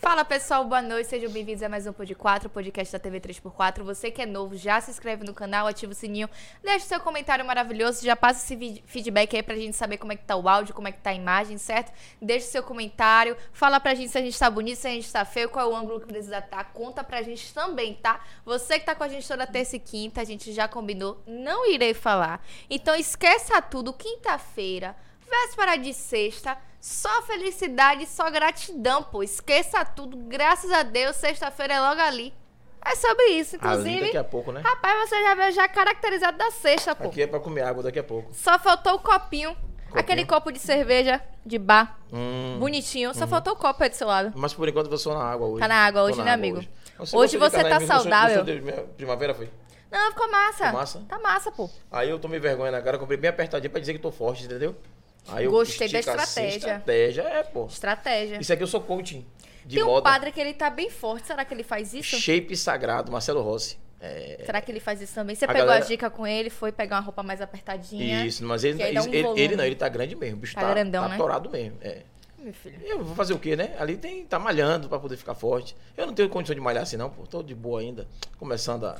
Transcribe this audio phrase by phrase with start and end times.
[0.00, 3.82] Fala pessoal, boa noite, sejam bem-vindos a mais um Pod 4, podcast da TV 3x4.
[3.82, 6.26] Você que é novo, já se inscreve no canal, ativa o sininho,
[6.64, 10.24] deixa seu comentário maravilhoso, já passa esse feedback aí pra gente saber como é que
[10.24, 11.92] tá o áudio, como é que tá a imagem, certo?
[12.20, 15.22] Deixa seu comentário, fala pra gente se a gente tá bonito, se a gente tá
[15.26, 18.24] feio, qual é o ângulo que precisa estar, conta pra gente também, tá?
[18.46, 21.70] Você que tá com a gente toda terça e quinta, a gente já combinou, não
[21.70, 22.42] irei falar.
[22.70, 24.96] Então esqueça tudo, quinta-feira,
[25.30, 29.22] véspera de sexta só felicidade, só gratidão, pô.
[29.22, 30.16] Esqueça tudo.
[30.16, 32.32] Graças a Deus, sexta-feira é logo ali.
[32.84, 33.90] É sobre isso, inclusive.
[33.90, 34.62] Ali daqui a pouco, né?
[34.64, 37.08] Rapaz, você já veio já caracterizado da sexta, pô.
[37.08, 38.32] Aqui é pra comer água daqui a pouco.
[38.32, 39.54] Só faltou o copinho.
[39.54, 40.00] Copinho?
[40.00, 41.98] Aquele copo de cerveja de bar.
[42.10, 43.12] Hum, bonitinho.
[43.12, 44.32] Só faltou o copo aí do seu lado.
[44.34, 45.60] Mas por enquanto você na água hoje.
[45.60, 46.58] Tá na água hoje, né, amigo?
[46.58, 48.44] Hoje, hoje, hoje você tá saudável.
[48.44, 49.50] Você, você primavera foi?
[49.90, 50.64] Não, ficou massa.
[50.64, 51.04] Ficou massa?
[51.08, 51.68] Tá massa, pô.
[51.90, 54.74] Aí eu tomei vergonha na cara, comprei bem apertadinho pra dizer que tô forte, entendeu?
[55.28, 56.48] Aí Gostei da assim, estratégia.
[56.48, 57.66] Assim, estratégia, é, pô.
[57.66, 58.38] Estratégia.
[58.40, 59.26] Isso aqui eu sou coaching.
[59.64, 60.02] De Tem um moda.
[60.02, 61.26] padre que ele tá bem forte.
[61.26, 62.16] Será que ele faz isso?
[62.16, 63.78] Shape Sagrado, Marcelo Rossi.
[64.00, 64.42] É...
[64.46, 65.36] Será que ele faz isso também?
[65.36, 65.84] Você a pegou galera...
[65.84, 68.24] a dica com ele, foi pegar uma roupa mais apertadinha.
[68.24, 70.38] Isso, mas ele, ele, um ele, ele, não, ele tá grande mesmo.
[70.38, 71.16] O bicho tá, tá grandão, tá né?
[71.18, 71.76] torado mesmo.
[71.82, 71.98] É.
[72.38, 72.80] Meu filho.
[72.82, 73.76] Eu vou fazer o quê, né?
[73.78, 75.76] Ali tem, tá malhando pra poder ficar forte.
[75.94, 77.26] Eu não tenho condição de malhar assim, não, pô.
[77.26, 78.08] Tô de boa ainda.
[78.38, 78.96] Começando a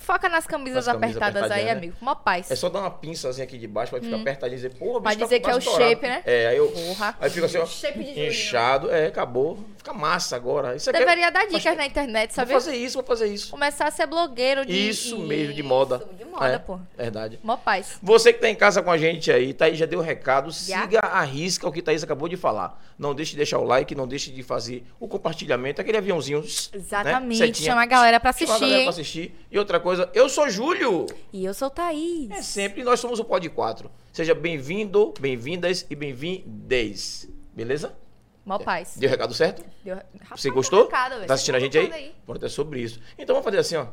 [0.00, 1.72] Foca nas camisas, nas camisas apertadas aí, né?
[1.72, 1.94] amigo.
[2.00, 2.50] Mó paz.
[2.50, 4.20] É só dar uma pinçazinha aqui de baixo pra ficar hum.
[4.20, 6.22] apertadinho e dizer, porra, Pra dizer tá que é o shape, né?
[6.24, 6.68] É, aí eu.
[6.68, 7.16] Porra.
[7.20, 7.66] Aí fica assim, ó.
[7.66, 8.90] Shape de inchado.
[8.90, 9.58] É, acabou.
[9.76, 10.74] Fica massa agora.
[10.74, 11.30] Isso Deveria é...
[11.30, 12.50] dar dicas na internet, sabe?
[12.50, 13.50] Vou fazer isso, vou fazer isso.
[13.50, 14.88] Começar a ser blogueiro de.
[14.88, 15.96] Isso mesmo, de moda.
[15.96, 16.78] Isso, de moda, é, pô.
[16.96, 17.38] Verdade.
[17.42, 17.98] Mó paz.
[18.02, 20.50] Você que tá em casa com a gente aí, Thaís já deu o recado.
[20.50, 20.82] Já?
[20.82, 22.80] Siga a risca o que Thaís acabou de falar.
[22.98, 26.40] Não deixe de deixar o like, não deixe de fazer o compartilhamento, aquele aviãozinho.
[26.40, 26.46] Né?
[26.74, 27.40] Exatamente.
[27.40, 27.54] Né?
[27.54, 28.46] Chama a galera pra assistir.
[28.46, 29.34] Chama a galera pra assistir.
[29.50, 31.06] E outra coisa, eu sou Júlio.
[31.32, 32.30] E eu sou Thaís.
[32.30, 33.90] É sempre, nós somos o Pod 4.
[34.12, 37.28] Seja bem-vindo, bem-vindas e bem-vindes.
[37.54, 37.96] Beleza?
[38.44, 38.96] Mó paz.
[38.96, 39.64] Deu o recado certo?
[39.84, 39.96] Deu...
[39.96, 40.84] Rapaz, Você gostou?
[40.84, 41.92] Recado, tá assistindo a gente aí?
[41.92, 42.14] aí?
[42.26, 43.00] Pronto, é sobre isso.
[43.18, 43.86] Então vamos fazer assim, ó.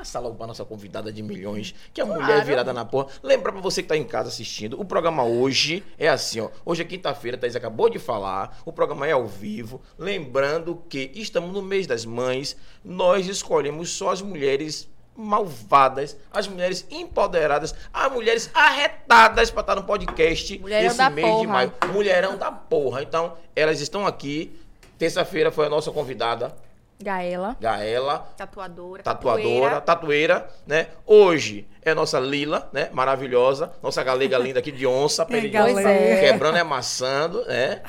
[0.00, 2.22] Passar logo pra nossa convidada de milhões, que é a claro.
[2.22, 3.08] mulher virada na porra.
[3.22, 6.48] Lembrar pra você que tá em casa assistindo, o programa hoje é assim, ó.
[6.64, 9.78] Hoje é quinta-feira, Thaís acabou de falar, o programa é ao vivo.
[9.98, 16.86] Lembrando que estamos no mês das mães, nós escolhemos só as mulheres malvadas, as mulheres
[16.90, 21.40] empoderadas, as mulheres arretadas para estar no podcast Mulherão esse mês porra.
[21.42, 21.72] de maio.
[21.92, 23.02] Mulherão da porra.
[23.02, 24.58] Então, elas estão aqui.
[24.96, 26.56] Terça-feira foi a nossa convidada.
[27.02, 27.56] Gaela.
[27.58, 28.18] Gaela.
[28.36, 29.02] Tatuadora.
[29.02, 30.88] Tatuadora, tatueira, né?
[31.06, 32.90] Hoje é nossa Lila, né?
[32.92, 33.72] Maravilhosa.
[33.82, 36.20] Nossa galega linda aqui de onça, pele de onça, é.
[36.20, 37.82] quebrando e amassando, né?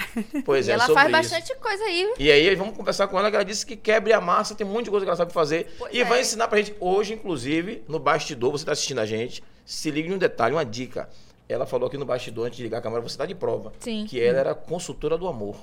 [0.45, 1.11] Pois e é, ela faz isso.
[1.11, 2.13] bastante coisa aí.
[2.17, 4.71] E aí, vamos conversar com ela, que ela disse que quebre a massa, tem um
[4.71, 5.75] monte de coisa que ela sabe fazer.
[5.77, 6.05] Pois e é.
[6.05, 10.07] vai ensinar pra gente hoje, inclusive, no bastidor, você tá assistindo a gente, se ligue
[10.07, 11.09] num detalhe, uma dica.
[11.49, 13.73] Ela falou aqui no bastidor, antes de ligar a câmera, você tá de prova.
[13.79, 14.05] Sim.
[14.07, 15.57] Que ela era consultora do amor.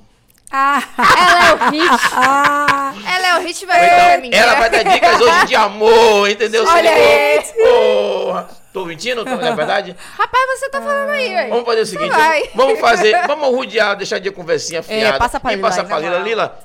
[0.50, 2.00] Ah, ela é o hit.
[2.14, 6.64] Ah, ela é o hit, vai então, Ela vai dar dicas hoje de amor, entendeu?
[6.66, 7.42] Olha aí.
[7.54, 8.48] Porra.
[8.72, 9.24] Tô mentindo?
[9.24, 9.96] Não é verdade?
[10.16, 11.50] Rapaz, você tá falando aí, velho.
[11.50, 12.14] Vamos fazer o seguinte,
[12.54, 15.16] vamos fazer, vamos rodear, deixar de conversinha fiada.
[15.16, 15.60] É, passa pra Lila.
[15.60, 16.18] E passa pra Lila.
[16.20, 16.58] Lila,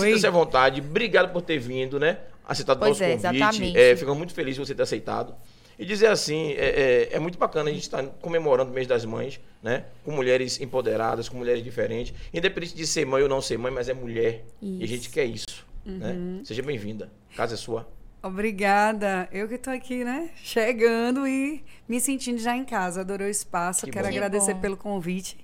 [0.00, 0.80] sinta-se à vontade.
[0.80, 2.18] Obrigado por ter vindo, né?
[2.48, 3.36] Aceitado o nosso é, convite.
[3.36, 3.78] Exatamente.
[3.78, 5.34] É, fico muito feliz de você ter aceitado.
[5.78, 8.86] E dizer assim, é, é, é muito bacana a gente estar tá comemorando o mês
[8.86, 9.84] das mães, né?
[10.04, 12.14] Com mulheres empoderadas, com mulheres diferentes.
[12.32, 14.44] Independente de ser mãe ou não ser mãe, mas é mulher.
[14.62, 14.80] Isso.
[14.80, 15.66] E a gente quer isso.
[15.84, 16.12] Né?
[16.12, 16.36] Uhum.
[16.38, 16.40] Né?
[16.44, 17.10] Seja bem-vinda.
[17.36, 17.86] Casa é sua.
[18.22, 19.28] Obrigada.
[19.30, 20.30] Eu que estou aqui, né?
[20.36, 23.02] Chegando e me sentindo já em casa.
[23.02, 23.84] Adorei o espaço.
[23.84, 24.12] Que Quero bom.
[24.12, 25.38] agradecer que pelo convite.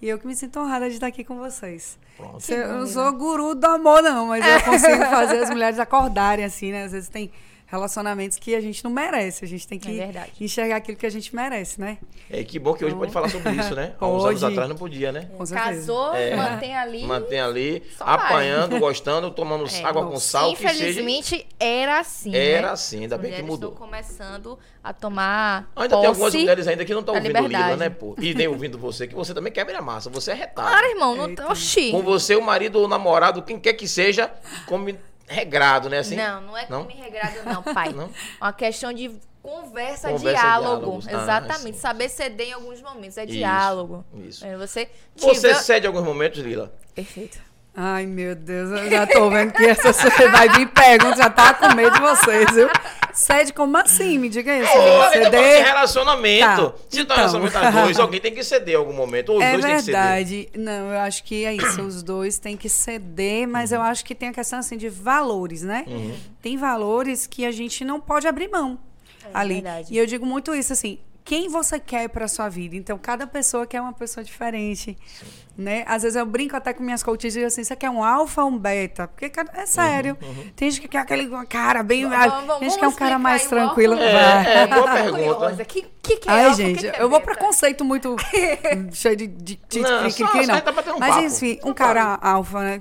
[0.00, 1.98] E eu que me sinto honrada de estar aqui com vocês.
[2.16, 2.50] Pronto.
[2.50, 6.72] Eu não sou guru do amor, não, mas eu consigo fazer as mulheres acordarem, assim,
[6.72, 6.84] né?
[6.84, 7.30] Às vezes tem
[7.66, 9.44] relacionamentos que a gente não merece.
[9.44, 11.98] A gente tem que é enxergar aquilo que a gente merece, né?
[12.30, 13.00] É que bom que hoje então...
[13.00, 13.94] pode falar sobre isso, né?
[14.00, 15.28] Há uns anos atrás não podia, né?
[15.52, 16.36] Casou, é.
[16.36, 17.04] mantém ali.
[17.04, 18.80] Mantém ali, apanhando, vai.
[18.86, 19.84] gostando, tomando é.
[19.84, 20.50] água com sal.
[20.52, 21.46] Infelizmente, seja...
[21.58, 22.34] era assim.
[22.34, 22.72] Era né?
[22.72, 23.72] assim, ainda bem que mudou.
[23.72, 25.68] Estão começando a tomar.
[25.74, 27.64] Ainda tem algumas mulheres ainda que não estão ouvindo liberdade.
[27.64, 28.14] Lila, né, pô?
[28.18, 30.08] E nem ouvindo você, que você também quebra a massa.
[30.10, 30.68] Você é retado.
[30.68, 31.16] Claro, irmão.
[31.16, 31.50] Não...
[31.50, 31.90] Oxi.
[31.90, 34.32] Com você, o marido ou o namorado, quem quer que seja,
[34.66, 34.96] come
[35.26, 35.98] regrado, né?
[35.98, 36.16] Assim?
[36.16, 36.86] Não, não é não?
[36.86, 37.92] regrado, não, pai.
[37.92, 38.10] Não?
[38.40, 39.10] Uma questão de
[39.42, 41.00] conversa, conversa diálogo.
[41.06, 41.78] Ah, Exatamente.
[41.78, 43.16] Saber ceder em alguns momentos.
[43.16, 44.04] É isso, diálogo.
[44.14, 44.44] Isso.
[44.44, 46.72] É, você, você cede em alguns momentos, Lila?
[46.94, 47.40] Perfeito.
[47.78, 49.92] Ai, meu Deus, eu já tô vendo que essa
[50.30, 52.70] vai vir pergunta, já tá com medo de vocês, viu?
[53.12, 54.18] Cede como assim?
[54.18, 54.72] Me diga isso.
[54.74, 55.62] Oh, ceder...
[55.62, 56.70] relacionamento.
[56.70, 56.78] Tá.
[56.88, 57.16] Se então.
[57.16, 59.30] tá relacionamento a dois, alguém tem que ceder em algum momento.
[59.30, 60.48] Ou os é dois verdade.
[60.56, 61.82] Não, eu acho que é isso.
[61.82, 63.76] Os dois têm que ceder, mas uhum.
[63.76, 65.84] eu acho que tem a questão assim de valores, né?
[65.86, 66.14] Uhum.
[66.40, 68.78] Tem valores que a gente não pode abrir mão
[69.26, 69.54] é ali.
[69.54, 69.92] Verdade.
[69.92, 70.98] E eu digo muito isso assim.
[71.26, 72.76] Quem você quer para sua vida.
[72.76, 75.26] Então, cada pessoa quer uma pessoa diferente, Sim.
[75.58, 75.84] né?
[75.88, 78.44] Às vezes eu brinco até com minhas coaches e digo assim, você quer um alfa
[78.44, 79.08] ou um beta?
[79.08, 80.16] Porque é sério.
[80.22, 80.50] Uhum, uhum.
[80.54, 82.08] Tem gente que quer aquele cara bem...
[82.08, 83.94] Vamos, vamos, tem gente que é um cara mais tranquilo.
[83.94, 85.64] É, é, boa pergunta.
[85.64, 88.14] Que, que, que é Ai, alfa, gente, que que é eu vou para conceito muito
[88.94, 89.26] cheio de...
[89.26, 90.60] de, de não, que, só, que, não.
[90.60, 91.26] Tá um Mas, papo.
[91.26, 92.78] enfim, um cara alfa, né?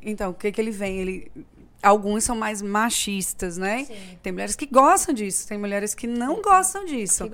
[0.00, 0.96] Então, o que que ele vem?
[0.96, 1.30] Ele
[1.82, 3.84] alguns são mais machistas, né?
[3.84, 4.18] Sim.
[4.22, 7.28] Tem mulheres que gostam disso, tem mulheres que não gostam disso.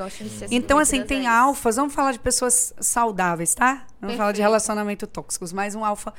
[0.50, 3.74] então, assim, tem alfas, vamos falar de pessoas saudáveis, tá?
[3.74, 4.18] Vamos Perfeito.
[4.18, 6.14] falar de relacionamento tóxicos, mas um alfa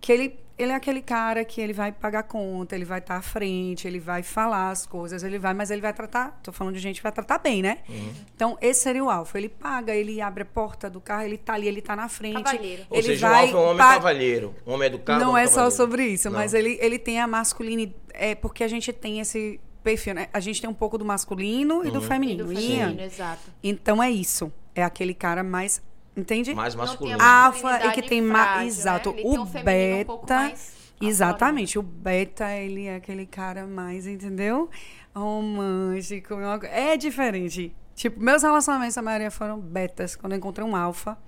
[0.00, 3.20] que ele ele é aquele cara que ele vai pagar conta, ele vai estar tá
[3.20, 6.74] à frente, ele vai falar as coisas, ele vai, mas ele vai tratar, tô falando
[6.74, 7.78] de gente que vai tratar bem, né?
[7.88, 8.12] Uhum.
[8.34, 9.36] Então, esse seria o alfa.
[9.36, 12.42] Ele paga, ele abre a porta do carro, ele tá ali, ele tá na frente.
[12.42, 12.86] Cavalheiro.
[12.88, 13.94] Ou ele seja, vai, o alfa é um homem pa...
[13.94, 15.20] cavalheiro, um homem educado.
[15.20, 15.70] Não é cavalheiro.
[15.70, 16.38] só sobre isso, Não.
[16.38, 20.28] mas ele, ele tem a masculinidade, é porque a gente tem esse perfil, né?
[20.32, 21.86] A gente tem um pouco do masculino uhum.
[21.86, 22.50] e do feminino.
[22.50, 23.42] E do feminino, exato.
[23.62, 24.50] Então é isso.
[24.74, 25.82] É aquele cara mais
[26.16, 26.54] Entende?
[26.54, 27.22] Mais masculino.
[27.22, 28.78] Alfa e que tem mais.
[28.78, 29.12] Exato.
[29.12, 29.22] Né?
[29.24, 30.12] O um beta.
[30.12, 31.78] Um mais Exatamente.
[31.78, 34.70] O beta, ele é aquele cara mais, entendeu?
[35.14, 36.34] Romântico.
[36.64, 37.74] É diferente.
[37.94, 40.16] Tipo, meus relacionamentos, a maioria foram betas.
[40.16, 41.18] Quando eu encontrei um alfa,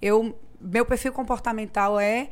[0.00, 2.28] eu, meu perfil comportamental é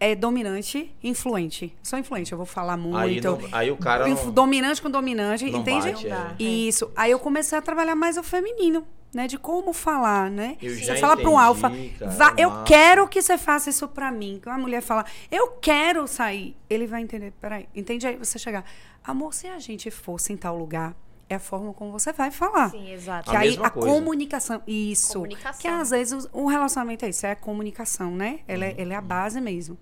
[0.00, 1.76] é dominante, influente.
[1.80, 2.98] Sou influente, eu vou falar muito.
[2.98, 4.08] Aí, não, aí o cara.
[4.08, 5.92] Não, dominante com dominante, entende?
[5.92, 6.42] Bate, é.
[6.42, 6.90] Isso.
[6.96, 9.26] Aí eu comecei a trabalhar mais o feminino né?
[9.26, 10.56] De como falar, né?
[10.60, 11.70] Eu você fala para um alfa,
[12.16, 14.38] vá, eu quero que você faça isso para mim.
[14.42, 16.56] Que uma mulher fala, eu quero sair.
[16.68, 18.64] Ele vai entender, peraí, entende aí você chegar.
[19.04, 20.94] Amor, se a gente fosse em tal lugar,
[21.28, 22.70] é a forma como você vai falar.
[22.70, 23.30] Sim, exato.
[23.30, 23.88] Que a aí a coisa.
[23.88, 25.14] comunicação, isso.
[25.14, 25.60] Comunicação.
[25.60, 28.40] Que às vezes o, o, relacionamento é isso, é a comunicação, né?
[28.46, 28.74] Ela, é, uhum.
[28.78, 29.78] é, ela é a base mesmo.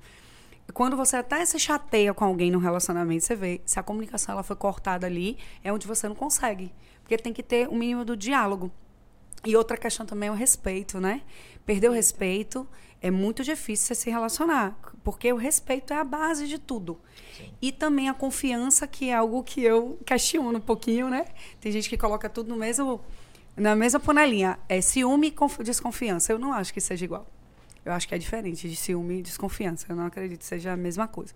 [0.73, 4.43] Quando você até se chateia com alguém no relacionamento, você vê, se a comunicação ela
[4.43, 6.73] foi cortada ali, é onde você não consegue.
[7.03, 8.71] Porque tem que ter o um mínimo do diálogo.
[9.44, 11.22] E outra questão também é o respeito, né?
[11.64, 12.69] Perder o respeito
[13.00, 17.00] é muito difícil você se relacionar, porque o respeito é a base de tudo.
[17.37, 17.50] Sim.
[17.62, 21.25] E também a confiança, que é algo que eu questiono um pouquinho, né?
[21.60, 23.00] Tem gente que coloca tudo no mesmo,
[23.56, 24.58] na mesma panelinha.
[24.69, 26.32] É ciúme e desconfiança.
[26.32, 27.26] Eu não acho que seja igual.
[27.82, 29.87] Eu acho que é diferente de ciúme e desconfiança.
[29.88, 31.32] Eu não acredito que seja a mesma coisa.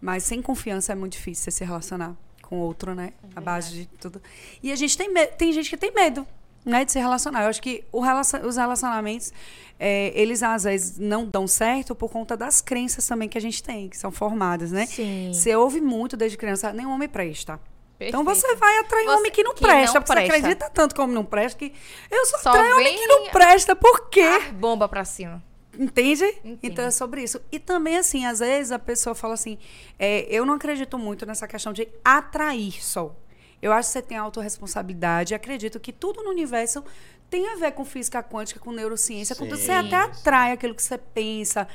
[0.00, 3.12] Mas sem confiança é muito difícil você se relacionar com outro, né?
[3.22, 4.20] É a base de tudo.
[4.60, 5.08] E a gente tem,
[5.38, 6.26] tem gente que tem medo
[6.64, 7.44] né, de se relacionar.
[7.44, 9.32] Eu acho que relacion, os relacionamentos,
[9.78, 13.62] é, eles às vezes não dão certo por conta das crenças também que a gente
[13.62, 14.86] tem, que são formadas, né?
[14.86, 15.30] Sim.
[15.32, 17.60] Você ouve muito desde criança, nenhum homem presta.
[17.98, 18.08] Perfeito.
[18.08, 20.14] Então você vai atrair você, homem que não que presta, não presta.
[20.14, 21.72] Você acredita tanto como não presta que
[22.10, 24.22] eu só, só atraio homem que não presta, por quê?
[24.22, 25.42] Ah, bomba pra cima.
[25.78, 26.24] Entende?
[26.44, 26.58] Entendo.
[26.62, 27.40] Então é sobre isso.
[27.50, 29.58] E também, assim, às vezes a pessoa fala assim:
[29.98, 33.14] é, eu não acredito muito nessa questão de atrair só.
[33.64, 35.34] Eu acho que você tem autorresponsabilidade.
[35.34, 36.84] Acredito que tudo no universo
[37.30, 39.58] tem a ver com física quântica, com neurociência, com tudo.
[39.58, 41.66] Você até atrai aquilo que você pensa.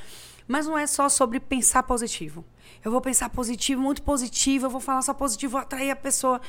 [0.46, 2.44] Mas não é só sobre pensar positivo.
[2.84, 6.40] Eu vou pensar positivo, muito positivo, eu vou falar só positivo, vou atrair a pessoa.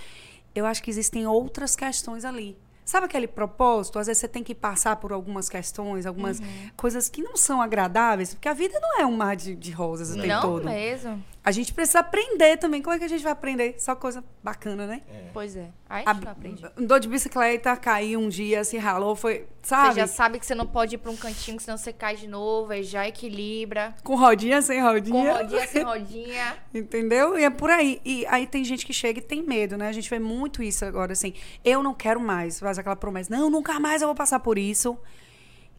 [0.54, 2.56] Eu acho que existem outras questões ali.
[2.86, 3.98] Sabe aquele propósito?
[3.98, 6.70] Às vezes você tem que passar por algumas questões, algumas uhum.
[6.78, 10.12] coisas que não são agradáveis, porque a vida não é um mar de, de rosas
[10.12, 10.66] o tempo não todo.
[10.66, 11.24] Não mesmo.
[11.44, 12.84] A gente precisa aprender também.
[12.84, 13.76] Como é que a gente vai aprender?
[13.80, 15.02] Só coisa bacana, né?
[15.10, 15.30] É.
[15.34, 15.70] Pois é.
[15.90, 16.64] Aí a, não aprende.
[16.78, 19.48] Andou de bicicleta, caiu um dia, se ralou, foi.
[19.64, 19.94] Sabe?
[19.94, 22.28] Você já sabe que você não pode ir pra um cantinho, senão você cai de
[22.28, 23.96] novo, aí já equilibra.
[24.04, 25.34] Com rodinha, sem rodinha.
[25.34, 26.58] Com rodinha, sem rodinha.
[26.72, 27.38] Entendeu?
[27.40, 28.00] E é por aí.
[28.06, 29.88] E aí tem gente que chega e tem medo, né?
[29.88, 31.34] A gente vê muito isso agora, assim.
[31.66, 32.60] Eu não quero mais.
[32.60, 33.36] Faz aquela promessa.
[33.36, 34.96] Não, nunca mais eu vou passar por isso.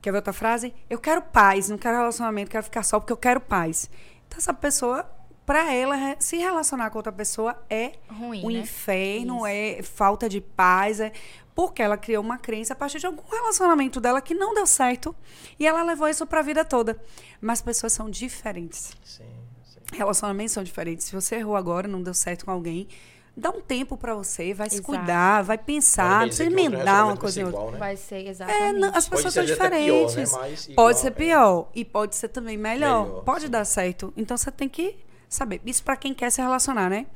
[0.00, 0.74] Quer ver outra frase?
[0.90, 3.88] Eu quero paz, não quero relacionamento, quero ficar só porque eu quero paz.
[4.26, 5.08] Então essa pessoa
[5.44, 8.60] para ela se relacionar com outra pessoa é Ruim, um né?
[8.60, 9.46] inferno, Isso.
[9.46, 11.12] é falta de paz, é
[11.54, 15.14] porque ela criou uma crença a partir de algum relacionamento dela que não deu certo
[15.58, 16.96] e ela levou isso para a vida toda.
[17.40, 18.92] Mas pessoas são diferentes.
[19.04, 19.24] Sim,
[19.64, 19.80] sim.
[19.92, 21.06] Relacionamentos são diferentes.
[21.06, 22.88] Se você errou agora, não deu certo com alguém,
[23.36, 24.76] dá um tempo para você, vai Exato.
[24.76, 27.72] se cuidar, vai pensar, não precisa emendar uma coisa em outra.
[27.72, 27.78] Né?
[27.78, 28.62] Vai ser exatamente.
[28.62, 30.14] É, não, as pessoas são diferentes.
[30.14, 30.74] Pior, né?
[30.74, 33.06] pode ser pior e pode ser também melhor.
[33.06, 33.50] melhor pode sim.
[33.50, 34.12] dar certo.
[34.16, 34.96] Então você tem que
[35.34, 35.60] saber.
[35.64, 37.06] Isso para quem quer se relacionar, né?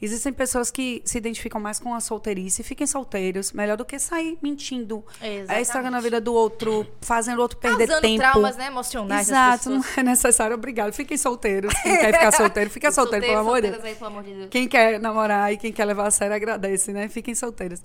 [0.00, 3.98] Existem pessoas que se identificam mais com a solteirice e fiquem solteiros, melhor do que
[3.98, 8.18] sair mentindo, é, estragando a vida do outro, fazendo o outro perder Causando tempo.
[8.18, 10.54] traumas, né, emocionais Exato, não é necessário.
[10.54, 10.92] Obrigado.
[10.92, 11.74] Fiquem solteiros.
[11.82, 13.84] Quem quer ficar solteiro, fica solteiro, pelo amor de Deus.
[13.84, 14.48] Aí, pelo amor de Deus.
[14.50, 17.08] Quem quer namorar e quem quer levar a sério, agradece, né?
[17.08, 17.82] Fiquem solteiros.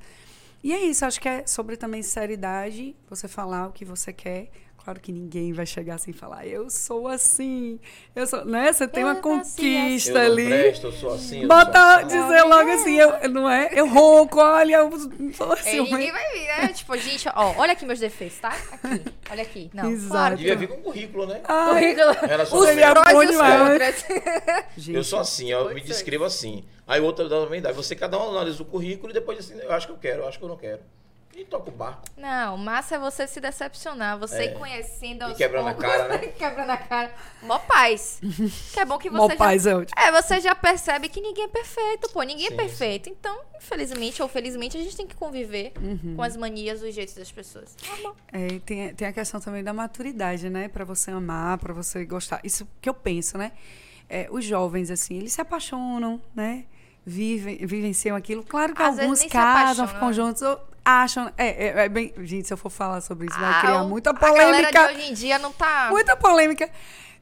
[0.63, 4.49] E é isso, acho que é sobre também sinceridade, você falar o que você quer,
[4.83, 7.79] Claro que ninguém vai chegar assim e falar, eu sou assim,
[8.13, 8.73] eu sou, né?
[8.73, 10.17] Você tem eu uma conquista assim.
[10.17, 10.43] ali.
[10.43, 11.47] Eu presto, eu sou assim.
[11.47, 12.07] Bota assim.
[12.07, 13.69] dizer logo assim, eu, não é?
[13.71, 14.91] Eu ronco, olha, eu
[15.31, 15.79] sou assim.
[15.79, 16.67] É, ninguém vai vir, né?
[16.73, 18.49] tipo, gente, ó, olha aqui meus defeitos, tá?
[18.49, 19.71] Aqui, olha aqui.
[19.73, 20.11] Não, Exato.
[20.11, 20.35] Claro.
[20.35, 21.39] Devia vir com currículo, né?
[21.45, 22.29] Ai, currículo.
[22.29, 23.29] Era só Os prós
[24.75, 26.65] e os Eu sou assim, eu me descrevo assim.
[26.85, 27.71] Aí outra também dá.
[27.71, 30.27] Você cada um analisa o currículo e depois assim, eu acho que eu quero, eu
[30.27, 30.81] acho que eu não quero.
[31.35, 32.03] E toca o barco.
[32.15, 34.47] Não, massa é você se decepcionar, você é.
[34.49, 36.17] conhecendo E quebrando a cara, né?
[36.37, 37.13] quebrando a cara.
[37.41, 38.19] Mó paz.
[38.71, 39.35] que é bom que você Mó já...
[39.35, 39.99] paz é ótimo.
[39.99, 42.21] É, você já percebe que ninguém é perfeito, pô.
[42.21, 43.05] Ninguém é sim, é perfeito.
[43.05, 43.15] Sim.
[43.19, 46.15] Então, infelizmente ou felizmente, a gente tem que conviver uhum.
[46.15, 47.75] com as manias, os jeitos das pessoas.
[47.75, 50.67] Tá é, tem, tem a questão também da maturidade, né?
[50.67, 52.41] Pra você amar, pra você gostar.
[52.43, 53.53] Isso que eu penso, né?
[54.07, 56.65] É, os jovens, assim, eles se apaixonam, né?
[57.03, 58.43] Vivem, vivenciam aquilo.
[58.43, 60.41] Claro que Às alguns casam, ficam juntos
[60.83, 61.31] acham.
[61.37, 62.13] É, é, é, bem.
[62.19, 64.81] Gente, se eu for falar sobre isso, vai ah, criar muita polêmica.
[64.81, 65.87] A de hoje em dia não tá.
[65.89, 66.69] Muita polêmica.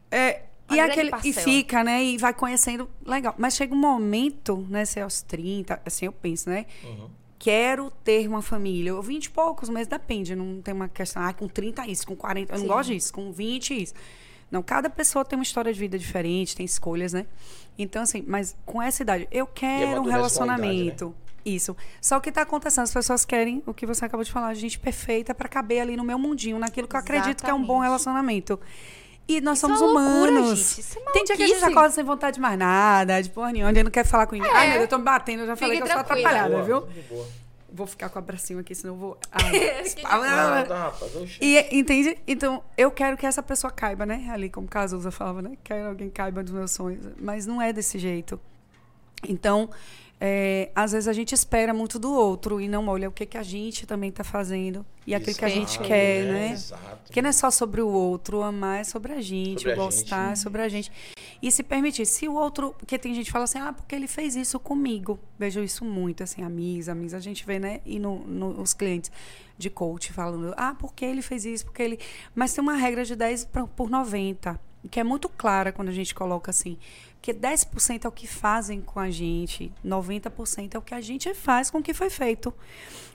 [0.10, 2.04] É, e, aquele, e fica, né?
[2.04, 2.90] E vai conhecendo.
[3.06, 3.36] Legal.
[3.38, 4.86] Mas chega um momento, né?
[4.86, 6.66] Se é aos 30, assim eu penso, né?
[6.84, 7.10] Uhum.
[7.38, 8.92] Quero ter uma família.
[8.92, 10.36] Eu 20 e poucos, mas depende.
[10.36, 11.24] Não tem uma questão.
[11.24, 12.54] Ah, com 30 isso, com 40.
[12.54, 13.94] Eu não gosto disso, com 20 isso.
[14.50, 17.26] Não, cada pessoa tem uma história de vida diferente, tem escolhas, né?
[17.78, 21.06] Então, assim, mas com essa idade, eu quero um relacionamento.
[21.06, 21.31] Idade, né?
[21.46, 21.76] Isso.
[22.00, 24.80] Só o que está acontecendo, as pessoas querem o que você acabou de falar, gente
[24.80, 27.80] perfeita para caber ali no meu mundinho, naquilo que eu acredito que é um bom
[27.80, 28.60] relacionamento.
[29.28, 30.98] E nós isso somos é humanos.
[30.98, 33.72] é Tem dia que a gente acorda sem vontade de mais nada, de porra nenhuma,
[33.72, 34.52] não quer falar com ninguém.
[34.52, 34.54] É.
[34.54, 36.64] Ai, meu Deus, eu tô me batendo, eu já falei que eu sou atrapalhada, boa,
[36.64, 36.82] viu?
[37.10, 37.28] Boa.
[37.74, 39.18] Vou ficar com o abracinho aqui, senão eu vou.
[40.04, 40.94] Ah, tá,
[41.40, 42.18] e, entende?
[42.28, 44.30] Então, eu quero que essa pessoa caiba, né?
[44.30, 45.54] Ali, como Cazuza falava, né?
[45.64, 47.06] Quero alguém caiba dos meus sonhos.
[47.18, 48.38] Mas não é desse jeito.
[49.28, 49.70] Então,
[50.24, 53.40] é, às vezes a gente espera muito do outro e não olha o que, que
[53.40, 56.52] a gente também está fazendo e aquilo que a gente quer, é, né?
[56.52, 57.00] Exato.
[57.06, 60.34] Porque não é só sobre o outro, amar é sobre a gente, sobre gostar gente.
[60.34, 60.92] é sobre a gente.
[61.42, 64.06] E se permitir, se o outro, porque tem gente que fala assim, ah, porque ele
[64.06, 65.20] fez isso comigo.
[65.40, 67.82] Vejo isso muito, assim, amigos, amigos, a gente vê, né?
[67.84, 69.12] E no, no, os clientes
[69.58, 72.00] de coach falando, ah, porque ele fez isso, porque ele.
[72.36, 74.60] Mas tem uma regra de 10 por 90,
[74.92, 76.78] que é muito clara quando a gente coloca assim
[77.22, 81.32] porque 10% é o que fazem com a gente, 90% é o que a gente
[81.36, 82.52] faz com o que foi feito.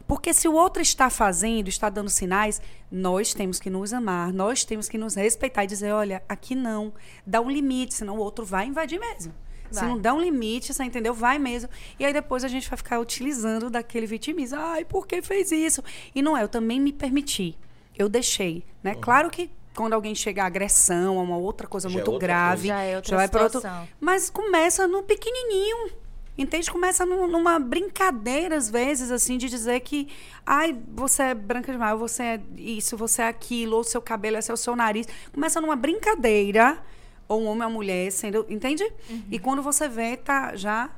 [0.07, 4.65] Porque se o outro está fazendo, está dando sinais, nós temos que nos amar, nós
[4.65, 6.93] temos que nos respeitar e dizer, olha, aqui não,
[7.27, 9.35] dá um limite, senão o outro vai invadir mesmo.
[9.73, 9.83] Vai.
[9.83, 11.13] Se não dá um limite, você entendeu?
[11.13, 11.69] Vai mesmo.
[11.99, 14.57] E aí depois a gente vai ficar utilizando daquele vitimismo.
[14.57, 15.83] Ai, por que fez isso?
[16.15, 17.59] E não é, eu também me permiti.
[17.99, 18.95] Eu deixei, né?
[18.95, 19.01] Uhum.
[19.01, 22.19] Claro que quando alguém chega a agressão, a uma outra coisa já é muito é
[22.19, 22.75] grave, coisa.
[22.75, 23.63] já é outra já vai para outro.
[24.01, 25.91] Mas começa no pequenininho.
[26.39, 26.71] Entende?
[26.71, 30.09] Começa numa brincadeira, às vezes, assim, de dizer que,
[30.45, 34.43] ai, você é branca demais, você é isso, você é aquilo, ou seu cabelo é
[34.43, 35.07] seu, seu nariz.
[35.33, 36.79] Começa numa brincadeira,
[37.27, 38.45] ou um homem ou uma mulher, sendo.
[38.51, 38.85] Entende?
[39.09, 39.23] Uhum.
[39.31, 40.91] E quando você vê, tá já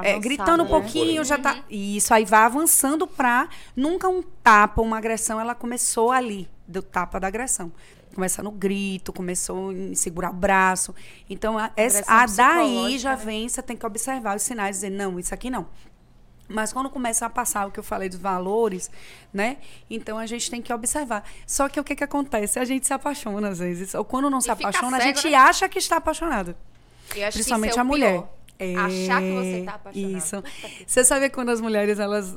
[0.00, 0.70] é, gritando um né?
[0.70, 1.54] pouquinho, já tá.
[1.54, 1.62] Uhum.
[1.70, 3.48] Isso aí vai avançando pra.
[3.74, 7.72] Nunca um tapa, uma agressão, ela começou ali, do tapa da agressão
[8.14, 10.94] começa no grito, começou em segurar o braço.
[11.28, 13.24] Então, a, essa, a daí já né?
[13.24, 15.66] vem, você tem que observar os sinais e dizer, não, isso aqui não.
[16.48, 18.90] Mas quando começa a passar o que eu falei dos valores,
[19.32, 19.56] né?
[19.88, 21.24] Então a gente tem que observar.
[21.46, 22.58] Só que o que, que acontece?
[22.58, 23.94] A gente se apaixona às vezes.
[23.94, 25.36] Ou quando não se apaixona, a gente né?
[25.36, 26.54] acha que está apaixonado.
[27.08, 28.24] Principalmente é a mulher.
[28.58, 30.16] É, Achar que você está apaixonado.
[30.16, 30.44] Isso.
[30.86, 32.36] Você sabe quando as mulheres elas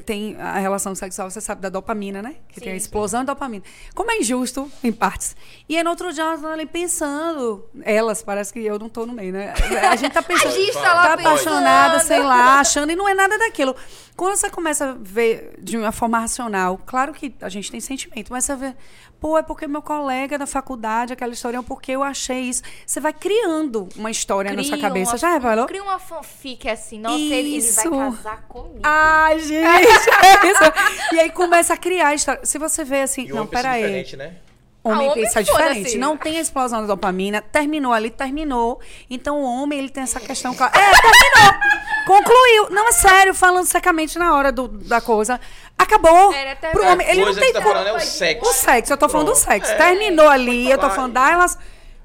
[0.00, 2.36] tem a relação sexual, você sabe, da dopamina, né?
[2.48, 3.24] Que sim, tem a explosão sim.
[3.24, 3.64] de dopamina.
[3.94, 5.36] Como é injusto, em partes.
[5.68, 7.68] E aí, no outro dia, elas estão ali pensando.
[7.82, 9.52] Elas, parece que eu não estou no meio, né?
[9.90, 10.48] A gente tá pensando.
[10.48, 13.74] a gente tá, lá tá apaixonada, sei lá, achando, e não é nada daquilo.
[14.16, 18.32] Quando você começa a ver de uma forma racional, claro que a gente tem sentimento,
[18.32, 18.74] mas você vê,
[19.22, 22.60] pô, é porque meu colega da faculdade, aquela história, é porque eu achei isso.
[22.84, 25.12] Você vai criando uma história cria na sua cabeça.
[25.12, 25.66] Uma, Já reparou?
[25.66, 27.32] Cria uma fanfic assim, nossa, isso.
[27.32, 28.80] ele, ele vai casar comigo.
[28.82, 31.14] Ai, gente, é isso.
[31.14, 32.44] E aí começa a criar a história.
[32.44, 33.82] Se você vê assim, e não, peraí.
[33.82, 34.34] diferente, né?
[34.84, 35.88] Homem ah, pensa diferente.
[35.88, 35.98] Assim.
[35.98, 37.40] Não tem a explosão da dopamina.
[37.40, 38.80] Terminou ali, terminou.
[39.08, 40.52] Então o homem, ele tem essa questão.
[40.52, 41.54] É, terminou.
[42.04, 42.70] Concluiu.
[42.70, 45.40] Não, é sério, falando secamente na hora do, da coisa.
[45.78, 46.34] Acabou.
[46.72, 47.06] Pro homem.
[47.08, 48.50] Ele não tem tá falando é o sexo.
[48.50, 49.70] O sexo, eu tô falando do sexo.
[49.70, 51.56] É, Terminou ali, eu tô falando da elas.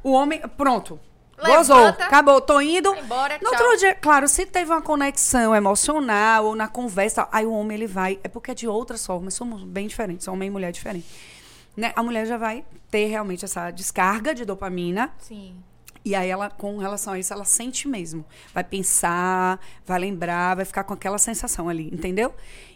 [0.04, 0.40] O homem.
[0.56, 1.00] Pronto.
[1.40, 2.96] Levanta, Gozou, acabou, tô indo.
[2.96, 7.52] Embora, no outro dia, claro, se teve uma conexão emocional ou na conversa, aí o
[7.52, 8.20] homem ele vai.
[8.24, 11.37] É porque é de outras formas, somos bem diferentes, homem e mulher diferentes
[11.78, 15.14] né, a mulher já vai ter realmente essa descarga de dopamina.
[15.20, 15.56] Sim.
[16.04, 18.26] E aí ela, com relação a isso, ela sente mesmo.
[18.54, 22.34] Vai pensar, vai lembrar, vai ficar com aquela sensação ali, entendeu?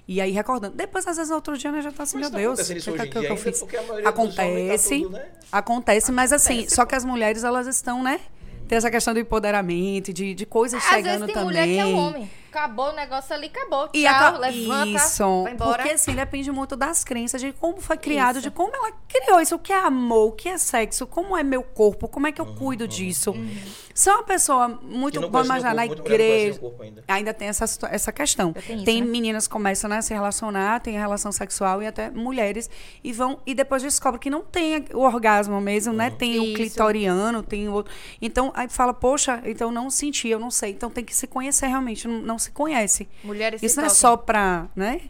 [0.08, 0.76] E aí recordando.
[0.76, 3.08] Depois, às vezes, outro dia, né, já tá assim, mas meu tá Deus, o que,
[3.08, 3.64] que, que eu fiz?
[4.06, 5.26] Acontece, tá tudo, né?
[5.52, 6.76] acontece, mas assim, acontece.
[6.76, 8.20] só que as mulheres, elas estão, né?
[8.68, 11.46] Tem essa questão do empoderamento, de, de coisas Às chegando vezes tem também.
[11.46, 12.30] mulher que é homem.
[12.52, 13.90] Acabou o negócio ali, acabou.
[13.94, 14.38] E Tchau, a...
[14.38, 15.78] levanta, isso, vai embora.
[15.78, 18.50] Porque assim, depende muito das crenças, de como foi criado, isso.
[18.50, 21.44] de como ela criou isso, o que é amor, o que é sexo, como é
[21.44, 23.32] meu corpo, como é que eu uhum, cuido uhum, disso.
[23.32, 23.58] Uhum.
[23.94, 27.04] Se é uma pessoa muito, vamos imaginar, na igreja, ainda.
[27.08, 27.34] ainda.
[27.34, 28.54] tem essa, essa questão.
[28.58, 29.08] Isso, tem né?
[29.08, 32.70] meninas que começam né, a se relacionar, tem relação sexual e até mulheres,
[33.04, 36.10] e vão, e depois descobrem que não tem o orgasmo mesmo, né?
[36.10, 36.16] Uhum.
[36.16, 36.52] Tem isso.
[36.52, 37.94] o clitoriano, tem o outro.
[38.22, 40.72] Então, aí fala, poxa, então não senti, eu não sei.
[40.72, 43.08] Então tem que se conhecer realmente, não, não se conhece.
[43.24, 45.02] Mulheres Isso não é só pra, né?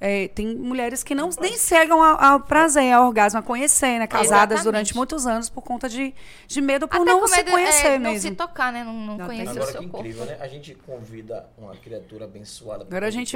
[0.00, 4.06] É, tem mulheres que não nem chegam ao, ao, prazer, ao orgasmo, a conhecer, né?
[4.06, 4.64] Casadas Exatamente.
[4.64, 6.12] durante muitos anos por conta de,
[6.46, 8.14] de medo por Até não se conhecer é, mesmo.
[8.14, 8.84] Não se tocar, né?
[8.84, 10.06] Não, não conhecer Agora, o seu que corpo.
[10.06, 10.36] incrível, né?
[10.40, 13.34] A gente convida uma criatura abençoada Agora a gente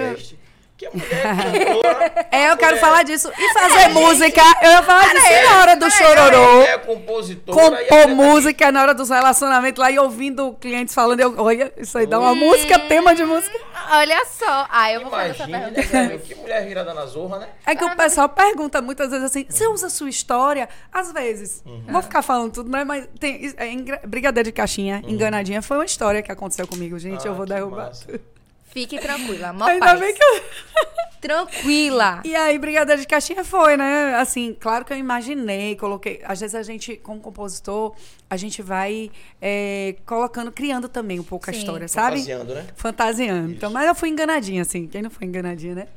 [0.78, 2.28] que a mulher cantora.
[2.30, 2.80] É, eu quero mulher...
[2.80, 3.30] falar disso.
[3.36, 4.42] E fazer música.
[4.62, 6.62] Eu ia falar disso é, na hora do chororô.
[6.62, 7.58] É compositora.
[7.60, 11.20] Compor música na hora dos relacionamentos lá e ouvindo clientes falando.
[11.20, 13.58] Eu, olha, isso aí dá uma hum, música, tema de música.
[13.90, 14.68] Olha só.
[14.70, 16.08] Ah, eu vou Imagine, fazer essa pergunta.
[16.08, 17.48] Né, que mulher virada na zorra, né?
[17.66, 20.68] É que o pessoal pergunta muitas vezes assim: você usa sua história?
[20.92, 21.62] Às vezes.
[21.66, 21.84] Uhum.
[21.88, 22.84] Vou ficar falando tudo, né?
[22.84, 23.52] Mas tem.
[23.56, 25.10] É, Brigadeiro de caixinha, uhum.
[25.10, 27.26] enganadinha, foi uma história que aconteceu comigo, gente.
[27.26, 27.86] Ah, eu vou derrubar.
[27.86, 28.20] Massa.
[28.68, 30.00] Fique tranquila, mó Ainda paz.
[30.00, 30.42] bem que eu...
[31.20, 32.20] Tranquila.
[32.24, 34.14] E aí, Brigadeiro de Caixinha foi, né?
[34.14, 36.20] Assim, claro que eu imaginei, coloquei.
[36.24, 37.94] Às vezes a gente, como compositor,
[38.30, 39.10] a gente vai
[39.42, 41.50] é, colocando, criando também um pouco Sim.
[41.50, 42.18] a história, sabe?
[42.18, 42.66] Fantasiando, né?
[42.76, 43.48] Fantasiando.
[43.48, 43.56] Isso.
[43.56, 44.86] Então, mas eu fui enganadinha, assim.
[44.86, 45.88] Quem não foi enganadinha, né?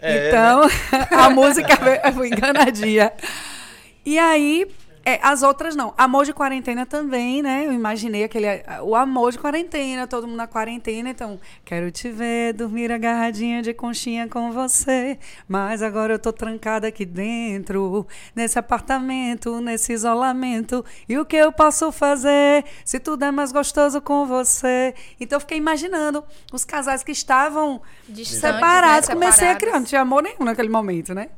[0.00, 1.08] É, então, né?
[1.10, 3.12] a música eu fui enganadinha.
[4.04, 4.68] E aí,
[5.04, 5.92] é, as outras não.
[5.98, 7.66] Amor de quarentena também, né?
[7.66, 8.46] Eu imaginei aquele.
[8.82, 11.10] O amor de quarentena, todo mundo na quarentena.
[11.10, 15.18] Então, quero te ver, dormir agarradinha de conchinha com você.
[15.48, 20.84] Mas agora eu tô trancada aqui dentro, nesse apartamento, nesse isolamento.
[21.08, 24.94] E o que eu posso fazer se tudo é mais gostoso com você?
[25.18, 29.08] Então, eu fiquei imaginando os casais que estavam Distantes, separados.
[29.08, 29.14] Né?
[29.14, 31.28] Comecei a criar, não tinha amor nenhum naquele momento, né?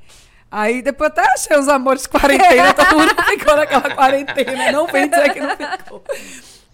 [0.56, 4.70] Aí depois até achei os amores de quarentena, todo mundo ficou naquela quarentena.
[4.70, 6.04] Não vem dizer que não ficou.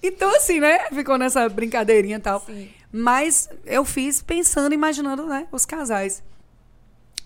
[0.03, 0.81] Então, assim, né?
[0.91, 2.41] Ficou nessa brincadeirinha e tal.
[2.41, 2.69] Sim.
[2.93, 5.47] Mas eu fiz pensando, imaginando, né?
[5.51, 6.23] Os casais.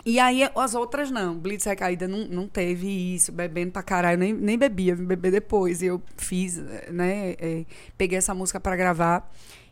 [0.06, 1.36] E aí as outras não.
[1.36, 2.86] Blitz Recaída não, não teve
[3.16, 4.18] isso, bebendo pra caralho.
[4.18, 5.82] Nem, nem bebia, vim beber depois.
[5.82, 7.34] E eu fiz, né?
[7.40, 7.64] É,
[7.98, 9.28] peguei essa música para gravar.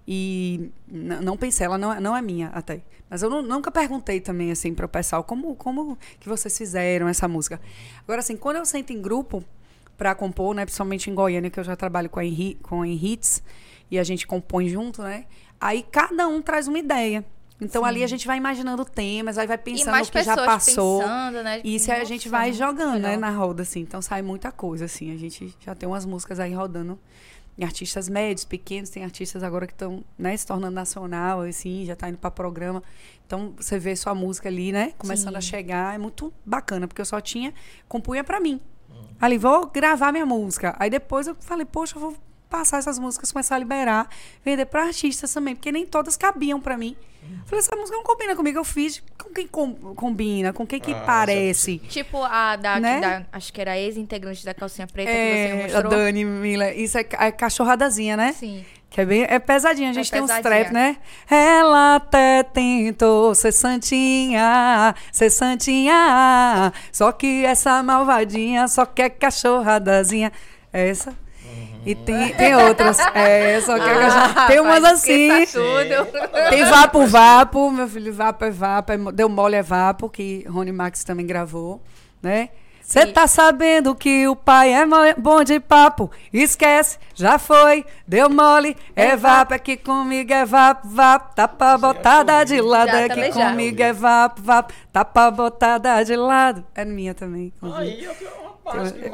[0.07, 2.81] E não pensei, ela não, é, não é minha até.
[3.13, 7.07] Mas eu não, nunca perguntei também, assim, para o pessoal como, como que vocês fizeram
[7.07, 7.61] essa música.
[8.05, 9.45] Agora, assim, quando eu sento em grupo
[9.99, 12.89] para compor, né, principalmente em Goiânia, que eu já trabalho com a, Henri, com a
[12.89, 13.43] Henrites,
[13.91, 15.27] e a gente compõe junto, né?
[15.61, 17.23] Aí cada um traz uma ideia.
[17.61, 17.89] Então Sim.
[17.89, 21.01] ali a gente vai imaginando temas, aí vai pensando no que já passou.
[21.03, 21.61] Pensando, né?
[21.63, 23.81] E isso a gente vai jogando, né, na roda, assim.
[23.81, 25.13] Então sai muita coisa, assim.
[25.13, 26.99] A gente já tem umas músicas aí rodando
[27.61, 32.09] artistas médios, pequenos, tem artistas agora que estão né, se tornando nacional, assim, já está
[32.09, 32.83] indo para programa.
[33.27, 35.39] Então você vê sua música ali, né, começando Sim.
[35.39, 37.53] a chegar, é muito bacana, porque eu só tinha
[37.89, 38.61] compunha para mim.
[38.89, 39.05] Uhum.
[39.21, 40.75] Ali vou gravar minha música.
[40.79, 42.17] Aí depois eu falei, poxa, eu vou
[42.53, 44.07] passar essas músicas, começar a liberar,
[44.45, 46.95] vender para artistas também, porque nem todas cabiam para mim.
[47.23, 47.39] Uhum.
[47.47, 50.93] Falei, essa música não combina comigo, eu fiz com quem com, combina, com quem que
[50.93, 51.79] ah, parece.
[51.89, 53.01] Tipo a da, né?
[53.01, 55.93] da, acho que era ex-integrante da calcinha preta é, que você mostrou.
[55.93, 58.35] A Dani Miller, isso é, é cachorradazinha, né?
[58.35, 58.63] Sim.
[58.91, 60.39] Que é bem, é pesadinha, a gente é tem pesadinha.
[60.39, 60.99] uns trap, né?
[61.31, 70.31] Ela até tentou ser santinha, ser santinha, só que essa malvadinha só quer cachorradazinha.
[70.71, 71.22] É essa?
[71.85, 72.99] E tem, tem outras.
[73.13, 75.29] É, só que ah, tem umas assim.
[75.47, 76.07] Tudo.
[76.51, 80.71] Tem Vapo Vapo, meu filho, Vapo é Vapo, é, Deu Mole é Vapo, que Rony
[80.71, 81.83] Max também gravou,
[82.23, 82.51] né?
[82.93, 84.85] Você tá sabendo que o pai é
[85.17, 86.11] bom de papo?
[86.31, 91.79] Esquece, já foi, deu mole, é, é vapo, aqui comigo é vapo, vapo, tá pra
[91.79, 96.65] botada de lado, aqui comigo é vapo, vapo, tá pra botada de lado.
[96.75, 97.53] É minha também.
[97.63, 98.15] Aí, eu,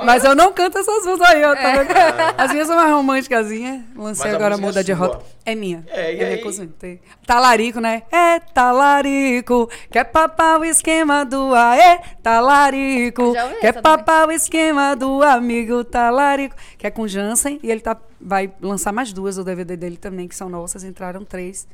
[0.05, 1.55] mas eu não canto essas músicas aí, ó.
[1.55, 2.35] Tá é.
[2.37, 3.49] As minhas são mais românticas.
[3.97, 5.25] Lancei agora muda é de rota.
[5.45, 5.85] É minha.
[5.89, 6.69] É, e é minha cozinha.
[6.79, 7.01] Tem...
[7.27, 8.03] Talarico, né?
[8.13, 9.69] É talarico.
[9.91, 13.33] Quer papar o esquema do aê, talarico.
[13.61, 16.55] Quer papar o esquema do amigo talarico.
[16.77, 17.59] Que é com Jansen.
[17.63, 20.85] E ele tá, vai lançar mais duas o DVD dele também, que são nossas.
[20.85, 21.67] Entraram três.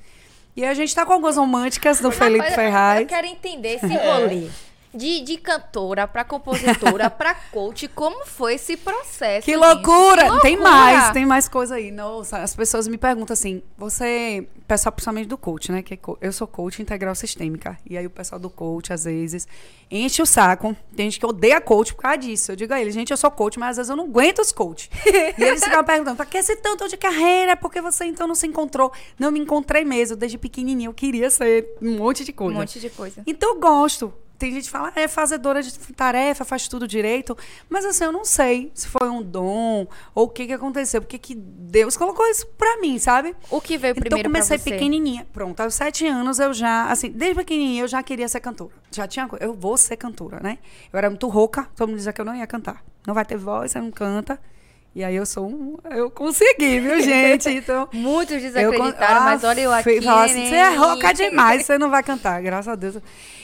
[0.56, 3.00] E a gente tá com algumas românticas do Felipe Ferraz.
[3.00, 4.48] Eu quero entender esse rolê.
[4.94, 9.44] De, de cantora pra compositora, pra coach, como foi esse processo?
[9.44, 10.22] Que loucura!
[10.22, 10.40] que loucura!
[10.40, 11.90] Tem mais, tem mais coisa aí.
[11.90, 15.82] Nossa, as pessoas me perguntam assim, você, pessoal principalmente do coach, né?
[15.82, 17.78] Que é eu sou coach integral sistêmica.
[17.88, 19.48] E aí o pessoal do coach, às vezes,
[19.90, 20.76] enche o saco.
[20.94, 22.52] Tem gente que odeia coach por causa disso.
[22.52, 24.52] Eu digo a eles, gente, eu sou coach, mas às vezes eu não aguento os
[24.52, 24.90] coach.
[25.06, 27.56] e eles ficam perguntando, pra que esse tanto de carreira?
[27.56, 28.92] Por que você então não se encontrou?
[29.18, 32.54] Não me encontrei mesmo, desde pequenininho eu queria ser um monte de coisa.
[32.54, 33.22] Um monte de coisa.
[33.26, 37.36] Então eu gosto tem gente que fala, é fazedora de tarefa, faz tudo direito.
[37.68, 41.00] Mas assim, eu não sei se foi um dom ou o que, que aconteceu.
[41.00, 43.34] Porque que Deus colocou isso pra mim, sabe?
[43.50, 45.26] O que veio então, primeiro Então, comecei pequenininha.
[45.32, 48.74] Pronto, aos sete anos eu já, assim, desde pequenininha eu já queria ser cantora.
[48.90, 50.58] Já tinha, eu vou ser cantora, né?
[50.92, 52.84] Eu era muito rouca, todo mundo dizia que eu não ia cantar.
[53.06, 54.38] Não vai ter voz, você não canta.
[54.94, 55.76] E aí eu sou um.
[55.90, 57.48] Eu consegui, viu, gente?
[57.48, 57.88] Então.
[57.92, 59.98] Muitos desacreditaram, eu, ah, mas olha eu aqui.
[60.06, 62.98] Assim, você é rouca demais, você não vai cantar, graças a Deus.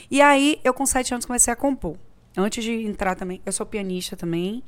[0.09, 1.97] E aí, eu com sete anos comecei a compor.
[2.37, 4.63] Antes de entrar também, eu sou pianista também,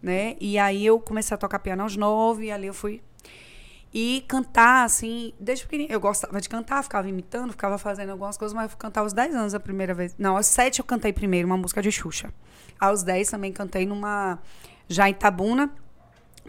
[0.00, 0.36] né?
[0.40, 3.02] E aí eu comecei a tocar piano aos nove, e ali eu fui.
[3.92, 5.92] E cantar, assim, desde pequenininho.
[5.92, 9.12] Eu gostava de cantar, ficava imitando, ficava fazendo algumas coisas, mas eu fui cantar aos
[9.12, 10.14] dez anos a primeira vez.
[10.16, 12.32] Não, aos sete eu cantei primeiro uma música de Xuxa.
[12.78, 14.38] Aos dez também cantei numa.
[14.88, 15.70] Já em Tabuna,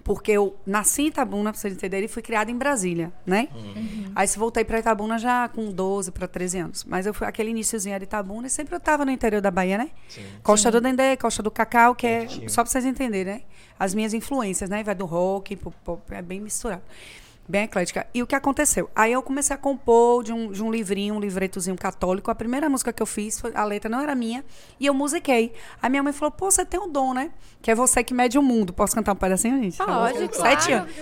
[0.04, 3.50] porque eu nasci em Itabuna, pra vocês entenderem, e fui criada em Brasília, né?
[3.54, 4.12] Uhum.
[4.16, 6.84] Aí se voltei para Itabuna já com 12 para 13 anos.
[6.84, 9.78] Mas eu fui aquele iníciozinho era Itabuna e sempre eu tava no interior da Bahia,
[9.78, 9.92] né?
[10.08, 10.26] Sim.
[10.44, 10.72] Costa Sim.
[10.74, 13.42] do Dendê, Costa do Cacau, que é, só para vocês entenderem, né?
[13.80, 14.84] As minhas influências, né?
[14.84, 16.84] Vai do rock, pop, pop, é bem misturado
[17.50, 18.06] bem eclética.
[18.14, 18.88] E o que aconteceu?
[18.96, 22.30] Aí eu comecei a compor de um, de um livrinho, um livretozinho católico.
[22.30, 24.46] A primeira música que eu fiz, foi, a letra não era minha,
[24.80, 25.52] e eu musiquei.
[25.82, 27.32] A minha mãe falou: pô, você tem um dom, né?
[27.62, 28.72] Que é você que mede o mundo.
[28.72, 29.78] Posso cantar um pedacinho, gente?
[29.78, 30.62] Pode, claro.
[30.62, 30.94] Sete anos.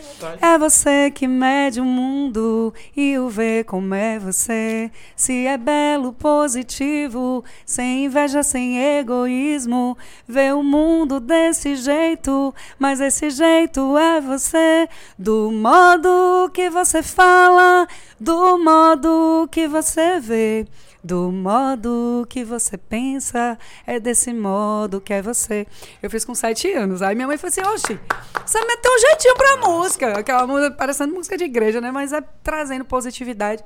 [0.42, 4.90] É você que mede o mundo e o vê como é você.
[5.16, 9.98] Se é belo, positivo, sem inveja, sem egoísmo.
[10.26, 14.88] Vê o mundo desse jeito, mas esse jeito é você.
[15.20, 17.88] Do modo que você fala,
[18.20, 20.66] do modo que você vê,
[21.04, 25.66] do modo que você pensa, é desse modo que é você.
[26.02, 27.02] Eu fiz com sete anos.
[27.02, 28.00] Aí minha mãe falou assim: Oxi,
[28.46, 30.20] você meteu um jeitinho pra música.
[30.20, 31.92] Aquela música, parecendo música de igreja, né?
[31.92, 33.64] Mas é trazendo positividade.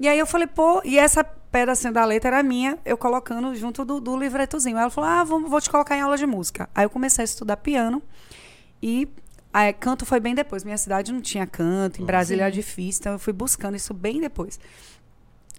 [0.00, 3.84] E aí eu falei, pô, e essa pedacinho da letra era minha, eu colocando junto
[3.84, 4.78] do, do livretozinho.
[4.78, 6.70] Ela falou, ah, vou, vou te colocar em aula de música.
[6.74, 8.02] Aí eu comecei a estudar piano
[8.82, 9.06] e
[9.52, 10.64] ah, canto foi bem depois.
[10.64, 12.46] Minha cidade não tinha canto, em Brasília Sim.
[12.46, 14.60] era difícil, então eu fui buscando isso bem depois.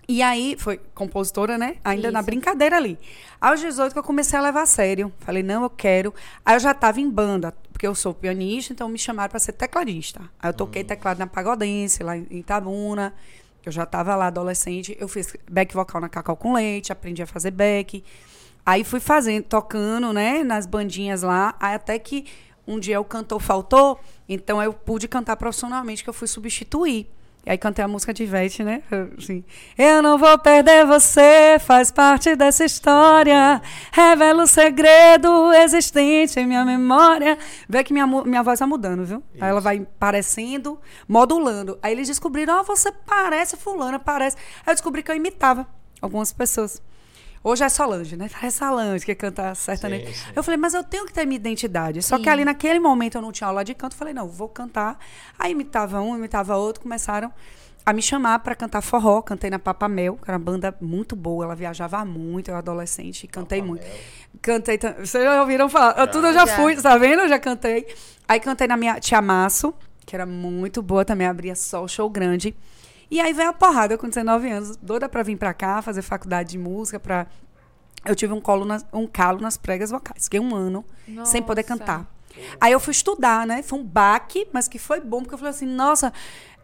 [0.08, 1.78] E aí, foi compositora, né?
[1.84, 2.12] Ainda isso.
[2.12, 2.98] na brincadeira ali.
[3.40, 5.12] Aos 18 que eu comecei a levar a sério.
[5.20, 6.14] Falei, não, eu quero.
[6.46, 9.54] Aí eu já estava em banda, porque eu sou pianista, então me chamaram para ser
[9.54, 10.22] tecladista.
[10.40, 10.88] Aí eu toquei uhum.
[10.88, 13.14] teclado na Pagodense, lá em Itabuna.
[13.66, 14.98] Eu já estava lá adolescente.
[15.00, 18.04] Eu fiz back vocal na Cacau com Leite, aprendi a fazer back.
[18.66, 22.26] Aí fui fazendo, tocando, né, nas bandinhas lá, aí até que
[22.68, 27.08] um dia o cantor faltou, então eu pude cantar profissionalmente, que eu fui substituir.
[27.44, 28.84] E aí cantei a música de Ivete, né?
[29.18, 29.44] Assim,
[29.76, 33.60] eu não vou perder você, faz parte dessa história.
[33.92, 37.40] Revela o segredo existente em minha memória.
[37.68, 39.24] Vê que minha, minha voz tá mudando, viu?
[39.34, 39.44] Isso.
[39.44, 41.80] Aí ela vai parecendo, modulando.
[41.82, 44.38] Aí eles descobriram, ó, oh, você parece fulana, parece.
[44.64, 45.66] Aí eu descobri que eu imitava
[46.00, 46.80] algumas pessoas.
[47.44, 48.30] Hoje é Solange, né?
[48.42, 50.08] É Solange que canta sertanejo.
[50.08, 50.32] Sim, sim.
[50.36, 52.02] Eu falei, mas eu tenho que ter minha identidade.
[52.02, 52.24] Só sim.
[52.24, 53.96] que ali naquele momento eu não tinha aula de canto.
[53.96, 55.00] Falei, não, vou cantar.
[55.38, 56.84] Aí imitava um, imitava outro.
[56.84, 57.32] Começaram
[57.84, 59.22] a me chamar para cantar forró.
[59.22, 61.46] Cantei na Papa Mel, que era uma banda muito boa.
[61.46, 63.84] Ela viajava muito, eu era adolescente, cantei Papa muito.
[63.84, 64.00] Mel.
[64.42, 64.80] Cantei.
[65.00, 65.96] Vocês já ouviram falar?
[65.98, 66.08] Já.
[66.08, 67.22] Tudo eu já, já fui, tá vendo?
[67.22, 67.88] Eu já cantei.
[68.28, 69.74] Aí cantei na minha Tia Maço,
[70.06, 72.56] que era muito boa também, abria só show grande.
[73.12, 76.52] E aí veio a porrada com 19 anos, doida para vir para cá, fazer faculdade
[76.52, 77.28] de música, para
[78.06, 80.24] eu tive um, colo na, um calo nas pregas vocais.
[80.24, 81.30] Fiquei um ano nossa.
[81.32, 82.08] sem poder cantar.
[82.60, 83.62] Aí eu fui estudar, né?
[83.62, 86.14] Foi um baque, mas que foi bom, porque eu falei assim, nossa,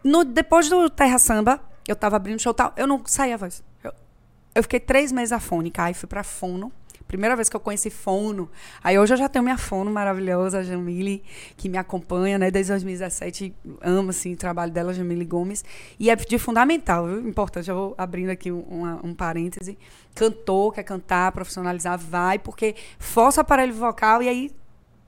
[0.02, 3.62] no, depois do Terra Samba, eu tava abrindo show tal, eu não saía a voz.
[3.84, 3.92] Eu,
[4.54, 6.72] eu fiquei três meses afônica, aí fui pra fono.
[7.08, 8.50] Primeira vez que eu conheci fono.
[8.84, 11.24] Aí hoje eu já tenho minha fono maravilhosa, a Jamile,
[11.56, 12.50] que me acompanha, né?
[12.50, 15.64] Desde 2017, amo, assim, o trabalho dela, Jamile Gomes.
[15.98, 17.26] E é de fundamental, viu?
[17.26, 19.78] Importante, eu vou abrindo aqui um, um parêntese.
[20.14, 24.52] Cantor, quer cantar, profissionalizar, vai, porque força o aparelho vocal e aí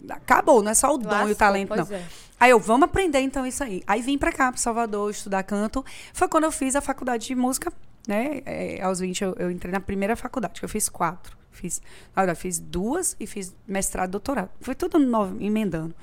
[0.09, 1.87] acabou, não é só o dom Lascou, e o talento, não.
[1.91, 2.03] É.
[2.39, 3.83] Aí eu, vamos aprender então isso aí.
[3.87, 5.85] Aí vim para cá, para Salvador, estudar canto.
[6.15, 7.71] Foi quando eu fiz a faculdade de música,
[8.11, 8.43] né?
[8.45, 11.39] É, aos 20 eu, eu, entrei na primeira faculdade, que eu fiz quatro.
[11.53, 11.81] Fiz,
[12.17, 14.51] olha, fiz duas e fiz mestrado, doutorado.
[14.61, 15.95] Foi tudo novo, emendando.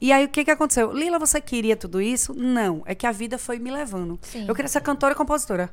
[0.00, 0.92] E aí, o que, que aconteceu?
[0.92, 2.34] Lila, você queria tudo isso?
[2.34, 2.82] Não.
[2.86, 4.18] É que a vida foi me levando.
[4.22, 4.46] Sim.
[4.48, 5.72] Eu queria ser cantora e compositora.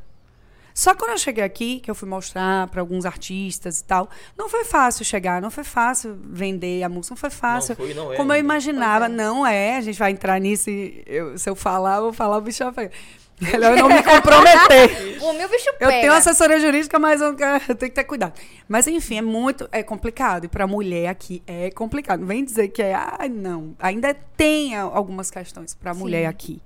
[0.73, 4.09] Só que quando eu cheguei aqui, que eu fui mostrar para alguns artistas e tal,
[4.37, 7.75] não foi fácil chegar, não foi fácil vender a música, não foi fácil.
[7.77, 9.09] Não foi, não é, como eu imaginava, é.
[9.09, 9.77] não é.
[9.77, 12.63] A gente vai entrar nisso e eu, se eu falar, eu vou falar o bicho
[12.71, 12.91] vai
[13.39, 15.17] Melhor não me comprometer.
[15.23, 15.85] o meu bicho pega.
[15.85, 18.33] Eu tenho assessoria jurídica, mas eu, eu tenho que ter cuidado.
[18.67, 20.45] Mas enfim, é muito é complicado.
[20.45, 22.19] E para mulher aqui é complicado.
[22.19, 23.75] Não vem dizer que é, ah, não.
[23.79, 26.61] Ainda tem algumas questões para mulher aqui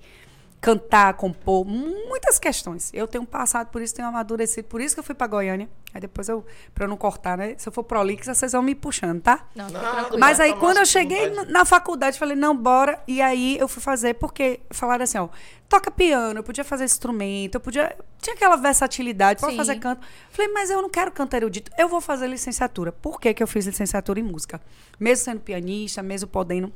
[0.64, 2.90] cantar, compor, muitas questões.
[2.94, 5.68] Eu tenho passado por isso, tenho amadurecido, por isso que eu fui para Goiânia.
[5.94, 7.54] Aí depois eu, para eu não cortar, né?
[7.58, 9.46] Se eu for prolixa, vocês vão me puxando, tá?
[9.54, 12.98] Não, não, Mas aí quando eu cheguei na faculdade, falei, não, bora.
[13.06, 15.28] E aí eu fui fazer, porque falaram assim, ó,
[15.68, 17.94] toca piano, eu podia fazer instrumento, eu podia.
[18.22, 20.08] Tinha aquela versatilidade, pode fazer canto.
[20.32, 22.94] Falei, mas eu não quero cantar erudito, eu vou fazer licenciatura.
[22.94, 24.62] Por que, que eu fiz licenciatura em música?
[24.98, 26.72] Mesmo sendo pianista, mesmo podendo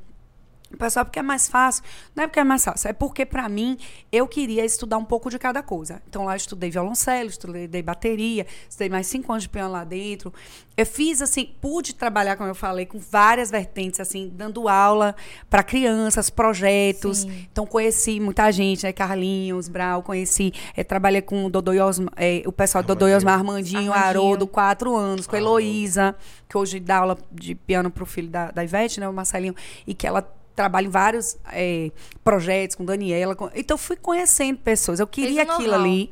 [0.75, 1.84] Pessoal, porque é mais fácil.
[2.15, 3.77] Não é porque é mais fácil, é porque, para mim,
[4.12, 6.01] eu queria estudar um pouco de cada coisa.
[6.08, 10.34] Então, lá eu estudei violoncelo, estudei bateria, estudei mais cinco anos de piano lá dentro.
[10.75, 15.15] Eu fiz, assim, pude trabalhar, como eu falei, com várias vertentes, assim, dando aula
[15.49, 17.19] para crianças, projetos.
[17.19, 17.47] Sim.
[17.51, 18.91] Então, conheci muita gente, né?
[18.91, 23.36] Carlinhos, Brau, conheci, é, trabalhei com o Dodô Osmar, é, o pessoal do Dodô Osmar
[23.36, 23.93] Armandinho, Armandinho.
[23.93, 26.15] Haroldo, quatro anos, com a Heloísa,
[26.47, 29.08] que hoje dá aula de piano pro filho da, da Ivete, né?
[29.08, 30.21] O Marcelinho, e que ela
[30.58, 31.91] trabalho em vários é,
[32.24, 33.36] projetos com Daniela.
[33.36, 33.50] Com...
[33.56, 35.00] Então, fui conhecendo pessoas.
[35.00, 36.12] Eu queria aquilo ali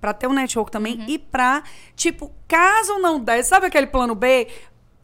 [0.00, 1.06] para ter um network também uhum.
[1.08, 1.64] e para,
[1.96, 4.46] tipo, caso não desse, sabe aquele plano B?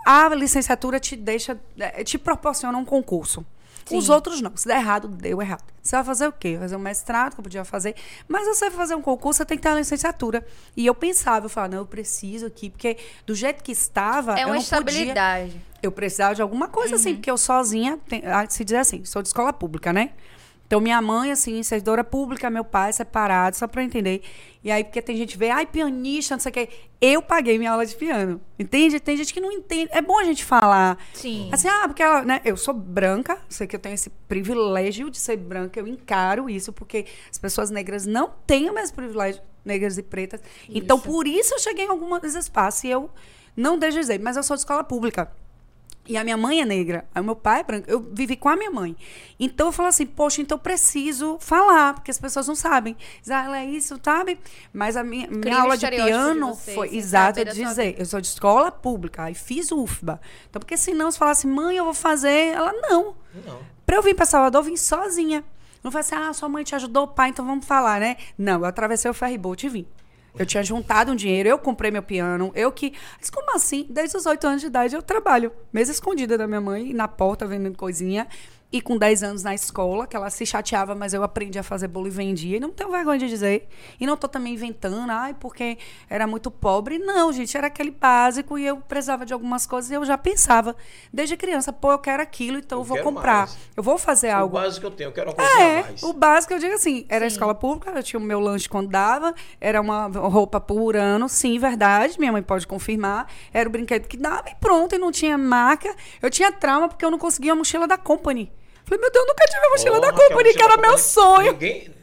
[0.07, 3.45] A licenciatura te deixa, é, te proporciona um concurso.
[3.85, 3.97] Sim.
[3.97, 4.57] Os outros não.
[4.57, 5.65] Se der errado, deu errado.
[5.83, 6.57] Você vai fazer o quê?
[6.59, 7.95] Fazer um mestrado, que eu podia fazer.
[8.29, 10.47] Mas você vai fazer um concurso, você tem que ter uma licenciatura.
[10.77, 14.39] E eu pensava, eu falava, não, eu preciso aqui, porque do jeito que estava.
[14.39, 15.53] É uma estabilidade.
[15.53, 17.11] Podia, eu precisava de alguma coisa assim, uhum.
[17.11, 20.11] assim, porque eu sozinha, ah, se diz assim, sou de escola pública, né?
[20.73, 24.23] Então, minha mãe, assim, servidora pública, meu pai separado, só pra entender.
[24.65, 26.69] E aí, porque tem gente que vê, ai, pianista, não sei o quê.
[26.99, 28.41] Eu paguei minha aula de piano.
[28.59, 28.99] Entende?
[28.99, 29.91] Tem gente que não entende.
[29.93, 30.97] É bom a gente falar.
[31.13, 31.51] Sim.
[31.53, 35.19] Assim, ah, porque ela, né, eu sou branca, sei que eu tenho esse privilégio de
[35.19, 39.99] ser branca, eu encaro isso, porque as pessoas negras não têm o mesmo privilégio, negras
[39.99, 40.41] e pretas.
[40.41, 40.79] Então, isso.
[40.79, 43.11] Então, por isso eu cheguei em alguns espaços e eu
[43.55, 45.31] não deixo dizer, mas eu sou de escola pública.
[46.05, 47.89] E a minha mãe é negra, aí o meu pai é branco.
[47.89, 48.97] Eu vivi com a minha mãe.
[49.39, 52.97] Então eu falo assim, poxa, então eu preciso falar, porque as pessoas não sabem.
[53.31, 54.39] Ah, ela é isso, sabe?
[54.73, 58.21] Mas a minha, minha aula de piano de vocês, foi exato eu dizer, eu sou
[58.21, 60.21] de escola pública, aí fiz UFBA.
[60.51, 63.15] Então, porque senão se falasse, mãe, eu vou fazer, ela não.
[63.47, 63.61] Não.
[63.87, 65.45] Pra eu vir pra Salvador, eu vim sozinha.
[65.85, 68.17] Não foi assim, ah, sua mãe te ajudou, pai, então vamos falar, né?
[68.37, 69.87] Não, eu atravessei o ferryboat e vim.
[70.39, 72.95] Eu tinha juntado um dinheiro, eu comprei meu piano, eu que.
[73.21, 73.87] Mas como assim?
[73.91, 77.47] Desde os oito anos de idade eu trabalho, mesa escondida da minha mãe, na porta
[77.47, 78.27] vendendo coisinha.
[78.73, 81.89] E com 10 anos na escola, que ela se chateava, mas eu aprendi a fazer
[81.89, 82.57] bolo e vendia.
[82.57, 83.69] E não tenho vergonha de dizer.
[84.01, 85.77] E não tô também inventando, ai, porque
[86.09, 86.99] era muito pobre.
[86.99, 90.75] Não, gente, era aquele básico e eu precisava de algumas coisas e eu já pensava,
[91.13, 93.41] desde criança, pô, eu quero aquilo, então eu, eu vou comprar.
[93.41, 93.59] Mais.
[93.77, 94.57] Eu vou fazer o algo.
[94.57, 96.03] O básico que eu tenho, eu quero uma coisa é, mais.
[96.03, 97.35] O básico eu digo assim, era sim.
[97.35, 101.59] escola pública, eu tinha o meu lanche quando dava, era uma roupa por ano, sim,
[101.59, 103.27] verdade, minha mãe pode confirmar.
[103.53, 105.95] Era o brinquedo que dava e pronto, e não tinha marca.
[106.23, 108.51] Eu tinha trauma porque eu não conseguia a mochila da Company.
[108.93, 111.53] Falei, meu Deus, eu nunca tive a mochila Porra, da Company, que, era meu sonho.
[111.53, 111.95] Ninguém...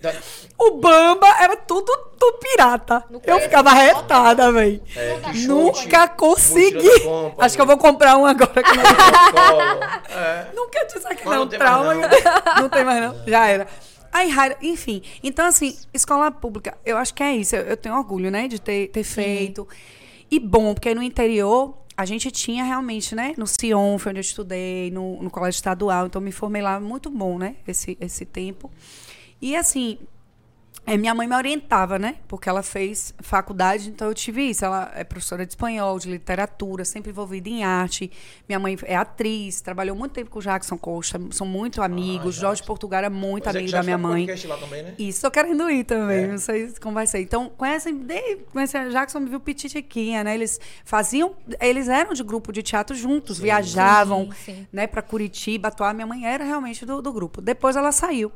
[0.58, 3.04] O Bamba era tudo do pirata.
[3.26, 4.82] eu ficava retada, velho.
[4.96, 6.90] É, nunca consegui.
[7.38, 8.64] Acho que eu vou comprar um agora.
[8.64, 8.80] Que
[10.14, 10.48] é.
[10.54, 11.94] Nunca disse aqui não, não trauma.
[11.94, 12.10] Não.
[12.64, 13.16] não tem mais não.
[13.28, 13.68] Já era.
[14.12, 15.02] Aí, enfim.
[15.24, 17.56] Então, assim, escola pública, eu acho que é isso.
[17.56, 19.68] Eu, eu tenho orgulho, né, de ter, ter feito.
[20.32, 23.34] E bom, porque no interior a gente tinha realmente, né?
[23.38, 27.10] No Sion, foi onde eu estudei, no, no colégio estadual, então me formei lá, muito
[27.10, 27.58] bom, né?
[27.68, 28.72] Esse, esse tempo.
[29.42, 29.98] E assim,
[30.86, 32.16] é, minha mãe me orientava, né?
[32.28, 34.66] Porque ela fez faculdade, então eu tive isso.
[34.66, 38.12] Ela é professora de espanhol, de literatura, sempre envolvida em arte.
[38.48, 42.38] Minha mãe é atriz, trabalhou muito tempo com o Jackson Costa, são muito amigos.
[42.38, 44.28] Ah, Jorge Portugal é muito Mas é amigo é da minha mãe.
[44.48, 44.96] Lá também, né?
[44.98, 46.28] Isso, tô querendo ir também, é.
[46.28, 47.20] não sei como vai ser.
[47.20, 48.06] Então, conhecem,
[48.52, 50.34] conhecem Jackson, me viu Petitiquinha, né?
[50.34, 54.68] Eles faziam, eles eram de grupo de teatro juntos, sim, viajavam, sim, sim.
[54.72, 55.94] né, para Curitiba, atuar.
[55.94, 57.42] Minha mãe era realmente do, do grupo.
[57.42, 58.32] Depois ela saiu.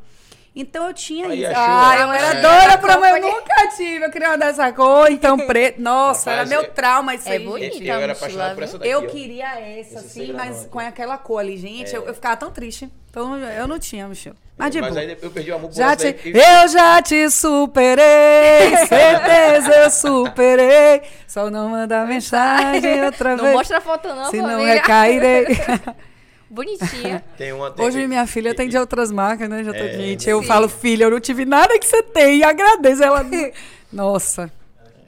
[0.56, 1.52] Então eu tinha Aí, isso.
[1.56, 2.42] Ah, eu era é.
[2.42, 3.12] doida pra mãe.
[3.12, 4.06] Eu nunca tive.
[4.06, 5.82] Eu queria uma dessa cor, então preto.
[5.82, 7.46] Nossa, Rapaz, era meu trauma isso é aí.
[7.46, 8.92] Bonita, eu era apaixonada por essa daqui.
[8.92, 9.08] Eu ó.
[9.08, 11.94] queria essa, assim, mas com aquela cor ali, gente.
[11.94, 11.98] É.
[11.98, 12.88] Eu, eu, ficava tão triste.
[13.10, 14.36] Então eu não tinha mochila.
[14.56, 18.78] Mas de Mas aí eu perdi o amor por já te, Eu já te superei,
[18.88, 21.02] certeza eu superei.
[21.28, 23.50] Só não manda mensagem outra não vez.
[23.50, 25.48] Não mostra a foto não, Se não recairei.
[26.54, 27.24] Bonitinha.
[27.36, 29.63] Tem uma, tem, Hoje minha filha tem de outras marcas, né?
[29.63, 30.48] Já tô é, Eu Sim.
[30.48, 32.38] falo, filha, eu não tive nada que você tem.
[32.38, 33.04] E agradeço.
[33.04, 33.26] Ela.
[33.92, 34.52] Nossa.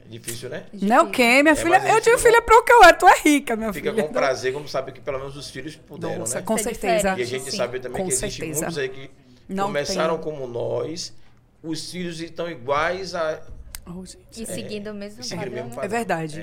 [0.04, 0.64] É difícil, né?
[0.74, 1.76] É não, quem, minha é, filha?
[1.88, 4.02] Eu tive filha pro que eu era, tu é rica, minha fica filha.
[4.02, 6.44] Fica com prazer quando sabe que pelo menos os filhos puderam, Nossa, né?
[6.44, 7.14] com certeza.
[7.16, 7.56] E a gente Sim.
[7.56, 9.10] sabe também com que existem muitos aí que
[9.48, 10.24] não começaram tem.
[10.24, 11.14] como nós,
[11.62, 13.40] os filhos estão iguais a
[13.88, 14.02] Oh,
[14.36, 15.52] e é, seguindo o mesmo padrão.
[15.52, 15.84] Mesmo padrão.
[15.84, 16.40] É verdade.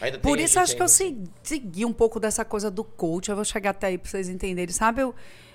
[0.00, 0.18] É.
[0.18, 3.30] Por isso acho que eu segui um pouco dessa coisa do coach.
[3.30, 4.74] Eu vou chegar até aí para vocês entenderem.
[4.74, 5.14] Sabe, eu,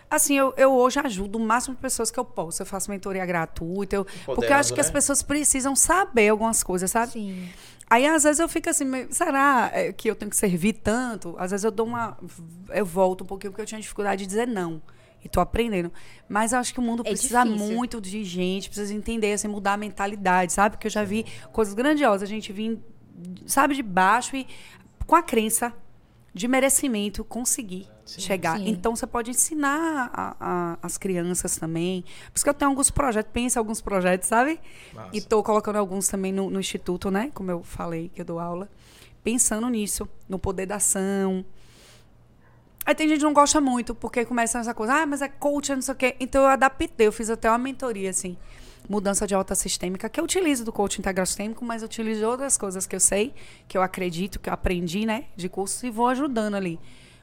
[0.10, 2.64] assim, eu, eu hoje ajudo o máximo de pessoas que eu posso.
[2.64, 3.98] Eu faço mentoria gratuita.
[3.98, 4.86] Eu, porque eu acho que né?
[4.86, 7.12] as pessoas precisam saber algumas coisas, sabe?
[7.12, 7.50] Sim.
[7.90, 11.36] Aí, às vezes, eu fico assim, será é, que eu tenho que servir tanto?
[11.38, 12.18] Às vezes eu dou uma.
[12.70, 14.82] Eu volto um pouquinho porque eu tinha dificuldade de dizer não.
[15.24, 15.92] E tô aprendendo.
[16.30, 17.76] Mas eu acho que o mundo é precisa difícil.
[17.76, 20.76] muito de gente, precisa entender, assim, mudar a mentalidade, sabe?
[20.76, 22.24] Porque eu já vi coisas grandiosas.
[22.24, 22.80] A gente vir,
[23.46, 24.48] sabe, de baixo e
[25.06, 25.74] com a crença
[26.34, 28.60] de merecimento conseguir sim, chegar.
[28.60, 28.70] Sim.
[28.70, 32.04] Então você pode ensinar a, a, as crianças também.
[32.04, 34.60] Por isso que eu tenho alguns projetos, pensa alguns projetos, sabe?
[34.94, 35.10] Massa.
[35.14, 37.32] E estou colocando alguns também no, no, instituto, né?
[37.34, 38.70] Como eu falei, que eu dou aula.
[39.24, 41.44] Pensando nisso, no poder da ação,
[42.88, 45.76] Aí tem gente que não gosta muito, porque começa essa coisa, ah, mas é coach,
[45.76, 46.16] não sei o quê.
[46.22, 48.38] Então eu adaptei, eu fiz até uma mentoria, assim,
[48.88, 52.56] mudança de alta sistêmica, que eu utilizo do coach integral sistêmico, mas eu utilizo outras
[52.56, 53.34] coisas que eu sei,
[53.68, 56.80] que eu acredito, que eu aprendi, né, de curso, e vou ajudando ali.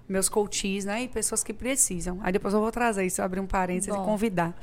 [0.07, 2.21] Meus coaches, né, e pessoas que precisam.
[2.23, 4.03] Aí depois eu vou trazer isso, abrir um parênteses Bom.
[4.03, 4.55] e convidar.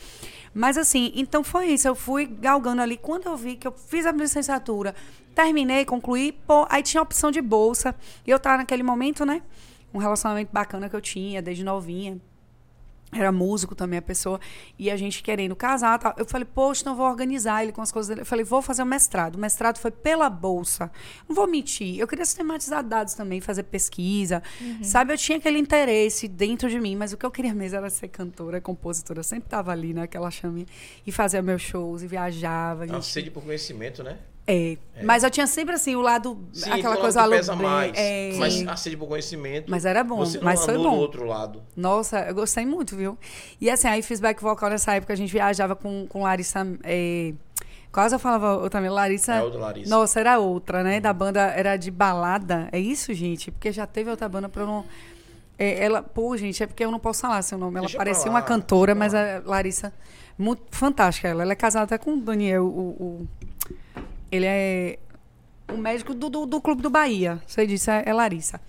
[0.54, 1.88] Mas assim, então foi isso.
[1.88, 2.96] Eu fui galgando ali.
[2.96, 4.94] Quando eu vi que eu fiz a licenciatura,
[5.34, 7.96] terminei, concluí, pô, aí tinha a opção de bolsa.
[8.24, 9.42] E eu tava naquele momento, né?
[9.94, 12.20] Um relacionamento bacana que eu tinha desde novinha.
[13.14, 14.40] Era músico também a pessoa.
[14.80, 16.00] E a gente querendo casar.
[16.00, 16.14] Tal.
[16.18, 18.22] Eu falei, poxa, não vou organizar ele com as coisas dele.
[18.22, 19.36] Eu falei, vou fazer o um mestrado.
[19.36, 20.90] O mestrado foi pela bolsa.
[21.28, 22.00] Não vou mentir.
[22.00, 24.42] Eu queria sistematizar dados também, fazer pesquisa.
[24.62, 24.84] Uhum.
[24.84, 27.90] Sabe, eu tinha aquele interesse dentro de mim, mas o que eu queria mesmo era
[27.90, 29.20] ser cantora, compositora.
[29.20, 30.66] Eu sempre estava ali naquela né, chame
[31.06, 32.86] e fazia meus shows e viajava.
[32.86, 34.20] É uma sede por conhecimento, né?
[34.52, 34.78] É.
[34.96, 35.04] é.
[35.04, 36.38] Mas eu tinha sempre assim o lado.
[36.52, 37.94] Sim, aquela coisa lado pesa mais.
[37.96, 38.34] É...
[38.38, 39.72] Mas a sede por conhecimento.
[39.72, 40.18] Mas era bom.
[40.18, 40.84] Você não mas foi bom.
[40.84, 41.64] do outro lado.
[41.76, 43.18] Nossa, eu gostei muito, viu?
[43.60, 46.68] E assim, aí fiz back vocal nessa época, a gente viajava com, com Larissa.
[46.84, 47.34] É...
[47.92, 49.34] Quase eu falava também, Larissa.
[49.36, 49.90] É outra Larissa.
[49.90, 51.00] Nossa, era outra, né?
[51.00, 52.70] Da banda era de balada.
[52.72, 53.52] É isso, gente?
[53.52, 54.86] Porque já teve outra banda pra eu não.
[55.60, 57.78] É, ela, pô, gente, é porque eu não posso falar seu nome.
[57.78, 59.94] Ela Deixa parecia uma cantora, mas a Larissa,
[60.38, 61.44] muito fantástica ela.
[61.44, 63.28] Ela é casada até com o Daniel, o, o
[64.32, 65.00] ele é
[65.72, 67.42] o médico do, do, do Clube do Bahia.
[67.46, 68.60] Você disse, é, é Larissa.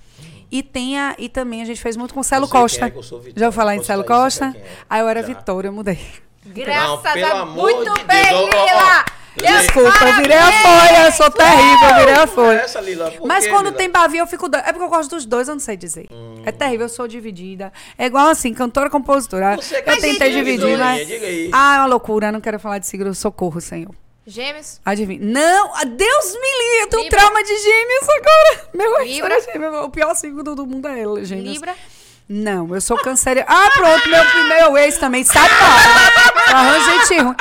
[0.51, 2.87] E, tem a, e também a gente fez muito com Celo Costa.
[2.87, 2.93] É,
[3.35, 4.55] Já vou falar em Celo Costa?
[4.55, 4.63] É.
[4.89, 5.29] Aí eu era Já.
[5.29, 5.99] Vitória, eu mudei.
[6.45, 8.51] Graças a Muito de bem, Deus.
[8.51, 9.05] Lila!
[9.35, 12.59] Desculpa, eu virei a folha, eu sou terrível, eu virei a folha.
[12.59, 13.79] Essa, Lila, Mas quando Lila?
[13.79, 14.47] tem Bavi, eu fico.
[14.55, 16.07] É porque eu gosto dos dois, eu não sei dizer.
[16.11, 16.43] Hum.
[16.45, 17.73] É terrível, eu sou dividida.
[17.97, 19.57] É igual assim, cantora, compositora.
[19.57, 21.09] Você eu tentei dividir, mas.
[21.51, 23.95] Ah, é uma loucura, eu não quero falar de signo, socorro, Senhor.
[24.27, 24.81] Gêmeos?
[24.85, 25.19] Adivinha.
[25.21, 27.19] Não, ah, Deus me livre, eu tenho Libra.
[27.19, 28.69] trauma de gêmeos agora.
[28.75, 29.41] Meu Libra.
[29.41, 31.53] Gêmeo, o pior signo do mundo é ele, gêmeos.
[31.55, 31.75] Libra?
[32.29, 33.51] Não, eu sou canceriana.
[33.51, 35.51] Ah, pronto, meu primeiro ex também, sabe?
[36.47, 37.35] Arranja gente ruim.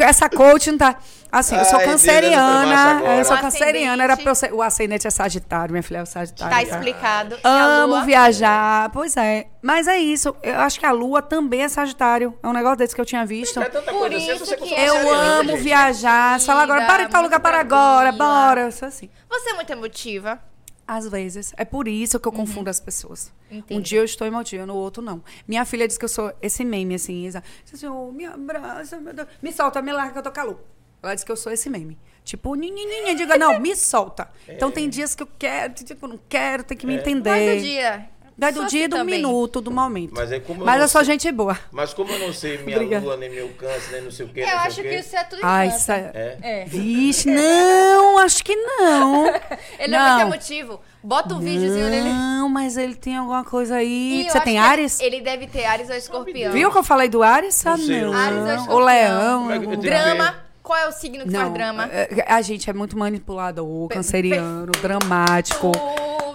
[0.00, 0.96] Essa coach não tá...
[1.30, 3.02] Assim, eu sou canceriana.
[3.18, 4.02] Eu sou canceriana.
[4.02, 6.54] Era pra ser, o ascendente é Sagitário, minha filha é Sagitário.
[6.54, 7.36] Tá explicado.
[7.42, 8.90] Amo viajar.
[8.90, 9.46] Pois é.
[9.60, 10.34] Mas é isso.
[10.42, 12.38] Eu acho que a Lua também é Sagitário.
[12.42, 13.60] É um negócio desse que eu tinha visto.
[13.60, 15.62] É tanta Por coisa assim, isso que eu amo gente.
[15.62, 16.40] viajar.
[16.40, 18.60] Fala agora, para em tal lugar para agora, bora.
[18.62, 19.10] Eu sou assim.
[19.28, 20.38] Você é muito emotiva.
[20.86, 21.52] Às vezes.
[21.56, 22.38] É por isso que eu uhum.
[22.38, 23.32] confundo as pessoas.
[23.50, 23.78] Entendi.
[23.78, 25.22] Um dia eu estou emotiva, no outro não.
[25.46, 27.28] Minha filha diz que eu sou esse meme, assim.
[27.28, 29.28] Assim, oh, me abraça, meu Deus.
[29.40, 30.60] Me solta, me larga que eu tô calor.
[31.02, 31.96] Ela diz que eu sou esse meme.
[32.24, 34.28] Tipo, ninguém diga, não, me solta.
[34.48, 34.54] É.
[34.54, 36.98] Então tem dias que eu quero, tipo, não quero, tem que me é.
[36.98, 37.30] entender.
[37.30, 38.10] Vai do dia.
[38.38, 39.16] Vai do dia, assim do também.
[39.16, 40.12] minuto, do momento.
[40.14, 41.58] Mas é como Mas eu, eu sou gente boa.
[41.72, 44.40] Mas como eu não sei minha lua, nem meu câncer, nem não sei o quê.
[44.40, 46.10] Eu acho que isso é tudo Ai, isso é...
[46.14, 46.38] é.
[46.42, 46.64] é.
[46.66, 49.26] Vixe, não, acho que não.
[49.78, 50.06] ele não.
[50.06, 50.80] é muito emotivo.
[51.02, 52.10] Bota um não, videozinho nele.
[52.10, 54.26] Não, mas ele tem alguma coisa aí.
[54.28, 55.00] Você tem Ares?
[55.00, 56.52] Ele deve ter Ares ou Escorpião.
[56.52, 57.64] Viu que eu falei do Ares?
[57.64, 58.12] Ah, não.
[58.12, 58.76] Ares ou Escorpião.
[58.76, 59.50] O Leão.
[59.50, 60.46] É Drama.
[60.66, 61.84] Qual é o signo que não, faz drama?
[61.92, 65.70] É, a gente é muito manipulador, canceriano, dramático.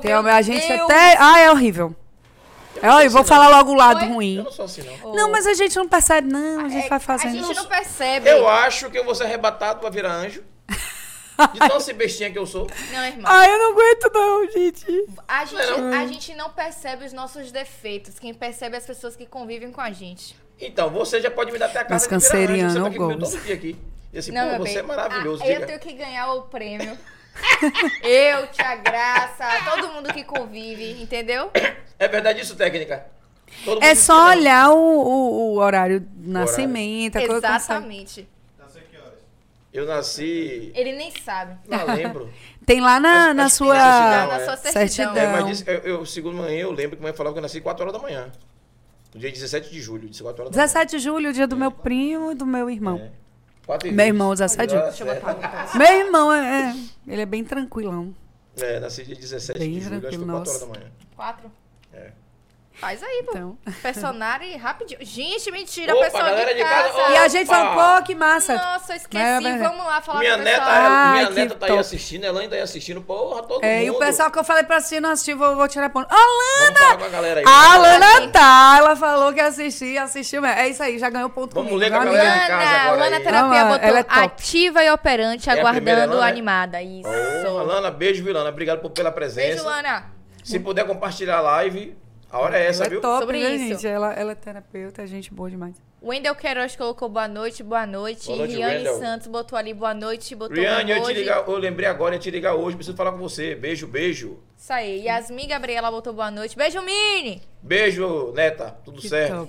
[0.01, 0.81] Oh, Tem, a gente Deus.
[0.81, 1.17] até.
[1.19, 1.95] Ah, é horrível.
[2.81, 4.07] Eu, é, eu vou falar logo o lado Oi?
[4.07, 4.37] ruim.
[4.37, 5.13] Eu não sou assim, não.
[5.13, 6.65] Não, mas a gente não percebe, não.
[6.65, 7.43] A gente é, vai fazendo.
[7.43, 8.29] A gente não percebe.
[8.29, 10.43] Eu acho que eu vou ser arrebatado pra virar anjo.
[11.53, 12.67] De tão ser bestinha que eu sou.
[12.91, 13.25] Não, irmão.
[13.25, 15.05] Ai, eu não aguento, não, gente.
[15.27, 15.93] A gente, não.
[15.93, 18.19] A gente não percebe os nossos defeitos.
[18.19, 20.35] Quem percebe é as pessoas que convivem com a gente.
[20.59, 22.97] Então, você já pode me dar até a casa Mas canceriano, de virar anjo.
[22.97, 23.77] Você tá aqui todo dia aqui.
[24.13, 24.77] E assim, não, pô, você bem.
[24.77, 25.43] é maravilhoso.
[25.43, 26.97] Ah, eu tenho que ganhar o prêmio.
[28.03, 31.51] Eu, Tia Graça, todo mundo que convive, entendeu?
[31.97, 33.05] É verdade isso, técnica?
[33.81, 37.17] é só olhar o, o, o, horário do nascimento.
[37.17, 38.27] Exatamente.
[39.73, 40.71] Eu nasci.
[40.75, 41.57] Ele nem sabe.
[41.67, 42.29] Não lembro.
[42.65, 43.73] Tem lá na, na sua.
[43.73, 45.15] certidão, na sua certidão.
[45.15, 47.41] É, mas disse, eu, eu, segundo manhã, eu lembro que a mãe falava que eu
[47.41, 48.29] nasci 4 horas da manhã.
[49.13, 51.71] No dia 17 de julho, de 4 horas da 17 de julho, dia do meu
[51.71, 52.97] primo e do meu irmão.
[52.97, 53.11] É.
[53.65, 54.85] Quatro Meu irmão, 17 de julho.
[54.85, 56.75] Deixa eu botar um Meu irmão, é, é,
[57.07, 58.13] ele é bem tranquilão.
[58.57, 60.91] É, nasci dia 17 Bem de julho, acho que foi 4 tranquilo, horas da manhã.
[61.15, 61.51] Quatro.
[62.81, 63.31] Faz aí, pô.
[63.37, 63.57] Então.
[63.83, 64.99] Personagem rapidinho.
[65.03, 67.11] Gente, mentira, Opa, pessoal galera de de casa, casa.
[67.13, 68.55] E a gente falou, pô, que massa.
[68.55, 69.23] Nossa, esqueci.
[69.23, 69.57] Mas é.
[69.59, 70.75] Vamos lá falar Minha com o neta, pessoal.
[70.81, 71.79] Ah, minha que neta tá aí top.
[71.79, 73.85] assistindo, ela ainda aí assistindo, porra, todo É, mundo.
[73.85, 76.07] e o pessoal que eu falei pra assistir não assistiu, vou, vou tirar ponto.
[76.11, 77.45] Ô, Vamos falar com a galera aí.
[77.45, 77.99] A Vamos falar.
[77.99, 80.57] Lana tá, ela falou que assistiu, assistiu mesmo.
[80.59, 81.79] É isso aí, já ganhou ponto Vamos comigo.
[81.87, 83.23] ler com a galera de casa agora Lana aí.
[83.23, 84.19] Terapia Ela- botou ela é top.
[84.21, 86.31] ativa e operante, É a primeira, aguardando Lana, é?
[86.31, 86.81] animada.
[86.81, 87.07] Isso.
[87.47, 88.49] Ô, Lana, beijo, Vilana.
[88.49, 89.49] Obrigado por, pela presença.
[89.49, 90.05] Beijo, Lana.
[90.43, 91.95] Se puder compartilhar a live,
[92.31, 93.01] a hora é essa, Ela é viu?
[93.01, 93.67] top, Sobre viu, isso.
[93.67, 93.87] gente?
[93.87, 95.75] Ela, ela é terapeuta, é gente boa demais.
[96.01, 98.25] Wendel Queiroz colocou boa noite, boa noite.
[98.25, 98.85] Boa noite, Riane.
[98.99, 102.31] Santos botou ali boa noite, botou Riane, eu, te ligar, eu lembrei agora, eu te
[102.31, 103.53] ligar hoje, preciso falar com você.
[103.53, 104.39] Beijo, beijo.
[104.57, 105.03] Isso aí.
[105.03, 106.57] Yasmin Gabriela botou boa noite.
[106.57, 107.41] Beijo, Mini.
[107.61, 108.71] Beijo, neta.
[108.83, 109.45] Tudo Que certo.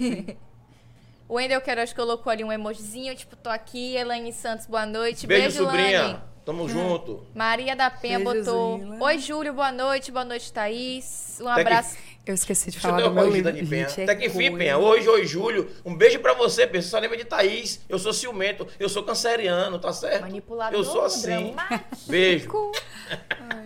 [1.26, 3.96] O Wendel Queiroz colocou ali um emojizinho, tipo, tô aqui.
[3.96, 5.26] Elaine Santos, boa noite.
[5.26, 6.02] Beijo, Beijo, sobrinha.
[6.02, 6.20] Lani.
[6.44, 7.24] Tamo junto.
[7.34, 8.80] Maria da Penha Beijo, botou.
[9.00, 10.10] Oi, Júlio, boa noite.
[10.12, 11.38] Boa noite, Thaís.
[11.40, 11.96] Um Até que- abraço.
[12.24, 13.64] Eu esqueci de falar dar do uma meu corrigida livro.
[13.64, 13.88] de Penha.
[13.88, 14.56] Gente, é Até que enfim, coisa.
[14.58, 14.78] Penha.
[14.78, 15.68] Hoje, oi, Júlio.
[15.84, 16.80] Um beijo pra você, Penha.
[16.80, 17.80] Você só lembra de Thaís.
[17.88, 18.66] Eu sou ciumento.
[18.78, 20.22] Eu sou canceriano, tá certo?
[20.22, 20.78] Manipulador.
[20.78, 21.52] Eu sou assim.
[21.54, 21.84] dramático.
[22.06, 22.72] Beijo.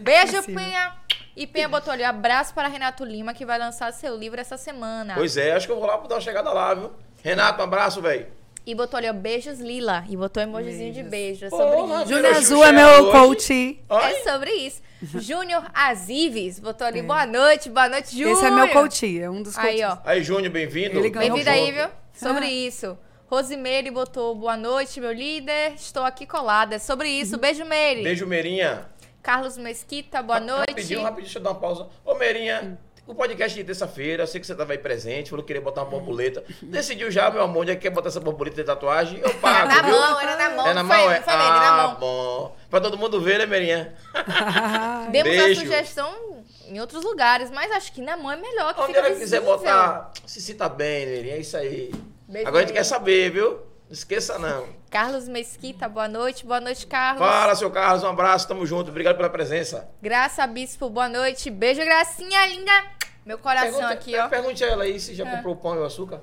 [0.01, 0.55] Beijo, Esqueci.
[0.55, 0.97] Penha.
[1.37, 5.13] E Penha botou ali, abraço para Renato Lima, que vai lançar seu livro essa semana.
[5.15, 6.93] Pois é, acho que eu vou lá dar uma chegada lá, viu?
[7.23, 8.27] Renato, um abraço, velho.
[8.67, 10.05] E botou ali, ó, beijos Lila.
[10.09, 11.47] E botou emojizinho de beijo.
[11.47, 12.09] É sobre Júnior isso.
[12.09, 13.13] Júnior Xuxa Azul é é meu hoje.
[13.13, 13.81] coach.
[13.89, 14.83] Ai, É sobre isso.
[15.21, 18.33] Júnior Azives botou ali, boa noite, boa noite, Júnior.
[18.33, 19.71] Esse é meu coach, é um dos coaches.
[19.71, 19.99] Aí, ó.
[20.05, 21.01] Aí, Júnior, bem-vindo.
[21.01, 21.87] Bem-vindo aí, viu?
[22.13, 22.99] Sobre isso.
[23.29, 25.75] Rosimeire botou boa noite, meu líder.
[25.75, 26.75] Estou aqui colada.
[26.77, 27.39] É sobre isso.
[27.39, 28.03] Beijo, Meire.
[28.03, 28.87] Beijo, Meirinha.
[29.23, 30.71] Carlos Mesquita, boa noite.
[30.71, 31.89] Rapidinho, rapidinho, deixa eu dar uma pausa.
[32.05, 35.49] Ô, Meirinha, o podcast de terça-feira, eu sei que você tava aí presente, falou que
[35.49, 36.43] queria botar uma borboleta.
[36.63, 39.19] Decidiu já, meu amor, onde é que quer botar essa borboleta de tatuagem?
[39.21, 39.93] Eu Era pago, na viu?
[40.01, 40.67] mão, era na mão.
[40.67, 41.19] É na mão, foi, é?
[41.19, 41.95] Meire, ah, na mão.
[42.01, 42.57] bom.
[42.69, 43.95] Pra todo mundo ver, né, Meirinha?
[45.13, 45.61] Demos Beijo.
[45.61, 49.09] a sugestão em outros lugares, mas acho que na mão é melhor que Onde ela
[49.11, 49.45] quiser visível.
[49.45, 51.95] botar, se cita bem, Meirinha, é isso aí.
[52.29, 53.51] Beijo, Agora a gente quer saber, viu?
[53.87, 54.67] Não esqueça, não.
[54.91, 56.45] Carlos Mesquita, boa noite.
[56.45, 57.25] Boa noite, Carlos.
[57.25, 58.91] Fala, seu Carlos, um abraço, tamo junto.
[58.91, 59.89] Obrigado pela presença.
[60.03, 61.51] Graça Bispo, boa noite.
[61.51, 62.96] Beijo, Gracinha linda.
[63.27, 64.29] Meu coração Pergunta- aqui, ó.
[64.29, 65.37] Pergunte a ela aí se já É.
[65.37, 66.21] comprou pão e açúcar.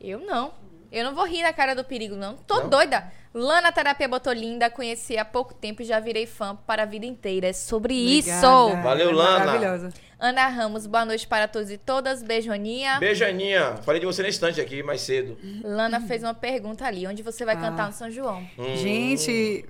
[0.00, 0.52] Eu não.
[0.90, 2.34] Eu não vou rir na cara do perigo, não.
[2.36, 2.68] Tô Não?
[2.68, 3.10] doida.
[3.34, 7.04] Lana Terapia botou linda, conheci há pouco tempo e já virei fã para a vida
[7.06, 7.48] inteira.
[7.48, 8.30] É sobre isso.
[8.46, 8.82] Obrigada.
[8.82, 9.44] Valeu, É Lana.
[9.46, 9.88] Maravilhosa.
[10.18, 12.22] Ana Ramos, boa noite para todos e todas.
[12.22, 12.98] Beijo, Aninha.
[12.98, 13.76] Beijo, Aninha.
[13.84, 15.36] Falei de você na estante aqui mais cedo.
[15.62, 17.06] Lana fez uma pergunta ali.
[17.06, 17.60] Onde você vai Ah.
[17.60, 18.40] cantar no São João?
[18.58, 18.76] Hum.
[18.76, 19.64] Gente,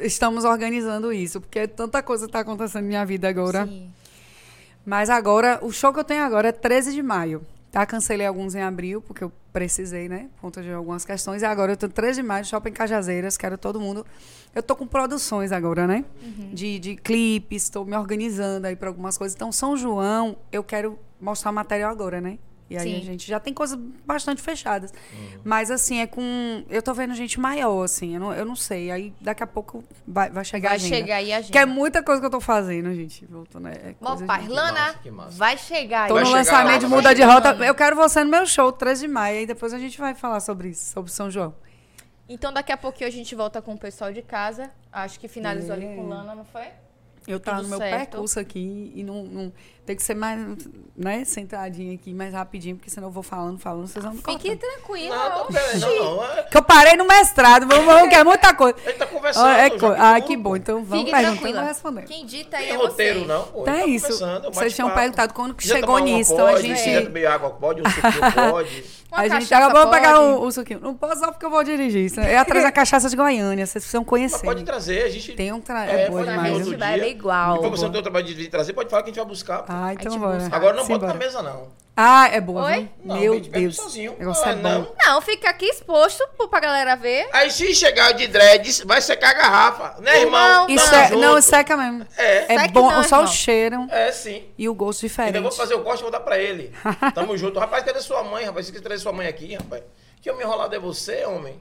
[0.00, 3.66] estamos organizando isso, porque tanta coisa está acontecendo na minha vida agora.
[3.66, 3.90] Sim.
[4.88, 7.46] Mas agora, o show que eu tenho agora é 13 de maio.
[7.70, 7.84] Tá?
[7.84, 10.30] Cancelei alguns em abril, porque eu precisei, né?
[10.36, 11.42] Por conta de algumas questões.
[11.42, 14.06] E agora eu tenho 13 de maio, Shopping Cajazeiras, quero todo mundo.
[14.54, 16.06] Eu tô com produções agora, né?
[16.54, 19.36] De, de clipes, estou me organizando aí para algumas coisas.
[19.36, 22.38] Então, São João, eu quero mostrar material agora, né?
[22.70, 23.00] E aí Sim.
[23.00, 24.92] a gente já tem coisas bastante fechadas.
[25.12, 25.40] Uhum.
[25.42, 26.62] Mas assim, é com.
[26.68, 28.90] Eu tô vendo gente maior, assim, eu não, eu não sei.
[28.90, 30.96] Aí daqui a pouco vai, vai chegar a Vai agenda.
[30.96, 31.50] chegar aí a gente.
[31.52, 33.24] Que é muita coisa que eu tô fazendo, gente.
[33.24, 35.30] Voltando, é Bom, coisa pai, de- Lana, massa, que massa.
[35.38, 36.08] vai chegar aí.
[36.08, 37.64] Tô Vai no lançamento lá, de vai Muda de chegar Rota.
[37.64, 39.38] Eu quero você no meu show, 13 de maio.
[39.38, 41.54] Aí depois a gente vai falar sobre isso, sobre São João.
[42.28, 44.70] Então daqui a pouquinho a gente volta com o pessoal de casa.
[44.92, 45.94] Acho que finalizou ali É.
[45.96, 46.66] com Lana, não foi?
[47.26, 48.10] Eu tava Tudo no meu certo.
[48.10, 49.52] percurso aqui e não, não-
[49.88, 50.38] tem que ser mais,
[50.94, 54.48] né, centradinha aqui, mais rapidinho, porque senão eu vou falando, falando, vocês vão me Fique
[54.50, 54.58] cortando.
[54.58, 55.16] tranquila.
[55.16, 55.52] Não, oxi.
[55.54, 56.24] peraí, não, não.
[56.24, 58.76] É, Que eu parei no mestrado, vamos, vamos, que é muita coisa.
[58.84, 59.46] a gente tá conversando.
[59.46, 60.54] Ó, é já co- ah, que bom.
[60.56, 62.02] Então vamos Fique perguntando, responder.
[62.02, 63.62] Quem dita aí tem é roteiro, não, pô.
[63.62, 64.24] Então A é tá isso.
[64.24, 66.82] é um Vocês tinham perguntado quando que Quiser chegou nisso, então a pode, gente...
[66.82, 67.80] quiser beber água, pode.
[67.80, 68.84] Um suquinho, pode.
[69.10, 70.26] Uma a gente acabou de pegar pode?
[70.26, 70.80] o, o suquinho.
[70.80, 72.04] Não posso só porque eu vou dirigir.
[72.04, 72.20] Isso.
[72.20, 74.44] Eu ia trazer a cachaça de Goiânia, vocês precisam Mas conhecer.
[74.44, 75.32] pode trazer, a gente...
[75.32, 75.86] Tem um tra...
[75.86, 76.58] É, boa pode demais.
[76.58, 77.08] vir gente vai dia.
[77.08, 77.54] igual.
[77.54, 79.62] Depois você não tem o trabalho de trazer, pode falar que a gente vai buscar.
[79.86, 80.48] Ah, então bora.
[80.50, 81.12] Agora não bota Simbora.
[81.12, 81.78] na mesa, não.
[82.00, 82.74] Ah, é boa, Oi?
[82.82, 82.88] viu?
[83.04, 83.74] Não, Meu Deus.
[83.74, 84.12] sozinho.
[84.14, 84.62] O negócio Ah, é bom.
[84.62, 84.92] não.
[85.04, 87.28] Não, fica aqui exposto pra galera ver.
[87.32, 90.00] Aí se chegar de dreads, vai secar a garrafa.
[90.00, 90.68] Né, irmão?
[90.68, 91.20] Não, Isso é, junto.
[91.20, 92.06] não, seca mesmo.
[92.16, 92.54] É.
[92.54, 93.32] É Seque bom, não, só o irmão.
[93.34, 94.44] cheiro É, sim.
[94.56, 95.42] e o gosto Ainda diferente.
[95.42, 96.72] vou fazer o corte e vou dar pra ele.
[97.16, 97.58] Tamo junto.
[97.58, 98.66] Rapaz, cadê sua mãe, rapaz?
[98.66, 99.82] Você quer trazer sua mãe aqui, rapaz?
[100.22, 101.60] Que homem enrolado é você, homem?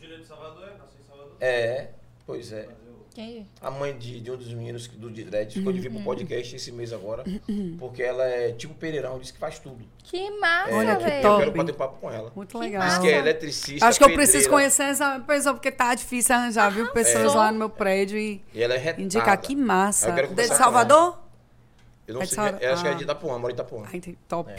[0.00, 1.36] Júlia de Salvador, nasceu em Salvador.
[1.40, 1.90] É.
[2.26, 2.66] Pois é.
[3.16, 3.48] Quem?
[3.62, 6.70] A mãe de, de um dos meninos do Dread ficou de vir pro podcast esse
[6.70, 7.24] mês agora.
[7.78, 9.82] Porque ela é tipo Pereirão, diz que faz tudo.
[10.04, 11.22] Que massa, Olha que velho.
[11.22, 11.32] top.
[11.34, 12.30] Eu quero bater papo com ela.
[12.36, 12.86] Muito legal.
[12.86, 13.86] Diz que é eletricista.
[13.86, 16.92] Acho que eu preciso pedreira, conhecer essa pessoa, porque tá difícil arranjar, viu?
[16.92, 17.36] Pessoas É.
[17.38, 19.02] lá no meu prédio e E ela é retada.
[19.02, 20.10] indicar que massa.
[20.10, 21.18] Eu quero De Salvador?
[22.06, 22.62] Eu não É de sei, Salvador?
[22.62, 22.94] eu acho que é Ah.
[22.96, 23.82] de Itapuã, mora em Itapuã.
[23.90, 24.50] Ai, tem- top.
[24.52, 24.56] É.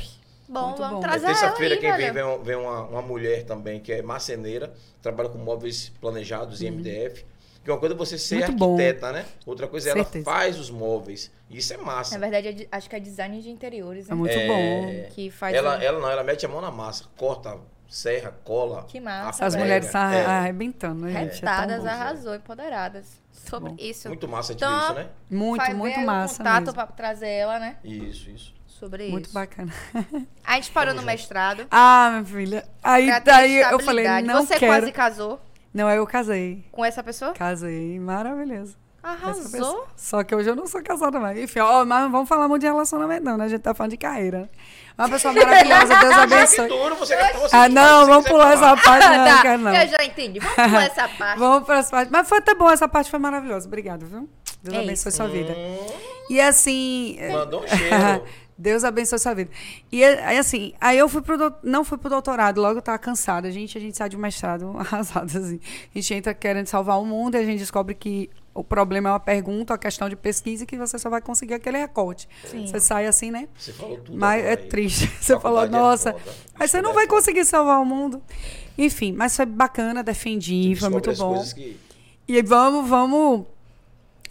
[0.50, 1.00] Bom, Muito vamos bom.
[1.00, 4.74] É trazer ela terça-feira quem vem, vem, vem uma, uma mulher também que é marceneira,
[5.02, 7.24] trabalha com móveis planejados em MDF.
[7.68, 8.36] Que uma coisa é você ser.
[8.38, 8.76] Muito bom.
[8.76, 9.26] arquiteta, né?
[9.46, 10.30] Outra coisa é Certeza.
[10.30, 11.30] ela faz os móveis.
[11.50, 12.18] Isso é massa.
[12.18, 14.14] Na verdade, é acho que é design de interiores, né?
[14.14, 15.10] É muito É, bom.
[15.14, 17.58] Que faz ela, o- ela não, ela mete a mão na massa, corta,
[17.90, 18.86] serra, cola.
[18.88, 20.26] Que massa, As mulheres tá É.
[20.26, 21.32] arrebentando, né, gente?
[21.32, 21.90] É Retadas, bom.
[21.90, 23.20] arrasou, empoderadas.
[23.34, 23.76] Sobre Bom.
[23.78, 24.08] isso.
[24.08, 25.08] Muito massa de Então, isso, né?
[25.30, 26.74] Muito, muito massa contato mesmo.
[26.74, 27.76] pra trazer ela, né?
[27.84, 28.54] Isso, isso.
[28.66, 29.34] Sobre Muito isso.
[29.34, 29.74] bacana.
[30.46, 31.20] A gente parou Tamo no junto.
[31.20, 31.68] mestrado.
[31.70, 32.66] Ah, minha filha.
[32.84, 34.72] Aí daí eu falei, não Você quero.
[34.72, 35.42] quase casou
[35.78, 36.66] Não, eu casei.
[36.72, 37.34] com essa pessoa?
[37.34, 38.76] Casei, maravilhoso.
[39.04, 39.52] Essa Arrasou.
[39.52, 39.86] pessoa.
[39.96, 41.38] Só que hoje eu não sou casada mais.
[41.40, 43.46] Enfim, ó, mas não vamos falar muito de relacionamento, não, né?
[43.46, 44.50] A gente tá falando de carreira.
[44.98, 46.68] Uma pessoa maravilhosa, Deus abençoe.
[46.68, 48.74] duro, você quer você Ah, não, vamos pular falar.
[48.74, 49.74] essa parte, não, tá, quero não.
[49.74, 50.40] eu já entendi.
[50.40, 51.40] Vamos pular essa parte.
[51.40, 52.12] Vamos para as partes.
[52.12, 53.68] Mas foi até bom, essa parte foi maravilhosa.
[53.68, 54.28] Obrigado, viu?
[54.64, 55.54] Deus É abençoe sua vida.
[55.54, 55.88] Hum,
[56.30, 57.18] E assim.
[57.32, 58.24] mandou um cheiro.
[58.58, 59.52] Deus abençoe sua vida.
[59.92, 63.48] E aí, assim, aí eu fui pro não fui pro doutorado, logo eu tava cansada.
[63.48, 65.60] A gente, a gente sai de um mestrado arrasado, assim.
[65.94, 69.12] A gente entra querendo salvar o mundo e a gente descobre que o problema é
[69.12, 72.28] uma pergunta, uma questão de pesquisa e que você só vai conseguir aquele recorte.
[72.46, 72.66] Sim.
[72.66, 73.48] Você sai assim, né?
[73.56, 74.18] Você falou tudo.
[74.18, 74.68] Mas agora é aí.
[74.68, 75.08] triste.
[75.22, 76.36] Você falou, Faculdade é nossa, foda.
[76.58, 78.20] mas você não vai é conseguir salvar o mundo.
[78.76, 81.44] Enfim, mas foi bacana, defendi, foi muito bom.
[81.54, 81.78] que-
[82.28, 83.46] E aí, vamos, vamos.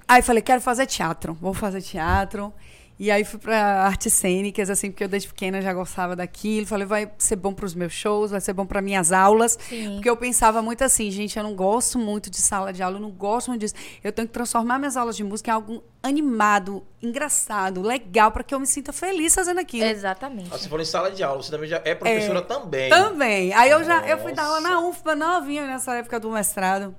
[0.09, 2.53] Aí falei, quero fazer teatro, vou fazer teatro.
[2.99, 6.67] E aí fui para artes cênicas, assim, porque eu desde pequena já gostava daquilo.
[6.67, 9.59] Falei, vai ser bom para os meus shows, vai ser bom para minhas aulas.
[9.69, 9.95] Sim.
[9.95, 13.01] Porque eu pensava muito assim, gente, eu não gosto muito de sala de aula, eu
[13.01, 13.75] não gosto muito disso.
[14.03, 18.55] Eu tenho que transformar minhas aulas de música em algo animado, engraçado, legal, para que
[18.55, 19.85] eu me sinta feliz fazendo aquilo.
[19.85, 20.49] Exatamente.
[20.51, 22.89] Ah, você falou em sala de aula, você também já é professora também.
[22.89, 23.53] Também.
[23.53, 24.75] Aí eu já eu fui dar aula Nossa.
[24.75, 26.95] na UFBA novinha nessa época do mestrado.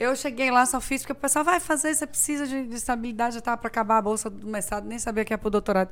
[0.00, 3.34] Eu cheguei lá, só fiz, porque o pessoal vai fazer, você precisa de, de estabilidade,
[3.34, 5.90] já estava para acabar a bolsa do mestrado, nem sabia que ia pro doutorado.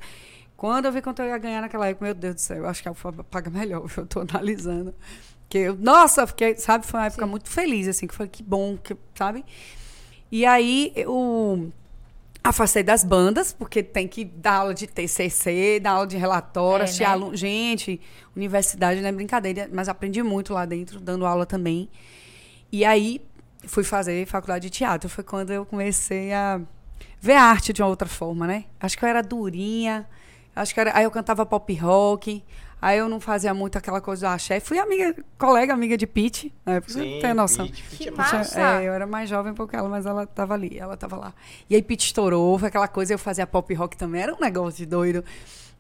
[0.57, 2.83] Quando eu vi quanto eu ia ganhar naquela época, meu Deus do céu, eu acho
[2.83, 4.95] que a UFBA paga melhor, eu tô analisando.
[5.47, 7.31] Que eu, nossa, fiquei, sabe, foi uma época Sim.
[7.31, 9.45] muito feliz, assim, que foi que bom, que, sabe?
[10.33, 11.71] E aí eu
[12.43, 16.99] afastei das bandas, porque tem que dar aula de TCC, dar aula de relatório, É,
[16.99, 17.05] né?
[17.05, 17.37] aluno.
[17.37, 18.01] Gente,
[18.35, 21.91] universidade não é brincadeira, mas aprendi muito lá dentro, dando aula também.
[22.73, 23.23] E aí
[23.69, 25.09] fui fazer faculdade de teatro.
[25.09, 26.61] Foi quando eu comecei a
[27.21, 28.65] ver a arte de uma outra forma, né?
[28.81, 30.09] Acho que eu era durinha,
[30.57, 32.43] acho que era, aí eu cantava pop rock.
[32.81, 34.61] Aí eu não fazia muito aquela coisa do axé.
[34.61, 36.81] Fui amiga, colega, amiga de Pete, né?
[36.81, 37.67] Pra você Sim, ter noção.
[37.67, 38.61] Pete, Pete Que é massa.
[38.61, 41.35] É, eu era mais jovem um pouco ela, mas ela tava ali, ela tava lá.
[41.69, 44.79] E aí Pete estourou, foi aquela coisa, eu fazia pop rock também, era um negócio
[44.79, 45.25] de doido.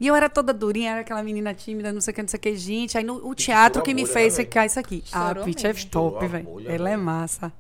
[0.00, 2.38] E eu era toda durinha, era aquela menina tímida, não sei o que, não sei
[2.38, 2.98] o que, gente.
[2.98, 5.02] Aí no, o teatro que a me bolha, fez né, ficar isso aqui.
[5.04, 6.62] Estourou ah, Pete é top, a velho.
[6.66, 7.52] Ela é massa.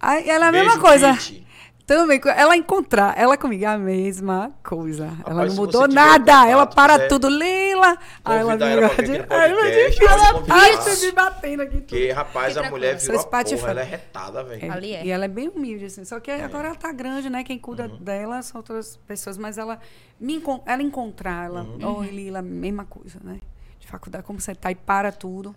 [0.00, 1.12] Aí ela é a Beijo, mesma coisa.
[1.14, 1.46] Pete.
[1.86, 5.04] Também, ela encontrar, ela comigo é a mesma coisa.
[5.06, 6.18] ela Rapaz, não se mudou nada.
[6.32, 7.96] contato, ela para tudo, Lila.
[8.22, 11.70] Aí ela me ela de- ela me batendo aqui.
[11.76, 11.80] tudo.
[11.86, 14.62] Porque, rapaz, a mulher virou a porra, ela é retada, velho.
[14.70, 15.06] É, é.
[15.06, 16.04] E ela é bem humilde, assim.
[16.04, 17.42] Só que agora ela tá grande, né?
[17.42, 17.96] Quem cuda Uhum.
[17.96, 19.38] dela são outras pessoas.
[19.38, 19.78] Mas ela
[20.20, 21.62] me encon- ela encontrar, ela...
[21.62, 22.00] Uhum.
[22.00, 23.40] Oi, Lila, mesma coisa, né?
[23.80, 25.56] De faculdade, como você tá e para tudo.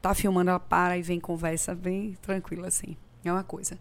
[0.00, 2.96] Tá filmando, ela para e vem conversa bem tranquila, assim.
[3.24, 3.78] É uma coisa.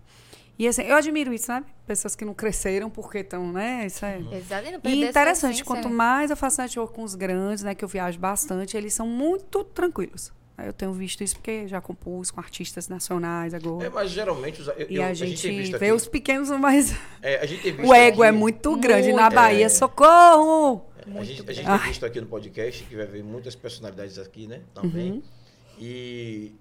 [0.60, 1.68] E assim, eu admiro isso, sabe?
[1.86, 3.86] Pessoas que não cresceram porque estão, né?
[3.86, 4.18] Isso é...
[4.32, 4.68] Exato.
[4.86, 5.94] E, E interessante, quanto né?
[5.96, 9.64] mais eu faço network com os grandes, né, que eu viajo bastante, eles são muito
[9.64, 10.34] tranquilos.
[10.58, 13.86] Eu tenho visto isso porque já compus com artistas nacionais agora.
[13.86, 17.38] É, mas geralmente os- eu- e a gente, visto vê aqui- os pequenos, mas é,
[17.40, 19.14] a gente tem visto o ego aqui- é muito grande.
[19.14, 19.36] Na Muito.
[19.36, 19.70] Bahia, É.
[19.70, 20.84] socorro!
[21.16, 24.48] A gente, a gente tem visto aqui no podcast que vai ver muitas personalidades aqui,
[24.48, 24.62] né?
[24.74, 25.12] Também.
[25.12, 25.24] Uhum.
[25.80, 26.52] E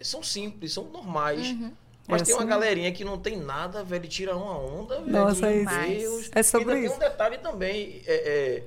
[0.00, 1.48] são simples, são normais.
[1.50, 1.70] Uhum.
[2.08, 2.48] Mas É tem uma assim.
[2.50, 5.10] galerinha que não tem nada, velho, e tira uma onda, velho.
[5.12, 6.00] Nossa, é meu isso.
[6.00, 6.30] Deus.
[6.34, 6.98] É sobre e ainda isso.
[6.98, 8.02] tem um detalhe também.
[8.06, 8.62] é, é,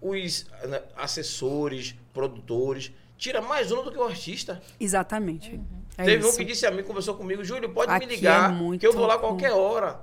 [0.00, 4.60] os né, assessores, produtores, tira mais onda do que o artista.
[4.80, 5.60] Exatamente.
[5.98, 6.38] É Teve um isso.
[6.38, 8.92] que disse a mim, conversou comigo, Júlio, pode Aqui me ligar, é muito que eu
[8.94, 10.00] vou lá qualquer hora.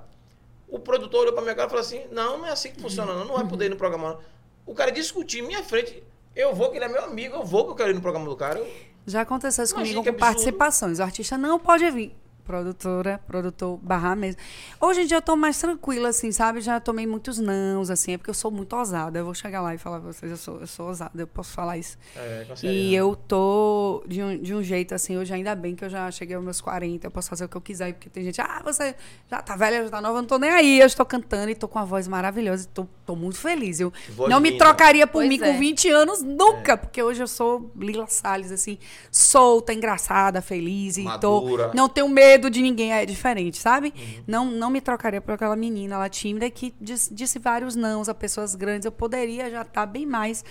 [0.68, 3.12] O produtor olhou pra minha cara e falou assim, não, não é assim que funciona,
[3.14, 4.10] não, não vai poder ir no programa.
[4.10, 4.20] não.
[4.66, 6.00] O cara discutir em minha frente,
[6.36, 8.28] eu vou, que ele é meu amigo, eu vou que eu quero ir no programa
[8.28, 8.58] do cara.
[8.60, 8.70] Eu-
[9.06, 10.34] Já aconteceu isso Imagina comigo que com absurdo.
[10.56, 10.98] participações.
[11.00, 12.14] O artista não pode vir.
[12.48, 14.40] Produtora, produtor barra mesmo.
[14.80, 16.62] Hoje em dia eu tô mais tranquila, assim, sabe?
[16.62, 19.18] Já tomei muitos nãos, assim, é porque eu sou muito ousada.
[19.18, 21.52] Eu vou chegar lá e falar pra vocês, eu sou, eu sou ousada, eu posso
[21.52, 21.98] falar isso.
[22.16, 25.90] É, e eu tô de um, de um jeito, assim, hoje ainda bem que eu
[25.90, 28.40] já cheguei aos meus 40, eu posso fazer o que eu quiser, porque tem gente,
[28.40, 28.96] ah, você
[29.30, 30.80] já tá velha, já tá nova, eu não tô nem aí.
[30.80, 33.78] Eu estou cantando e tô com uma voz maravilhosa, e tô, tô muito feliz.
[33.78, 34.52] Eu voz não linda.
[34.52, 35.52] me trocaria por pois mim é.
[35.52, 36.76] com 20 anos nunca, é.
[36.76, 38.78] porque hoje eu sou Lila Salles, assim,
[39.10, 41.68] solta, engraçada, feliz e Madura.
[41.68, 43.92] tô, não tenho medo de ninguém, é diferente, sabe?
[43.96, 44.22] Uhum.
[44.26, 48.14] Não, não me trocaria por aquela menina lá tímida que disse, disse vários nãos a
[48.14, 48.84] pessoas grandes.
[48.84, 50.44] Eu poderia já estar tá bem mais.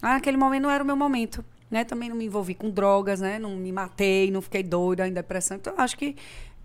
[0.00, 1.44] Mas naquele momento não era o meu momento.
[1.70, 1.84] Né?
[1.84, 3.38] Também não me envolvi com drogas, né?
[3.38, 5.56] Não me matei, não fiquei doida em depressão.
[5.56, 6.16] Então, acho que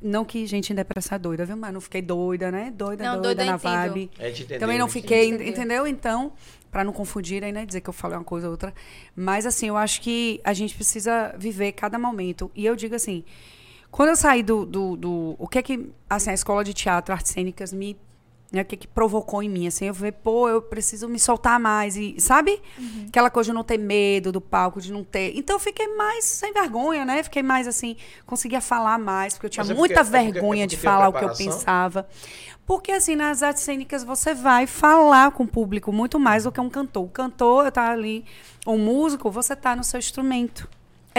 [0.02, 1.58] não que gente em depressão é doida, viu?
[1.58, 2.72] Mas não fiquei doida, né?
[2.72, 4.10] Doida, não, doida, doida na vibe.
[4.18, 5.86] É entender, Também não fiquei, entendeu?
[5.86, 6.32] Então,
[6.72, 7.66] para não confundir aí, né?
[7.66, 8.74] Dizer que eu falei uma coisa ou outra.
[9.16, 12.50] Mas, assim, eu acho que a gente precisa viver cada momento.
[12.56, 13.26] E eu digo assim,
[13.92, 17.14] quando eu saí do, do, do, o que é que assim a escola de teatro,
[17.14, 17.98] artes cênicas me
[18.52, 21.20] né, o que, é que provocou em mim assim, eu falei, pô, eu preciso me
[21.20, 22.60] soltar mais e sabe?
[22.78, 23.06] Uhum.
[23.08, 25.34] Aquela coisa de não ter medo do palco, de não ter.
[25.36, 27.22] Então eu fiquei mais sem vergonha, né?
[27.22, 30.76] Fiquei mais assim, conseguia falar mais, porque eu tinha é muita porque, vergonha é porque,
[30.76, 32.08] é porque de falar o que eu pensava.
[32.66, 36.62] Porque, assim, nas artes cênicas você vai falar com o público muito mais do que
[36.62, 37.04] um cantor.
[37.04, 38.24] O cantor está ali,
[38.66, 40.70] um músico, você está no seu instrumento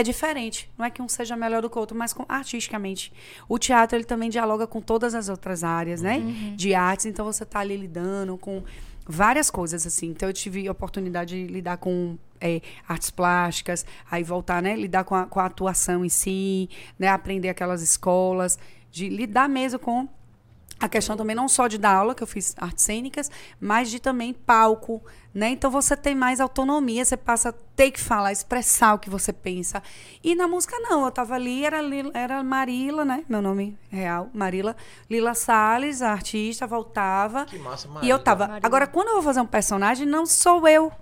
[0.00, 0.70] é diferente.
[0.76, 3.12] Não é que um seja melhor do que o outro, mas com, artisticamente.
[3.48, 6.18] O teatro ele também dialoga com todas as outras áreas, né?
[6.18, 6.56] Uhum.
[6.56, 7.06] De artes.
[7.06, 8.62] Então você está ali lidando com
[9.06, 10.08] várias coisas assim.
[10.08, 14.74] Então eu tive a oportunidade de lidar com é, artes plásticas, aí voltar, né?
[14.74, 17.08] Lidar com a, com a atuação em si, né?
[17.08, 18.58] Aprender aquelas escolas,
[18.90, 20.08] de lidar mesmo com
[20.80, 23.30] a questão também não só de dar aula, que eu fiz artes cênicas,
[23.60, 25.50] mas de também palco, né?
[25.50, 29.32] Então você tem mais autonomia, você passa a ter que falar, expressar o que você
[29.32, 29.82] pensa.
[30.22, 31.80] E na música não, eu tava ali, era,
[32.14, 33.24] era Marila, né?
[33.28, 34.76] Meu nome real, Marila.
[35.08, 37.44] Lila Salles, a artista, voltava.
[37.46, 38.06] Que massa, Marila.
[38.06, 38.48] E eu tava.
[38.48, 38.66] Marila.
[38.66, 40.92] Agora, quando eu vou fazer um personagem, não sou eu.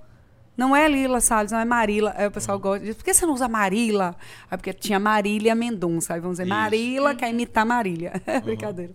[0.59, 2.12] Não é Lila Salles, não é Marila.
[2.16, 2.62] Aí o pessoal uhum.
[2.62, 4.16] gosta de por que você não usa Marila?
[4.51, 6.14] Aí porque tinha Marília Mendonça.
[6.14, 6.53] Aí vamos dizer, Isso.
[6.53, 8.12] Marila quer imitar Marília.
[8.29, 8.41] Uhum.
[8.41, 8.93] Brincadeira.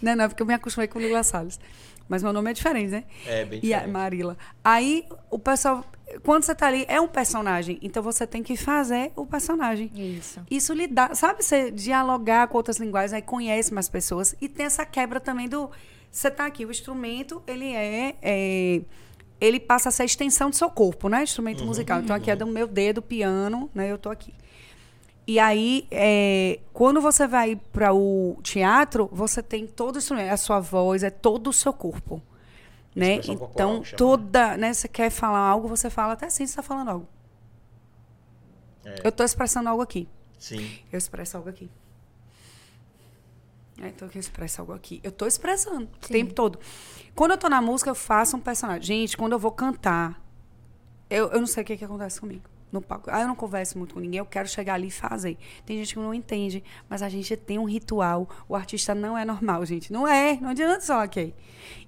[0.00, 1.58] Não, não, porque eu me acostumei com Lila Salles.
[2.08, 3.04] Mas meu nome é diferente, né?
[3.26, 3.66] É, bem diferente.
[3.66, 4.36] E a Marila.
[4.62, 5.84] Aí o pessoal,
[6.22, 7.78] quando você tá ali, é um personagem.
[7.82, 9.90] Então você tem que fazer o personagem.
[9.94, 10.40] Isso.
[10.50, 14.34] Isso lhe dá, sabe, você dialogar com outras linguagens, aí conhece mais pessoas.
[14.40, 15.70] E tem essa quebra também do.
[16.10, 18.80] Você tá aqui, o instrumento, ele é, é
[19.40, 21.22] ele passa a ser a extensão do seu corpo, né?
[21.22, 22.00] Instrumento uhum, musical.
[22.00, 23.90] Então aqui é do meu dedo, piano, né?
[23.90, 24.32] Eu tô aqui.
[25.26, 30.36] E aí, é, quando você vai para o teatro, você tem todo o instrumento, a
[30.36, 32.22] sua voz, é todo o seu corpo.
[32.94, 33.20] Né?
[33.28, 34.56] Então, toda.
[34.56, 37.08] Né, você quer falar algo, você fala até assim, você está falando algo.
[38.84, 39.00] É.
[39.02, 40.08] Eu estou expressando algo aqui.
[40.38, 40.78] Sim.
[40.92, 41.68] Eu expresso algo aqui.
[43.82, 45.00] É, então eu expresso algo aqui.
[45.02, 45.88] Eu estou expressando Sim.
[46.04, 46.58] o tempo todo.
[47.16, 48.82] Quando eu estou na música, eu faço um personagem.
[49.00, 50.22] Gente, quando eu vou cantar,
[51.10, 53.10] eu, eu não sei o que, que acontece comigo no palco.
[53.10, 55.36] Ah, eu não converso muito com ninguém, eu quero chegar ali e fazer.
[55.64, 58.28] Tem gente que não entende, mas a gente tem um ritual.
[58.48, 59.92] O artista não é normal, gente.
[59.92, 61.34] Não é, não adianta só ok.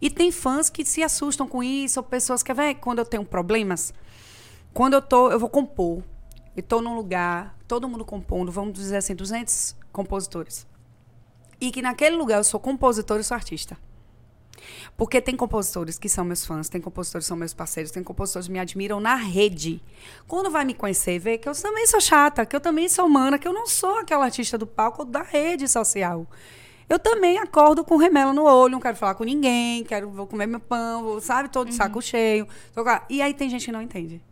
[0.00, 3.24] E tem fãs que se assustam com isso, ou pessoas que, ver quando eu tenho
[3.24, 3.94] problemas,
[4.74, 6.02] quando eu tô, eu vou compor,
[6.56, 10.66] e tô num lugar, todo mundo compondo, vamos dizer assim, 200 compositores.
[11.60, 13.76] E que naquele lugar eu sou compositor e sou artista.
[14.96, 18.46] Porque tem compositores que são meus fãs, tem compositores que são meus parceiros, tem compositores
[18.46, 19.82] que me admiram na rede.
[20.26, 23.38] Quando vai me conhecer, vê que eu também sou chata, que eu também sou humana,
[23.38, 26.26] que eu não sou aquela artista do palco da rede social.
[26.88, 30.46] Eu também acordo com remela no olho, não quero falar com ninguém, quero vou comer
[30.46, 32.02] meu pão, vou, sabe, todo de saco uhum.
[32.02, 32.48] cheio.
[33.10, 34.22] E aí tem gente que não entende.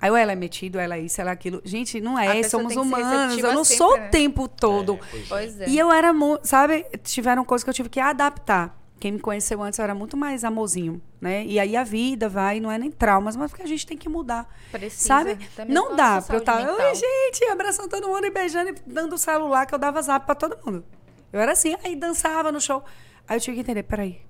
[0.00, 1.62] Aí ou ela é metido, ela é isso, ela é aquilo.
[1.64, 3.38] Gente, não é, somos humanos.
[3.38, 4.08] Eu não sempre, sou né?
[4.08, 4.94] o tempo todo.
[4.94, 5.68] É, pois é.
[5.68, 8.81] E eu era, sabe, tiveram coisas que eu tive que adaptar.
[9.02, 11.44] Quem me conheceu antes era muito mais amorzinho, né?
[11.44, 14.08] E aí a vida vai, não é nem traumas, mas porque a gente tem que
[14.08, 14.48] mudar.
[14.70, 15.08] Precisa.
[15.08, 15.38] Sabe?
[15.68, 19.14] não dá pra eu estar, tá, oi, gente, abraçando todo mundo e beijando e dando
[19.14, 20.84] o celular que eu dava zap pra todo mundo.
[21.32, 22.84] Eu era assim, aí dançava no show.
[23.26, 24.20] Aí eu tive que entender, peraí,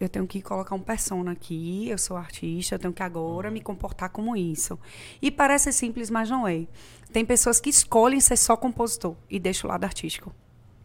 [0.00, 3.60] eu tenho que colocar um persona aqui, eu sou artista, eu tenho que agora me
[3.60, 4.78] comportar como isso.
[5.20, 6.66] E parece simples, mas não é.
[7.12, 10.34] Tem pessoas que escolhem ser só compositor e deixam o lado artístico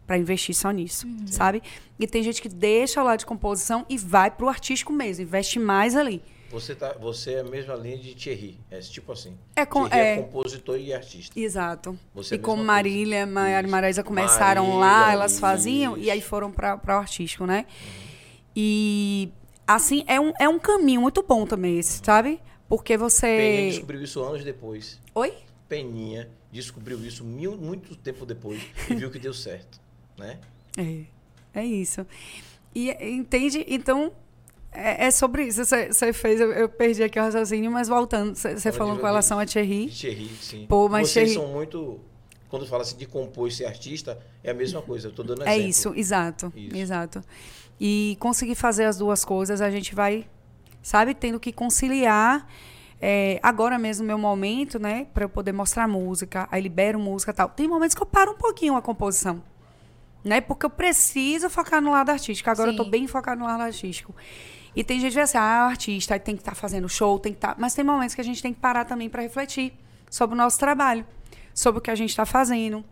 [0.06, 1.26] para investir só nisso, uhum.
[1.26, 1.62] sabe?
[1.98, 5.58] E tem gente que deixa o lado de composição e vai pro artístico mesmo, investe
[5.58, 6.22] mais ali.
[6.50, 9.36] Você, tá, você é a mesma linha de Thierry, é tipo assim.
[9.56, 11.38] É, com, Thierry é, é compositor e artista.
[11.38, 11.98] Exato.
[12.14, 16.06] Você é e como Marília, Maiara e Maraísa começaram Marília, lá, elas faziam, isso.
[16.06, 17.66] e aí foram para o artístico, né?
[17.68, 18.06] Uhum.
[18.54, 19.32] E,
[19.66, 22.40] assim, é um, é um caminho muito bom também esse, sabe?
[22.68, 23.26] Porque você...
[23.26, 25.00] Peninha descobriu isso anos depois.
[25.14, 25.34] Oi?
[25.68, 29.80] Peninha descobriu isso mil, muito tempo depois e viu que deu certo.
[30.18, 30.38] Né?
[30.76, 31.04] É,
[31.60, 32.06] é isso.
[32.74, 33.64] E entende?
[33.68, 34.12] Então,
[34.76, 35.64] é, é sobre isso.
[35.64, 39.46] Você fez, eu, eu, perdi aqui o raciocínio, mas voltando, você falou com relação a
[39.46, 39.88] Thierry.
[39.88, 40.66] Thierry, sim.
[40.66, 41.46] Pô, mas Vocês Thierry...
[41.46, 41.98] são muito.
[42.48, 45.08] Quando fala assim de compor e ser artista, é a mesma coisa.
[45.08, 45.64] Eu tô dando é exemplo.
[45.64, 46.52] É isso, exato.
[46.54, 46.76] Isso.
[46.76, 47.22] Exato.
[47.80, 50.26] E conseguir fazer as duas coisas, a gente vai,
[50.82, 52.46] sabe, tendo que conciliar.
[53.00, 57.48] É, agora mesmo, meu momento, né, para eu poder mostrar música, aí libero música tal.
[57.48, 59.42] Tem momentos que eu paro um pouquinho a composição,
[60.26, 62.50] né, porque eu preciso focar no lado artístico.
[62.50, 62.76] Agora Sim.
[62.76, 64.14] eu tô bem focado no lado artístico.
[64.74, 67.18] E tem gente que vai assim, ah, o artista tem que estar tá fazendo show,
[67.18, 67.54] tem que estar.
[67.54, 67.56] Tá...
[67.58, 69.72] Mas tem momentos que a gente tem que parar também para refletir
[70.10, 71.06] sobre o nosso trabalho,
[71.54, 72.84] sobre o que a gente está fazendo,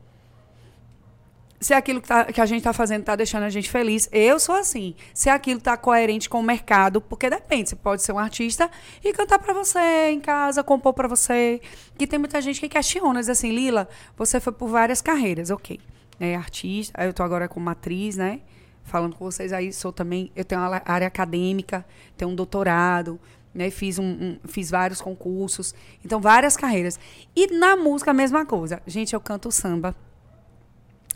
[1.65, 4.09] se aquilo que, tá, que a gente está fazendo está deixando a gente feliz.
[4.13, 4.95] Eu sou assim.
[5.15, 7.71] Se aquilo está coerente com o mercado, porque depende.
[7.71, 8.71] Você pode ser um artista
[9.03, 11.61] e cantar para você em casa, compor para você.
[11.97, 15.81] Que tem muita gente que questiona, diz assim, Lila, você foi por várias carreiras, ok.
[16.25, 18.41] É artista, eu estou agora como atriz, né?
[18.83, 21.85] Falando com vocês aí, sou também, eu tenho uma área acadêmica,
[22.17, 23.19] tenho um doutorado,
[23.55, 23.71] né?
[23.71, 26.99] Fiz, um, um, fiz vários concursos, então várias carreiras.
[27.35, 28.83] E na música a mesma coisa.
[28.87, 29.95] Gente, eu canto samba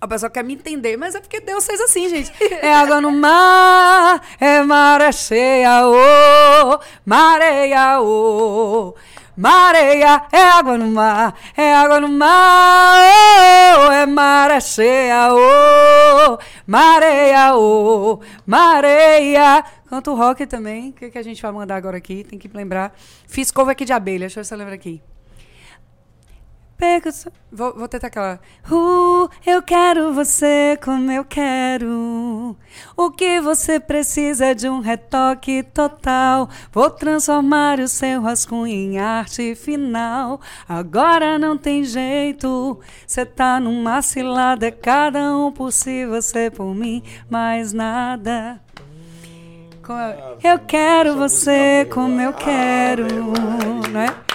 [0.00, 2.32] a pessoa quer me entender, mas é porque Deus fez assim, gente.
[2.62, 8.94] É água no mar, é maré cheia, ô, mareia, ô.
[9.38, 12.98] Mareia, é água no mar, é água no mar,
[13.86, 19.64] oh, é maré cheia, ô, mareia, ô, mareia.
[19.88, 22.24] Canto rock também, o que, que a gente vai mandar agora aqui?
[22.24, 22.92] Tem que lembrar.
[23.28, 25.00] Fiz cover aqui de abelha, deixa eu ver se eu lembro aqui.
[26.78, 27.10] Pega
[27.50, 28.38] vou, vou tentar aquela.
[28.70, 32.56] Uh, eu quero você como eu quero.
[32.96, 36.48] O que você precisa é de um retoque total.
[36.70, 40.40] Vou transformar o seu rascunho em arte final.
[40.68, 42.78] Agora não tem jeito.
[43.08, 44.70] Cê tá numa cilada.
[44.70, 47.02] Cada um por si, você por mim.
[47.28, 48.60] Mais nada.
[50.44, 53.04] Eu quero você como eu quero.
[53.90, 54.28] Não é?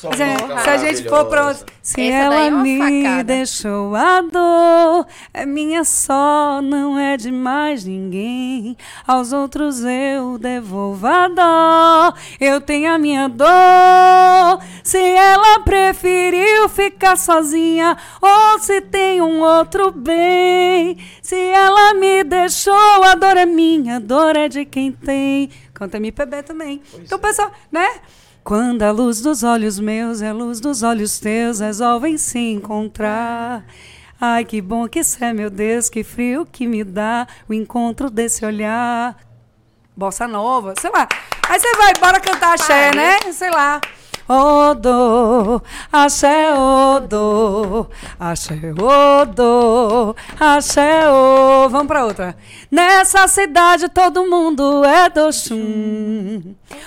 [0.00, 1.54] Se, se a gente for pra.
[1.82, 3.24] Se Essa ela é me facada.
[3.24, 8.76] deixou a dor, é minha só, não é de mais ninguém.
[9.06, 12.14] Aos outros eu devolvo a dó.
[12.40, 14.64] Eu tenho a minha dor.
[14.82, 20.96] Se ela preferiu ficar sozinha, ou se tem um outro bem.
[21.20, 25.50] Se ela me deixou, a dor é minha, a dor é de quem tem.
[25.74, 26.82] Canta MPB também.
[26.90, 27.20] Pois então, é.
[27.22, 27.88] pessoal, né?
[28.50, 33.64] Quando a luz dos olhos meus e a luz dos olhos teus resolvem se encontrar.
[34.20, 38.10] Ai, que bom que isso é, meu Deus, que frio que me dá o encontro
[38.10, 39.16] desse olhar.
[39.96, 41.06] Bossa nova, sei lá.
[41.48, 43.20] Aí você vai, bora cantar axé, né?
[43.32, 43.80] Sei lá.
[44.32, 45.60] Odo,
[45.92, 51.68] axé, odo, axé, odo, axé, o.
[51.68, 52.36] Vamos pra outra.
[52.70, 55.28] Nessa cidade todo mundo é do.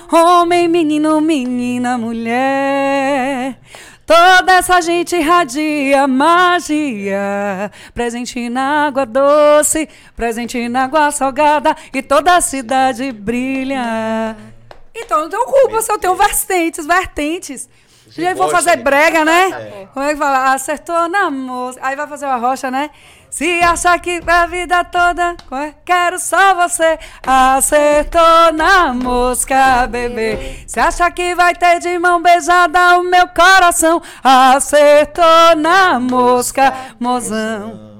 [0.09, 3.59] Homem, menino, menina, mulher.
[4.05, 7.69] Toda essa gente irradia magia.
[7.93, 11.75] Presente na água doce, presente na água salgada.
[11.93, 14.52] E toda a cidade brilha.
[14.95, 17.69] Então não tenho culpa se eu tenho vertentes, vertentes.
[18.09, 19.49] Já vou fazer brega, né?
[19.49, 19.87] É.
[19.91, 20.53] Como é que fala?
[20.53, 21.79] Acertou na moça.
[21.81, 22.91] Aí vai fazer uma rocha, né?
[23.29, 25.73] Se achar que a vida toda é?
[25.83, 30.63] quero só você, acertou na mosca, bebê.
[30.67, 37.92] Se acha que vai ter de mão beijada o meu coração, acertou na mosca, mozão.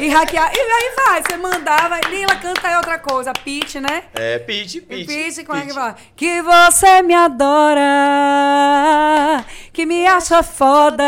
[0.00, 0.52] E hackear.
[0.54, 2.00] E aí vai, você mandava.
[2.08, 3.32] Lila, canta aí outra coisa.
[3.32, 4.04] Pitch, né?
[4.14, 5.06] É, pitch, pitch.
[5.06, 5.96] Pitch, como é que fala?
[6.16, 7.84] Que você me adora.
[9.72, 11.04] Que me acha foda.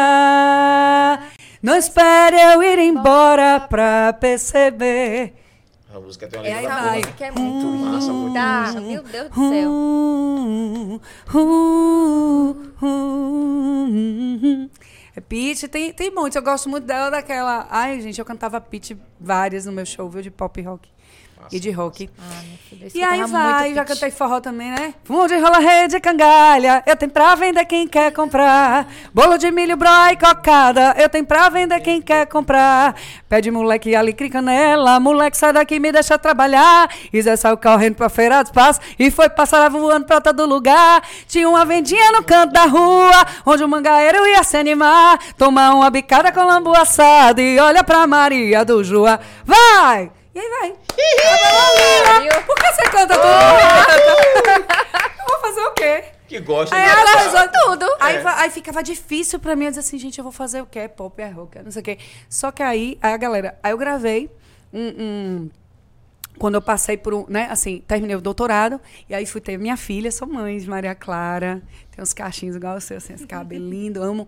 [1.62, 5.34] Não espere eu ir embora pra perceber.
[5.94, 6.92] A música tem uma letra Essa boa.
[6.94, 8.80] música é muito massa, muito massa.
[8.80, 9.70] Meu Deus do céu.
[15.14, 16.36] É Pitch, tem, tem muitos.
[16.36, 17.66] Eu gosto muito dela daquela.
[17.70, 20.22] Ai, gente, eu cantava Pitch várias no meu show, viu?
[20.22, 20.88] De pop rock.
[21.52, 22.08] E de rock.
[22.18, 22.52] Ah,
[22.94, 24.94] e aí vai, já cantei forró também, né?
[25.04, 28.88] Fumo de rola rede cangalha, eu tenho pra vender quem quer comprar.
[29.12, 32.96] Bolo de milho, broa e cocada, eu tenho pra vender quem quer comprar.
[33.28, 36.88] Pede moleque alecrim canela, moleque sai daqui me deixa trabalhar.
[37.12, 41.02] E Zé saiu correndo pra feira dos passos e foi passar voando pra todo lugar.
[41.28, 45.18] Tinha uma vendinha no canto da rua, onde o mangaeiro ia se animar.
[45.36, 49.20] Tomar uma bicada com lambu assado e olha pra Maria do Jua.
[49.44, 50.21] Vai!
[50.34, 50.74] E aí vai.
[52.46, 53.22] Por que você canta tudo?
[55.28, 56.04] Vou fazer o quê?
[56.26, 56.74] Que gosta.
[56.74, 57.84] Aí ela resolve tudo.
[58.00, 58.22] Aí, é.
[58.26, 60.88] aí ficava difícil pra mim, eu dizer assim, gente, eu vou fazer o quê?
[60.88, 61.98] Pop, é rock, não sei o quê.
[62.28, 64.30] Só que aí, aí a galera, aí eu gravei
[64.72, 65.50] um, um
[66.38, 69.76] quando eu passei por um, né, assim, terminei o doutorado, e aí fui ter minha
[69.76, 73.64] filha, sou mãe de Maria Clara, tem uns cachinhos igual o seu, assim, esse cabelo
[73.68, 74.26] lindo, amo.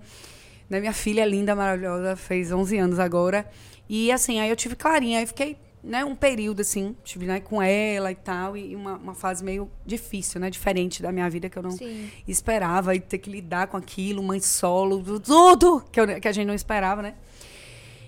[0.69, 3.49] Né, minha filha é linda, maravilhosa, fez 11 anos agora.
[3.89, 7.61] E assim, aí eu tive Clarinha, aí fiquei, né, um período assim, tive né, com
[7.63, 11.59] ela e tal, e uma, uma fase meio difícil, né, diferente da minha vida que
[11.59, 12.11] eu não Sim.
[12.27, 16.47] esperava e ter que lidar com aquilo, mãe solo, tudo que, eu, que a gente
[16.47, 17.15] não esperava, né?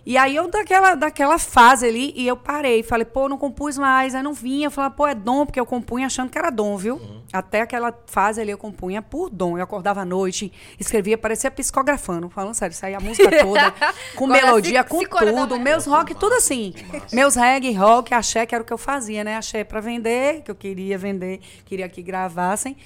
[0.07, 4.15] E aí eu daquela, daquela fase ali, e eu parei, falei, pô, não compus mais,
[4.15, 6.77] aí não vinha, eu falava, pô, é dom, porque eu compunha achando que era dom,
[6.77, 6.95] viu?
[6.95, 7.23] Uhum.
[7.33, 9.59] Até aquela fase ali eu compunha por dom.
[9.59, 13.75] Eu acordava à noite, escrevia, parecia psicografando, falando sério, saía a música toda,
[14.15, 16.73] com melodia, com tudo, meus rock, tudo assim.
[17.13, 19.37] Meus reggae, rock, axé, que era o que eu fazia, né?
[19.37, 22.77] Axé para vender, que eu queria vender, queria que gravassem.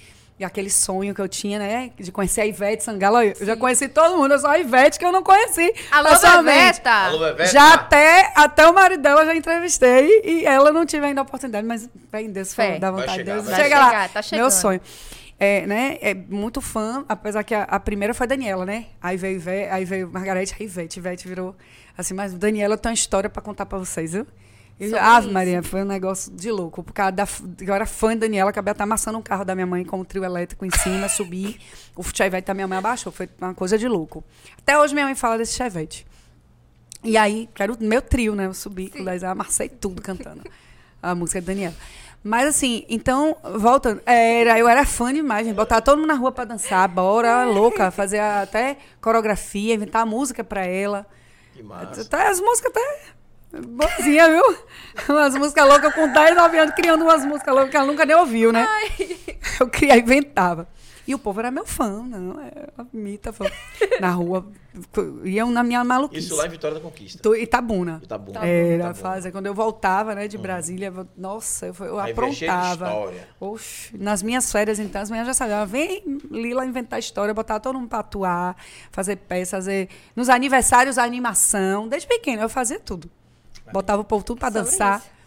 [0.40, 1.90] E aquele sonho que eu tinha, né?
[1.98, 3.20] De conhecer a Ivete Sangalo.
[3.20, 5.70] Eu já conheci todo mundo, eu só a Ivete que eu não conheci.
[5.90, 6.08] Alô,
[6.42, 6.90] Beveta!
[6.90, 7.52] Alô, Beveta!
[7.52, 11.66] Já até, até o marido dela já entrevistei e ela não tive ainda a oportunidade,
[11.66, 12.78] mas, bem, Deus, Fé.
[12.78, 13.44] dá vontade de Deus.
[13.44, 14.08] Chega chegar, lá.
[14.08, 14.40] Tá chegando.
[14.40, 14.80] Meu sonho.
[15.38, 18.86] É, né, é muito fã, apesar que a, a, primeira foi Daniela, né?
[18.98, 21.54] Aí veio, Ivete, aí veio Margarete, aí Ivete, Ivete virou
[21.98, 24.26] assim, mas Daniela tem uma história para contar para vocês, viu?
[24.98, 26.82] Ave Maria, foi um negócio de louco.
[26.82, 27.28] Por causa da,
[27.60, 30.04] eu era fã de Daniela, acabei até amassando um carro da minha mãe com um
[30.04, 31.60] trio elétrico em cima, subi.
[31.94, 33.12] O chevette da minha mãe abaixou.
[33.12, 34.24] Foi uma coisa de louco.
[34.58, 36.06] Até hoje minha mãe fala desse chevette.
[37.04, 38.46] E aí, quero meu trio, né?
[38.46, 38.98] Eu subi Sim.
[38.98, 40.42] com 10 amassei tudo cantando
[41.02, 41.74] a música de Daniela.
[42.22, 45.56] Mas assim, então, voltando, era, eu era fã demais, gente.
[45.56, 50.66] Botar todo mundo na rua pra dançar, bora, louca, fazer até coreografia, inventar música pra
[50.66, 51.06] ela.
[51.54, 52.02] Que massa.
[52.02, 53.19] Até as músicas até
[53.52, 54.58] Boazinha, viu?
[55.08, 58.16] Umas músicas loucas com 10, 9 anos, criando umas músicas loucas que ela nunca nem
[58.16, 58.66] ouviu, né?
[58.68, 59.16] Ai.
[59.58, 60.68] Eu criava, inventava.
[61.10, 63.44] E o povo era meu fã, não, é a Mita fã.
[64.00, 64.46] Na rua,
[65.24, 66.26] iam na minha maluquice.
[66.26, 67.20] Isso lá em Vitória da Conquista.
[67.20, 68.00] Do Itabuna.
[68.00, 68.46] Itabuna.
[68.46, 68.90] Era Itabuna.
[68.90, 70.40] a fase, quando eu voltava, né, de hum.
[70.40, 73.12] Brasília, nossa, eu, eu Aí aprontava.
[73.40, 77.76] Oxe, nas minhas férias, então, as meninas já sabiam, vem Lila inventar história, botar todo
[77.76, 78.56] mundo pra atuar,
[78.92, 79.88] fazer peça, fazer...
[80.14, 81.88] Nos aniversários, a animação.
[81.88, 83.10] Desde pequeno, eu fazia tudo.
[83.72, 84.98] Botava o povo tudo pra dançar.
[84.98, 85.20] Isso.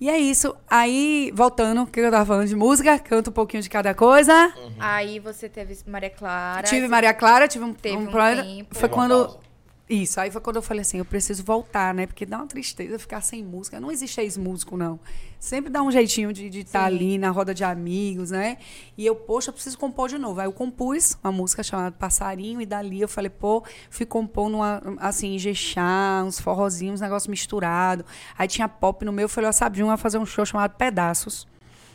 [0.00, 0.56] E é isso.
[0.68, 4.32] Aí, voltando, que eu tava falando de música, canto um pouquinho de cada coisa.
[4.56, 4.72] Uhum.
[4.80, 6.66] Aí você teve Maria Clara.
[6.66, 8.74] Tive Maria Clara, tive um, teve um, um tempo.
[8.74, 9.38] Foi quando.
[9.90, 12.06] Isso, aí foi quando eu falei assim, eu preciso voltar, né?
[12.06, 13.80] Porque dá uma tristeza ficar sem música.
[13.80, 15.00] Não existe ex-músico, não.
[15.36, 18.58] Sempre dá um jeitinho de estar tá ali na roda de amigos, né?
[18.96, 20.38] E eu, poxa, eu preciso compor de novo.
[20.38, 24.80] Aí eu compus uma música chamada Passarinho, e dali eu falei, pô, fui compondo uma,
[25.00, 28.06] assim, Jexá, uns forrozinhos, uns negócios misturados.
[28.38, 30.76] Aí tinha pop no meu, eu falei, ó, sabe, um vai fazer um show chamado
[30.76, 31.49] Pedaços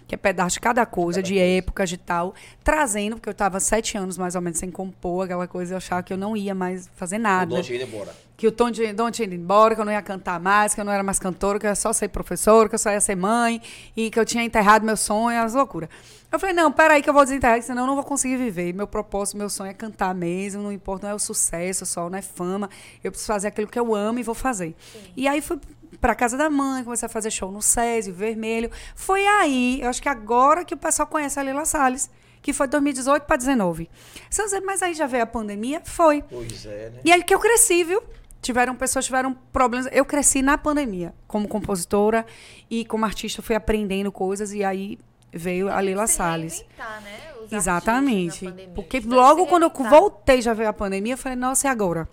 [0.08, 1.58] que é pedaço de cada coisa, cada de coisa.
[1.58, 2.34] épocas de tal,
[2.64, 6.04] trazendo, porque eu estava sete anos mais ou menos sem compor aquela coisa, eu achava
[6.04, 7.54] que eu não ia mais fazer nada.
[7.54, 8.14] O Dom tinha ido embora.
[8.38, 10.92] Que o Tom tinha ido embora, que eu não ia cantar mais, que eu não
[10.92, 13.62] era mais cantora, que eu ia só ser professora, que eu só ia ser mãe,
[13.96, 15.90] e que eu tinha enterrado meu sonho, as loucuras.
[16.30, 18.74] Eu falei, não, peraí que eu vou desenterrar, senão eu não vou conseguir viver.
[18.74, 22.18] Meu propósito, meu sonho é cantar mesmo, não importa, não é o sucesso só, não
[22.18, 22.70] é fama.
[23.02, 24.76] Eu preciso fazer aquilo que eu amo e vou fazer.
[24.92, 25.00] Sim.
[25.16, 25.58] E aí fui
[26.06, 28.70] para casa da mãe, comecei a fazer show no SESI, Vermelho.
[28.94, 32.12] Foi aí, eu acho que agora que o pessoal conhece a Lila Salles,
[32.44, 33.90] que foi 2018 para 2019.
[34.64, 35.82] mas aí já veio a pandemia?
[35.84, 36.22] Foi.
[36.22, 37.00] Pois é, né?
[37.04, 38.04] E aí que eu cresci, viu?
[38.40, 39.90] Tiveram pessoas tiveram problemas.
[39.92, 42.24] Eu cresci na pandemia, como compositora
[42.70, 45.00] e como artista fui aprendendo coisas e aí
[45.34, 46.64] veio a Lila Salles.
[47.02, 47.58] Né?
[47.58, 48.46] Exatamente.
[48.76, 52.08] Porque logo quando eu voltei já veio a pandemia, eu falei, nossa, e agora?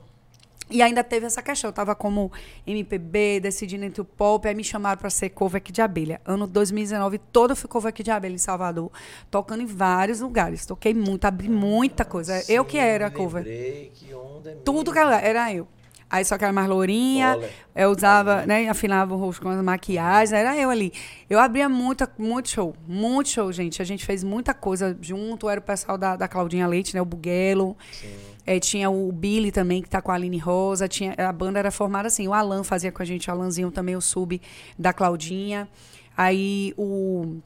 [0.72, 1.68] E ainda teve essa questão.
[1.68, 2.32] Eu estava como
[2.66, 6.20] MPB, decidindo entre o pop, aí me chamaram para ser cover aqui de abelha.
[6.24, 8.90] Ano 2019, todo eu fui cover aqui de abelha em Salvador,
[9.30, 10.64] tocando em vários lugares.
[10.64, 12.40] Toquei muito, abri muita coisa.
[12.40, 13.44] Sim, eu que era cover.
[13.44, 15.68] Que onda é Tudo que era, era eu.
[16.12, 17.50] Aí só que era mais lourinha, Olha.
[17.74, 20.92] eu usava, né, afinava o rosto com as maquiagens, era eu ali.
[21.28, 23.80] Eu abria muita, muito show, muito show, gente.
[23.80, 27.04] A gente fez muita coisa junto, era o pessoal da, da Claudinha Leite, né, o
[27.06, 27.78] Buguelo.
[27.90, 28.14] Sim.
[28.46, 30.88] É, tinha o Billy também, que está com a Aline Rosa.
[30.88, 32.26] Tinha, a banda era formada assim.
[32.26, 34.40] O Alan fazia com a gente, o Alanzinho também, o sub
[34.78, 35.68] da Claudinha.
[36.16, 37.36] Aí o.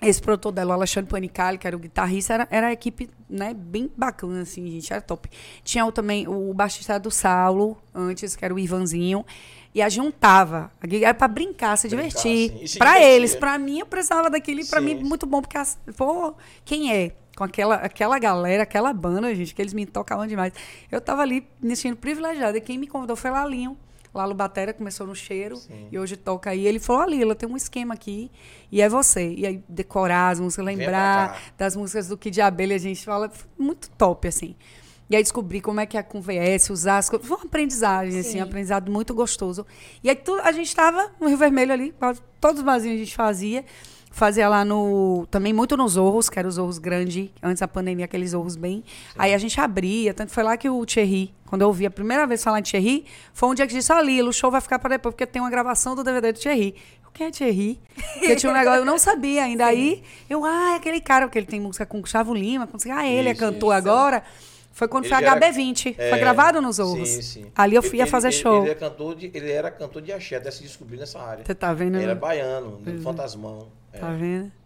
[0.00, 3.52] Esse produtor dela, o Alexandre Panicali, que era o guitarrista, era, era a equipe né,
[3.52, 5.28] bem bacana, assim, gente, era top.
[5.64, 9.26] Tinha o, também o baixista do Saulo, antes, que era o Ivanzinho.
[9.74, 10.70] E a juntava.
[11.02, 12.78] Era para brincar, se divertir.
[12.78, 13.34] Para eles.
[13.34, 14.64] Para mim, eu precisava daquele.
[14.64, 15.58] Para mim, muito bom, porque,
[15.96, 16.32] pô,
[16.64, 17.12] quem é?
[17.38, 20.52] Com aquela, aquela galera, aquela banda, gente, que eles me tocavam demais.
[20.90, 22.58] Eu tava ali me sentindo privilegiada.
[22.58, 23.78] E quem me convidou foi Lalinho.
[24.12, 25.86] Lalo Batera começou no cheiro Sim.
[25.92, 26.66] e hoje toca aí.
[26.66, 28.28] Ele falou: Lila, tem um esquema aqui
[28.72, 29.32] e é você.
[29.34, 33.30] E aí decorar as músicas, lembrar das músicas do Kid de Abelha, a gente fala
[33.56, 34.56] muito top, assim.
[35.08, 37.28] E aí descobri como é que é com VS, usar as coisas.
[37.28, 38.28] Foi uma aprendizagem, assim, Sim.
[38.30, 39.64] assim, um aprendizado muito gostoso.
[40.02, 41.94] E aí tu, a gente estava no Rio Vermelho ali,
[42.40, 43.64] todos os barzinhos a gente fazia.
[44.18, 45.28] Fazia lá no.
[45.30, 48.82] Também muito nos Zorros, que eram os Zorros grandes, antes da pandemia, aqueles Zorros bem.
[49.12, 49.14] Sim.
[49.16, 52.26] Aí a gente abria, tanto foi lá que o Thierry, quando eu ouvi a primeira
[52.26, 54.80] vez falar em Thierry, foi um dia que disse: Ó, Lilo, o show vai ficar
[54.80, 56.74] para depois, porque tem uma gravação do DVD do Thierry.
[57.06, 57.80] O que é Thierry?
[58.14, 59.62] Porque tinha um negócio, eu não sabia ainda.
[59.66, 59.70] Sim.
[59.70, 63.06] Aí eu, ah, é aquele cara, porque ele tem música com Gustavo Lima, com, ah,
[63.06, 63.88] ele é isso, é cantor isso.
[63.88, 64.24] agora.
[64.72, 65.94] Foi quando ele foi HB20.
[65.96, 67.08] É, foi gravado nos Ouros.
[67.08, 67.52] Sim, sim.
[67.54, 68.64] Ali eu fui ele, fazer ele, show.
[68.64, 71.44] Ele, cantor de, ele era cantor de axé, até se descobrir nessa área.
[71.44, 71.96] Você tá vendo?
[71.96, 73.00] Ele era baiano, no é.
[73.00, 73.77] Fantasmão.
[73.98, 74.00] É.
[74.00, 74.58] Tá vendo?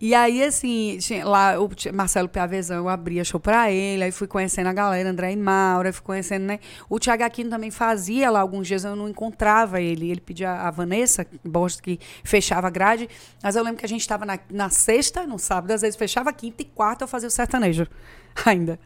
[0.00, 4.68] E aí, assim, lá o Marcelo Piavezão, eu abria show pra ele, aí fui conhecendo
[4.68, 6.58] a galera, André e Maura, fui conhecendo, né?
[6.88, 10.10] O Thiago Aquino também fazia lá alguns dias, eu não encontrava ele.
[10.10, 13.08] Ele pedia a Vanessa, Borges, que fechava a grade,
[13.42, 16.32] mas eu lembro que a gente estava na, na sexta, no sábado, às vezes fechava
[16.32, 17.86] quinta e quarta eu fazia o sertanejo
[18.44, 18.78] ainda.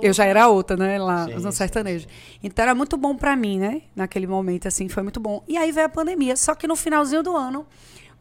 [0.00, 2.06] Eu já era outra, né, lá sim, no sertanejo.
[2.42, 3.82] Então era muito bom para mim, né?
[3.94, 5.42] Naquele momento, assim, foi muito bom.
[5.48, 6.36] E aí veio a pandemia.
[6.36, 7.66] Só que no finalzinho do ano,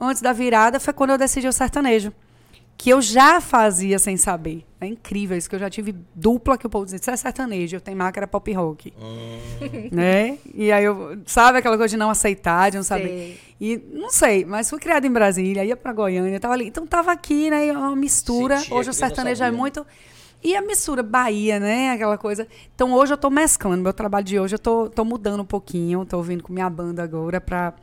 [0.08, 2.14] antes da virada, foi quando eu decidi o sertanejo.
[2.76, 4.66] Que eu já fazia sem saber.
[4.82, 7.78] É incrível isso, que eu já tive dupla que o povo dizia, isso é sertanejo,
[7.78, 8.94] eu tenho máquina pop rock.
[9.00, 9.90] Hum.
[9.92, 10.38] Né?
[10.54, 13.08] E aí eu, sabe aquela coisa de não aceitar, de não saber.
[13.08, 13.40] Sei.
[13.62, 16.68] E não sei, mas fui criada em Brasília, ia para Goiânia, tava ali.
[16.68, 17.72] Então tava aqui, né?
[17.72, 18.58] Uma mistura.
[18.58, 19.86] Sentia Hoje o sertanejo é muito
[20.44, 21.92] e a mistura Bahia, né?
[21.92, 22.46] Aquela coisa.
[22.76, 23.82] Então hoje eu estou mesclando.
[23.82, 26.04] Meu trabalho de hoje eu tô, tô mudando um pouquinho.
[26.04, 27.74] Estou vindo com minha banda agora para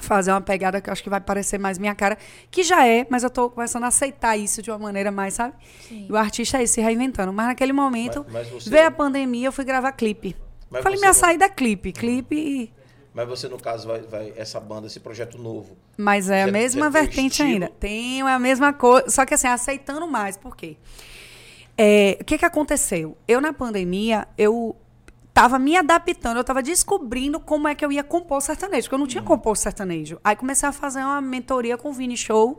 [0.00, 2.16] fazer uma pegada que eu acho que vai parecer mais minha cara,
[2.50, 5.54] que já é, mas eu estou começando a aceitar isso de uma maneira mais, sabe?
[5.88, 6.06] Sim.
[6.08, 7.32] E o artista é se reinventando.
[7.32, 8.70] Mas naquele momento, mas, mas você...
[8.70, 10.36] veio a pandemia, eu fui gravar clipe.
[10.70, 11.14] Mas Falei, minha não...
[11.14, 12.72] saída é clipe, clipe
[13.12, 15.76] Mas você, no caso, vai, vai essa banda, esse projeto novo.
[15.96, 17.68] Mas é a mesma vertente ainda.
[17.68, 20.36] Tem a mesma coisa, só que assim, aceitando mais.
[20.36, 20.76] Por quê?
[21.76, 23.16] É, o que, que aconteceu?
[23.26, 24.76] Eu, na pandemia, eu
[25.30, 28.98] estava me adaptando, eu estava descobrindo como é que eu ia compor sertanejo, porque eu
[28.98, 29.28] não tinha uhum.
[29.28, 30.20] composto sertanejo.
[30.22, 32.58] Aí comecei a fazer uma mentoria com o Vini Show,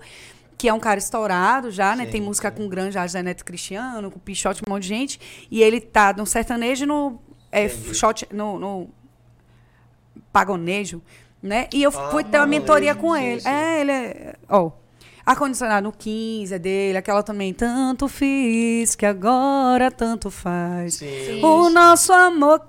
[0.57, 2.05] que é um cara estourado já, né?
[2.05, 2.57] Sim, Tem música sim.
[2.57, 5.47] com Grande José Neto Cristiano, com Pichote, um monte de gente.
[5.49, 7.19] E ele tá no sertanejo no.
[7.51, 8.89] É, shot, no, no
[10.31, 11.01] pagonejo,
[11.41, 11.67] né?
[11.73, 13.47] E eu ah, fui ter uma mentoria com sim, ele.
[13.47, 14.35] É, ele é.
[14.47, 14.71] Ó,
[15.25, 17.53] Ar-condicionado no 15 é dele, aquela também.
[17.53, 20.95] Tanto fiz que agora tanto faz.
[20.95, 21.43] Sim.
[21.43, 22.61] O nosso amor.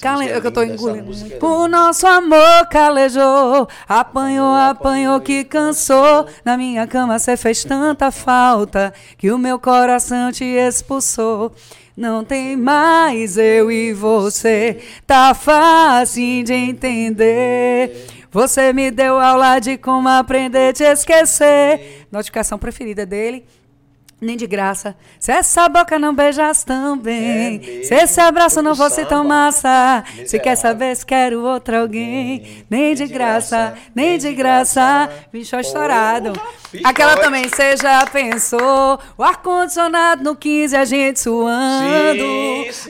[0.00, 0.28] Cale...
[0.28, 1.12] É que eu tô engolindo.
[1.40, 6.26] O nosso amor calejou, apanhou, apanhou que cansou.
[6.44, 11.52] Na minha cama você fez tanta falta que o meu coração te expulsou.
[11.96, 18.08] Não tem mais eu e você, tá fácil de entender.
[18.34, 22.04] Você me deu aula de como aprender a te esquecer.
[22.10, 23.46] Notificação preferida dele.
[24.20, 24.96] Nem de graça.
[25.20, 30.40] Se essa boca não beijasse também, é se esse abraço não fosse tão massa, se
[30.40, 36.32] quer saber se quero outro alguém, nem de graça, nem de graça, bicho estourado.
[36.82, 42.24] Aquela também, você já pensou, o ar-condicionado no 15, a gente suando,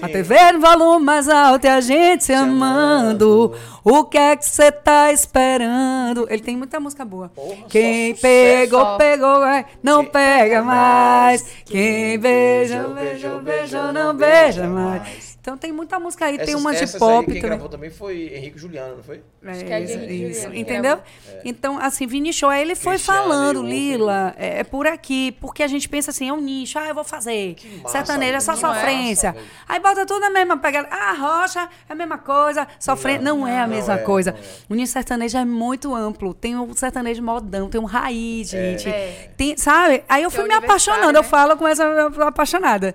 [0.00, 3.52] a TV no volume mais alto e a gente se amando.
[3.82, 6.26] O que é que você tá esperando?
[6.30, 7.30] Ele tem muita música boa.
[7.68, 11.44] Quem pegou, pegou, é, não pega mais mais.
[11.64, 15.33] Quem beija, beija, beija, não beija mais.
[15.44, 17.42] Então tem muita música aí, essas, tem uma de pop aí, quem também.
[17.42, 19.20] gravou também foi Henrique Juliano, não foi?
[19.44, 20.54] É, isso, isso.
[20.54, 20.98] entendeu?
[21.28, 21.42] É.
[21.44, 25.62] Então, assim, Vini Show, aí ele foi Cristiano, falando, Lila, é, é, por aqui, porque
[25.62, 27.56] a gente pensa assim, é um nicho, ah, eu vou fazer.
[27.86, 29.34] Sertanejo é só sofrência.
[29.34, 30.88] Massa, aí bota tudo na mesma pegada.
[30.90, 33.20] Ah, rocha é a mesma coisa, sofrência.
[33.20, 34.30] Não, não, é a mesma é, coisa.
[34.30, 34.72] É.
[34.72, 36.32] O nicho sertanejo é muito amplo.
[36.32, 38.78] Tem um sertanejo modão, tem um raiz, é.
[38.78, 39.30] gente.
[39.36, 40.04] Tem, sabe?
[40.08, 41.18] Aí eu fui me apaixonando, né?
[41.18, 41.84] eu falo com essa
[42.26, 42.94] apaixonada.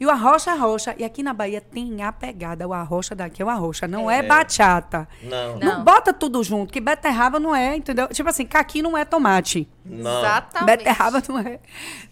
[0.00, 0.94] E o arrocha, arrocha.
[0.96, 2.66] E aqui na Bahia tem a pegada.
[2.66, 3.86] O arrocha daqui é o arrocha.
[3.86, 5.06] Não é, é bachata.
[5.22, 5.58] Não.
[5.58, 5.74] não.
[5.74, 8.08] Não bota tudo junto, que beterraba não é, entendeu?
[8.08, 9.68] Tipo assim, caqui não é tomate.
[9.84, 10.20] Não.
[10.20, 10.78] Exatamente.
[10.78, 11.60] Beterraba não é.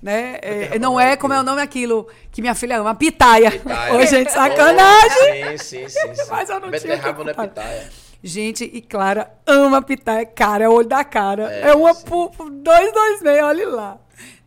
[0.03, 0.39] Né?
[0.43, 3.53] É, não é, como é o nome aquilo que minha filha ama, pitaia.
[3.53, 3.95] pitaia.
[3.95, 5.57] Ô, gente, sacanagem.
[5.57, 6.15] sim, sim, sim.
[6.15, 6.31] sim.
[6.31, 7.91] Mas eu não beterraba tinha não é pitaia.
[8.23, 10.27] Gente, e Clara ama pitaia.
[10.27, 11.51] Cara, é o olho da cara.
[11.51, 13.99] É, é uma por dois, dois meio, olha lá.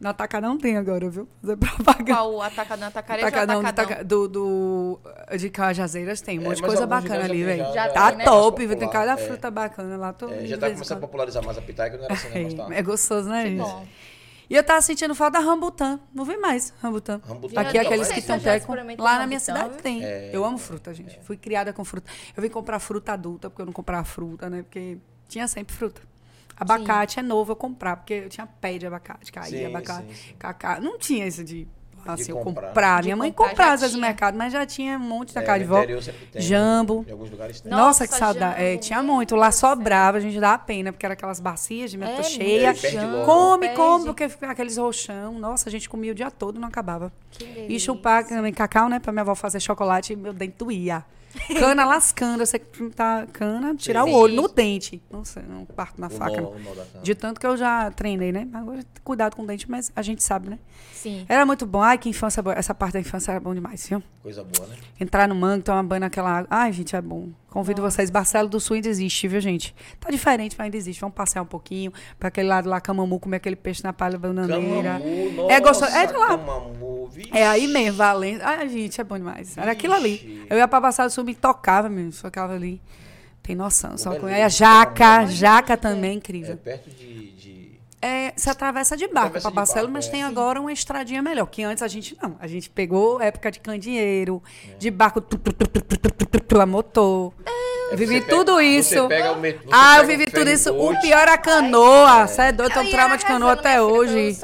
[0.01, 1.29] No Atacadão tem agora, viu?
[1.39, 2.15] Fazer propaganda.
[2.15, 2.41] Qual?
[2.41, 4.03] Atacadão, Atacarejo Atacadão, Atacadão?
[4.03, 4.99] Do, do,
[5.37, 7.65] de Cajazeiras tem um é, monte de coisa bacana ali, velho.
[7.93, 8.25] Tá né?
[8.25, 8.75] top, viu?
[8.75, 9.17] Tem cada é.
[9.17, 10.11] fruta bacana lá.
[10.11, 12.75] Tô é, já tá começando a popularizar mais a pitaia, que não era assim, né?
[12.75, 13.59] É, é gostoso, né, gente?
[13.59, 13.85] Bom.
[14.49, 15.99] E eu tava sentindo falta da rambutan.
[16.11, 17.21] Não vi mais rambutan.
[17.23, 17.61] Rambutan.
[17.61, 18.71] Aqui aqueles que estão já teco.
[18.71, 19.83] experimentei Lá na minha rambutan, cidade viu?
[19.83, 20.03] tem.
[20.03, 20.31] É.
[20.33, 21.19] Eu amo fruta, gente.
[21.21, 22.11] Fui criada com fruta.
[22.35, 24.63] Eu vim comprar fruta adulta, porque eu não comprava fruta, né?
[24.63, 24.97] Porque
[25.27, 26.01] tinha sempre fruta.
[26.61, 30.13] Abacate é novo eu comprar, porque eu tinha pé de abacate, caía Sim, abacate, sim,
[30.29, 30.35] sim.
[30.37, 30.79] cacá.
[30.79, 31.67] Não tinha isso de,
[32.05, 32.67] assim, eu comprar.
[32.67, 33.01] comprar.
[33.01, 35.33] De Minha mãe comprar, comprava já às vezes no mercado, mas já tinha um monte
[35.33, 35.83] da É, de vó.
[36.35, 37.05] Jambo.
[37.07, 37.69] Em alguns lugares tem.
[37.71, 38.61] Nossa, Nossa, que saudade.
[38.61, 39.35] É, jambo, tinha meu muito.
[39.35, 42.73] Lá sobrava, a gente dava pena, porque era aquelas bacias de meta É, cheia.
[43.11, 43.25] logo.
[43.25, 43.75] Come, Perde.
[43.75, 45.39] come, porque aqueles roxão.
[45.39, 47.11] Nossa, a gente comia o dia todo não acabava.
[47.31, 47.79] Que E delícia.
[47.93, 48.99] chupar também cacau, né?
[48.99, 51.03] Pra minha avó fazer chocolate, meu dente doía.
[51.59, 52.59] Cana lascando, você
[52.95, 54.11] tá cana, tirar Sim.
[54.11, 55.01] o olho no dente.
[55.09, 56.41] Não sei, não parto na O faca.
[56.41, 56.51] nó-.
[57.01, 58.47] De tanto que eu já treinei, né?
[58.53, 60.59] Agora, cuidado com o dente, mas a gente sabe, né?
[60.93, 61.25] Sim.
[61.27, 61.81] Era muito bom.
[61.81, 62.55] Ai, que infância boa.
[62.55, 64.03] Essa parte da infância era bom demais, viu?
[64.21, 64.75] Coisa boa, né?
[64.99, 66.47] Entrar no mangue, tomar banho naquela água.
[66.49, 67.29] Ai, gente, é bom.
[67.51, 68.09] Convido vocês.
[68.09, 69.75] Barcelo do Sul ainda existe, viu, gente?
[69.99, 71.01] Tá diferente, mas ainda existe.
[71.01, 74.93] Vamos passear um pouquinho pra aquele lado lá, Camamu, comer aquele peixe na palha bananeira.
[74.93, 75.91] Camamu, nossa, É gostoso.
[75.91, 76.29] É de lá.
[76.29, 77.29] Camamu, vixe.
[77.37, 78.47] É aí mesmo, Valência.
[78.47, 79.57] Ai, gente, é bom demais.
[79.57, 80.15] Era aquilo ali.
[80.15, 80.45] Vixe.
[80.49, 82.13] Eu ia pra Barcelo do Sul, me tocava mesmo.
[82.13, 82.81] Só ficava ali.
[83.43, 83.97] Tem noção.
[83.97, 84.27] Só com...
[84.27, 85.27] Aí a jaca, Camamu.
[85.31, 86.55] jaca também, É incrível.
[86.57, 87.31] perto de...
[87.31, 87.40] de
[88.01, 90.11] é, se atravessa de barco para Barcelos, mas é.
[90.11, 91.45] tem agora uma estradinha melhor.
[91.45, 92.35] Que antes a gente não.
[92.39, 94.75] A gente pegou época de candeeiro, é.
[94.75, 97.33] de barco tu, tu, tu, a motor.
[97.91, 99.07] Eu vivi tudo isso.
[99.37, 100.73] Metrô, ah, eu vivi tudo isso.
[100.73, 100.97] Boat.
[100.97, 102.21] O pior é a canoa.
[102.21, 102.27] É.
[102.27, 104.37] Você é doido, eu tô trauma de canoa até hoje.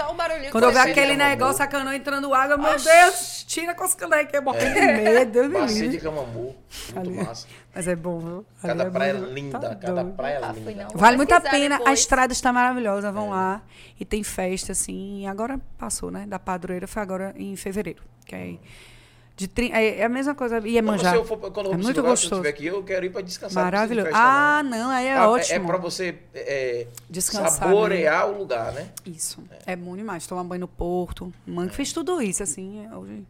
[0.52, 2.86] Quando eu vi aquele negócio, a canoa entrando água, meu Oxi.
[2.86, 5.50] Deus, tira com as canais que eu morri de medo.
[5.52, 6.56] Passei de camambu.
[6.94, 7.48] Muito massa.
[7.78, 8.38] Mas é bom, viu?
[8.38, 9.26] Ali Cada é praia bom.
[9.28, 10.16] linda, Tá cada doido.
[10.16, 10.88] praia Nunca fui, linda.
[10.92, 11.00] não.
[11.00, 12.00] Vale muito a pena, a depois.
[12.00, 13.12] estrada está maravilhosa, É.
[13.12, 13.62] vão lá.
[14.00, 15.28] E tem festa, assim.
[15.28, 16.26] Agora passou, né?
[16.28, 18.02] Da padroeira foi agora em fevereiro.
[18.26, 18.56] Que é,
[19.36, 20.58] de, tri- é, é a mesma coisa.
[20.68, 21.16] E é Quando manjar.
[21.18, 22.42] você for, quando eu É for pra esse muito lugar, se eu gostoso.
[22.42, 23.64] estiver aqui, eu quero ir pra descansar.
[23.66, 24.08] Maravilhoso.
[24.08, 24.72] festa, Ah, não.
[24.72, 25.56] não, aí é Ah, ótimo.
[25.56, 28.90] É pra você é, Descansar, saborear o lugar, né?
[29.06, 29.44] Isso.
[29.68, 29.76] É.
[29.76, 30.26] bom demais.
[30.26, 31.32] Tomar banho no porto.
[31.46, 32.88] Mãe fez tudo isso, assim.
[32.92, 33.24] é, Hoje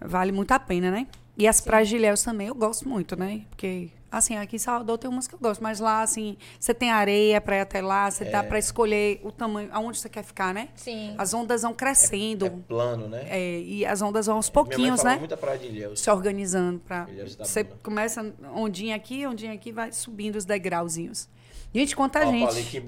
[0.00, 1.06] vale muito a pena, né?
[1.40, 3.40] E as praias de Ilhéus também eu gosto muito, né?
[3.48, 6.90] Porque, assim, aqui em Salvador tem umas que eu gosto, mas lá, assim, você tem
[6.90, 8.30] areia pra ir até lá, você É.
[8.30, 10.68] dá pra escolher o tamanho, aonde você quer ficar, né?
[10.74, 11.14] Sim.
[11.16, 12.44] As ondas vão crescendo.
[12.44, 13.24] É plano, né?
[13.30, 15.16] É, e as ondas vão aos Minha mãe pouquinhos, né?
[15.16, 16.00] muita praia de Ilhéus.
[16.00, 21.26] Se organizando para você começa ondinha aqui, ondinha aqui, vai subindo os degrauzinhos.
[21.72, 22.82] Gente, quanta Ó, gente.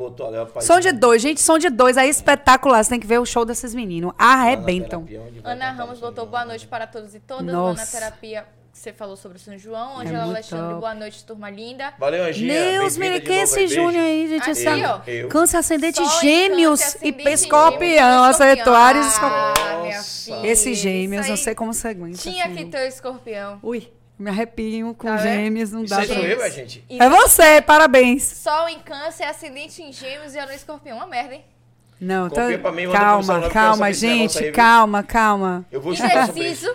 [0.60, 2.82] Som de dois, gente, som de dois, é espetacular.
[2.82, 4.12] Você tem que ver o show desses meninos.
[4.18, 5.06] Arrebentam.
[5.44, 7.46] Ana Ramos São botou boa noite para todos e todas.
[7.46, 7.82] Nossa.
[7.82, 10.00] Ana Terapia, você falou sobre o São João.
[10.00, 10.80] É Angela muito Alexandre, top.
[10.80, 11.94] boa noite, turma linda.
[11.96, 12.52] Valeu, Anginha.
[12.72, 13.68] Deus, menino, é esse.
[13.68, 14.42] Júnior aí, gente?
[14.42, 15.00] Aqui, Esse ó.
[15.06, 15.28] Eu.
[15.28, 18.24] Câncer ascendente Sol gêmeos Câncer, e ascendente escorpião.
[18.24, 19.54] Acertou Ares e escorpião.
[19.56, 20.24] Ah, minha Nossa.
[20.34, 22.18] filha, Esses gêmeos, não aí sei como você aguenta.
[22.18, 22.56] Tinha assim.
[22.56, 23.60] que ter o escorpião.
[23.62, 23.92] Ui,
[24.22, 26.16] me arrepio com Tá gêmeos, não Isso dá aí pra...
[26.16, 26.84] sou eu, é, gente?
[26.88, 28.22] É você, parabéns.
[28.22, 30.96] Sol em câncer, ascendente em gêmeos e a no escorpião.
[30.96, 31.44] Uma merda, hein?
[32.00, 32.42] Não, tá...
[32.60, 35.66] Pra mim, calma, calma, negócio gente, aí, calma, calma.
[35.70, 35.92] Eu vou.
[35.92, 36.74] Indeciso.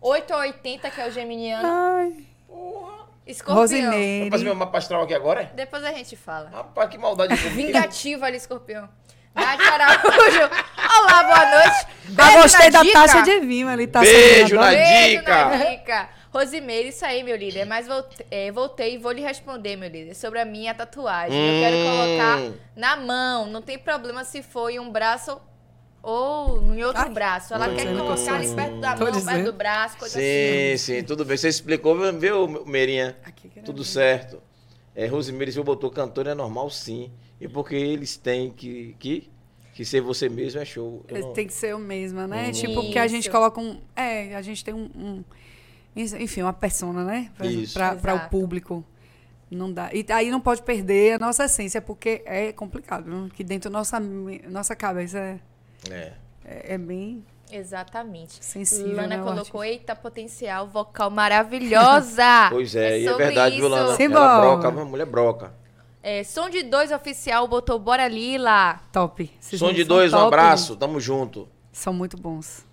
[0.00, 1.68] 8 a 80, que é o geminiano.
[1.68, 2.12] Ai,
[3.26, 3.60] Escorpião.
[3.60, 4.22] Rosineire.
[4.22, 5.50] Vou fazer meu mapa astral aqui agora, é?
[5.54, 6.48] Depois a gente fala.
[6.48, 7.34] Rapaz, que maldade.
[7.34, 8.88] Vingativo ali, escorpião.
[9.34, 10.50] Nath Araújo.
[10.98, 11.86] Olá, boa noite.
[12.08, 12.92] Eu Beijo gostei na da dica.
[13.00, 15.44] taxa de vinho ali, tá Beijo na Beijo dica.
[15.48, 16.08] na dica.
[16.36, 17.64] Rosimeire, isso aí, meu líder.
[17.64, 21.36] Mas voltei, é, voltei e vou lhe responder, meu líder, sobre a minha tatuagem.
[21.38, 21.82] Eu quero Hum.
[21.82, 23.46] colocar na mão.
[23.46, 25.40] Não tem problema se for em um braço
[26.02, 27.54] ou em outro Ai, braço.
[27.54, 29.44] Ela quer colocar ali perto da Tô mão, perto dizendo.
[29.50, 30.26] do braço, coisa assim.
[30.26, 31.36] Sim, sim, tudo bem.
[31.36, 33.16] Você explicou, viu, Meirinha?
[33.64, 33.84] Tudo bem.
[33.84, 34.42] certo.
[34.94, 37.10] É, se eu botou cantor é normal, sim.
[37.40, 39.30] E porque eles têm que, que,
[39.74, 41.04] que ser você mesmo é show.
[41.10, 42.46] Não- Tem que ser eu mesma, né?
[42.46, 42.52] Uhum.
[42.52, 43.78] Tipo, porque a gente coloca um.
[43.94, 44.88] É, a gente tem um.
[44.94, 45.24] um-
[45.96, 47.30] enfim, uma persona, né?
[48.02, 48.84] Pra o público.
[49.50, 49.90] Não dá.
[49.92, 53.04] E aí não pode perder a nossa essência, porque é complicado.
[53.04, 53.28] Viu?
[53.32, 55.38] Que dentro da nossa, nossa cabeça é,
[55.88, 56.12] É.
[56.44, 58.44] é, é bem Exatamente.
[58.44, 58.96] sensível.
[58.96, 59.66] Lana né, colocou, artista.
[59.66, 62.24] eita, potencial vocal maravilhosa.
[62.50, 63.74] Pois é, e é verdade, viu, isso.
[63.74, 63.96] Lana?
[63.96, 64.24] Simbora.
[64.24, 65.54] Ela broca, uma mulher broca.
[66.02, 68.80] É, som de dois oficial botou Bora Lila.
[68.92, 69.30] Top.
[69.40, 70.78] Esses Som de dois, um top, abraço, gente.
[70.80, 71.48] tamo junto.
[71.72, 72.65] São muito bons.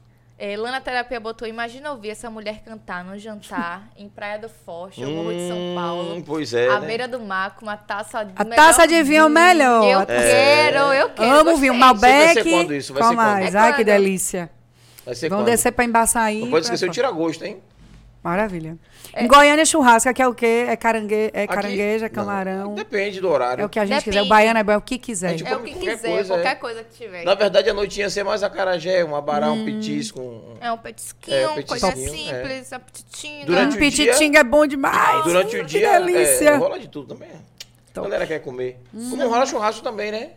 [0.46, 5.02] É, Lana Terapia botou, imagina ouvir essa mulher cantar num jantar em Praia do Forte,
[5.02, 6.24] ou Morro de São Hum, Paulo.
[6.26, 6.86] Pois é, à né?
[6.88, 9.86] beira do mar, com uma taça de A taça de vinho é o melhor.
[9.86, 11.30] Eu taça- quero, eu quero.
[11.32, 11.62] Amo gostei.
[11.62, 12.34] vinho Vai Malbec.
[12.34, 12.94] ser quando isso?
[12.94, 13.26] Vai Qual ser quando?
[13.26, 13.56] mais?
[13.56, 14.50] É Ai, que delícia.
[15.06, 15.52] Vai ser Vamos quando?
[15.54, 16.42] descer pra Embaçaí.
[16.42, 17.62] Não pode pra- esquecer o tira-gosto, hein?
[18.24, 18.78] Maravilha.
[19.18, 20.66] Em Goiânia, churrasca, que é o quê?
[20.70, 21.30] É, carangue...
[21.34, 22.74] é Aqui- carangueja, Não, camarão.
[22.74, 23.62] Depende do horário.
[23.62, 24.18] É o que a gente Depende.
[24.18, 24.22] quiser.
[24.26, 25.34] O baiano é bom, é o que quiser.
[25.34, 26.56] É tipo- É o que Qualquer quiser, coisa, qualquer é.
[26.56, 27.26] coisa que tiver.
[27.26, 30.22] Na verdade, a noite ia ser mais acarajé, um abará, um petisco.
[30.22, 30.56] Um...
[30.62, 32.40] É um petisquinho, É, coisa petisquinho, é.
[32.42, 33.46] simples, apetitinho.
[33.46, 35.24] Durante um o pititinho é bom demais.
[35.26, 36.50] Durante o que dia, delícia.
[36.52, 37.30] é, rola de tudo também.
[37.30, 38.08] A Top.
[38.08, 38.80] galera quer comer.
[39.10, 40.30] Como rola churrasco também, né?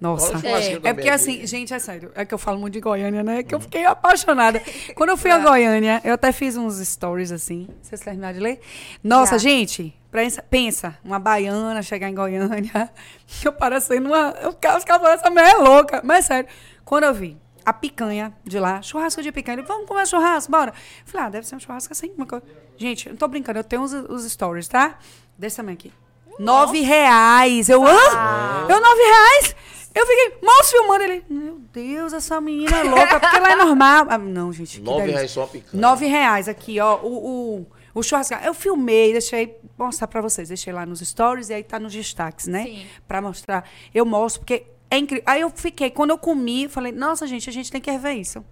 [0.00, 0.34] Nossa.
[0.46, 2.12] É, é porque assim, gente, é sério.
[2.14, 3.42] É que eu falo muito de Goiânia, né?
[3.42, 4.62] Que eu fiquei apaixonada.
[4.94, 7.68] Quando eu fui a Goiânia, eu até fiz uns stories assim.
[7.82, 8.60] Vocês terminaram de ler?
[9.02, 9.48] Nossa, Já.
[9.50, 12.90] gente, pensa, pensa, uma baiana chegar em Goiânia.
[13.44, 14.34] Eu parecendo uma.
[14.48, 16.02] Os caras mulher é louca.
[16.04, 16.50] Mas é sério.
[16.84, 19.58] Quando eu vi a picanha de lá, churrasco de picanha.
[19.58, 20.70] Ele, vamos comer churrasco, bora.
[20.70, 22.12] Eu falei, ah, deve ser um churrasco assim.
[22.16, 22.44] Uma coisa.
[22.76, 24.98] Gente, não tô brincando, eu tenho os, os stories, tá?
[25.36, 25.92] Desse tamanho aqui.
[26.38, 27.68] Nove reais.
[27.68, 28.66] Eu, ah.
[28.68, 29.56] Eu, nove reais?
[29.96, 31.24] Eu fiquei, mal filmando ele.
[31.26, 34.06] Meu Deus, essa menina é louca, porque lá é normal.
[34.10, 34.78] Ah, não, gente.
[34.82, 35.80] Nove reais só a picanha.
[35.80, 36.96] Nove reais aqui, ó.
[37.02, 38.34] O, o, o churrasco.
[38.44, 40.48] Eu filmei, deixei mostrar pra vocês.
[40.48, 42.64] Deixei lá nos stories e aí tá nos destaques, né?
[42.64, 42.86] Sim.
[43.08, 43.66] Pra mostrar.
[43.94, 45.24] Eu mostro, porque é incrível.
[45.26, 48.44] Aí eu fiquei, quando eu comi, falei, nossa, gente, a gente tem que rever isso.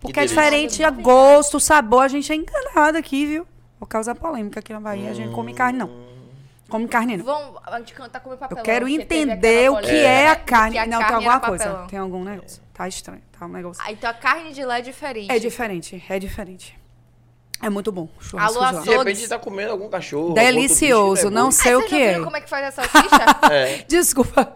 [0.00, 3.46] Porque é diferente a gosto, sabor, a gente é enganado aqui, viu?
[3.78, 5.10] Vou causar polêmica aqui na Bahia, hum.
[5.10, 6.08] a gente come carne, não.
[6.68, 7.24] Come carne não.
[7.24, 8.60] Vamos, a gente tá comendo papelão.
[8.60, 10.72] Eu quero entender o que é, a carne.
[10.72, 11.86] Que a não, carne tem alguma coisa.
[11.88, 12.62] Tem algum negócio.
[12.74, 13.22] Tá estranho.
[13.38, 13.82] Tá um negócio.
[13.84, 15.32] Ah, então a carne de lá é diferente.
[15.32, 16.78] É diferente, é diferente.
[17.60, 18.08] É muito bom.
[18.36, 20.34] Alô, de, de repente tá comendo algum cachorro.
[20.34, 21.40] Delicioso, bicho, né?
[21.40, 22.20] não sei o que é.
[22.20, 23.24] como é que faz a salsicha?
[23.50, 23.84] é.
[23.88, 24.52] Desculpa.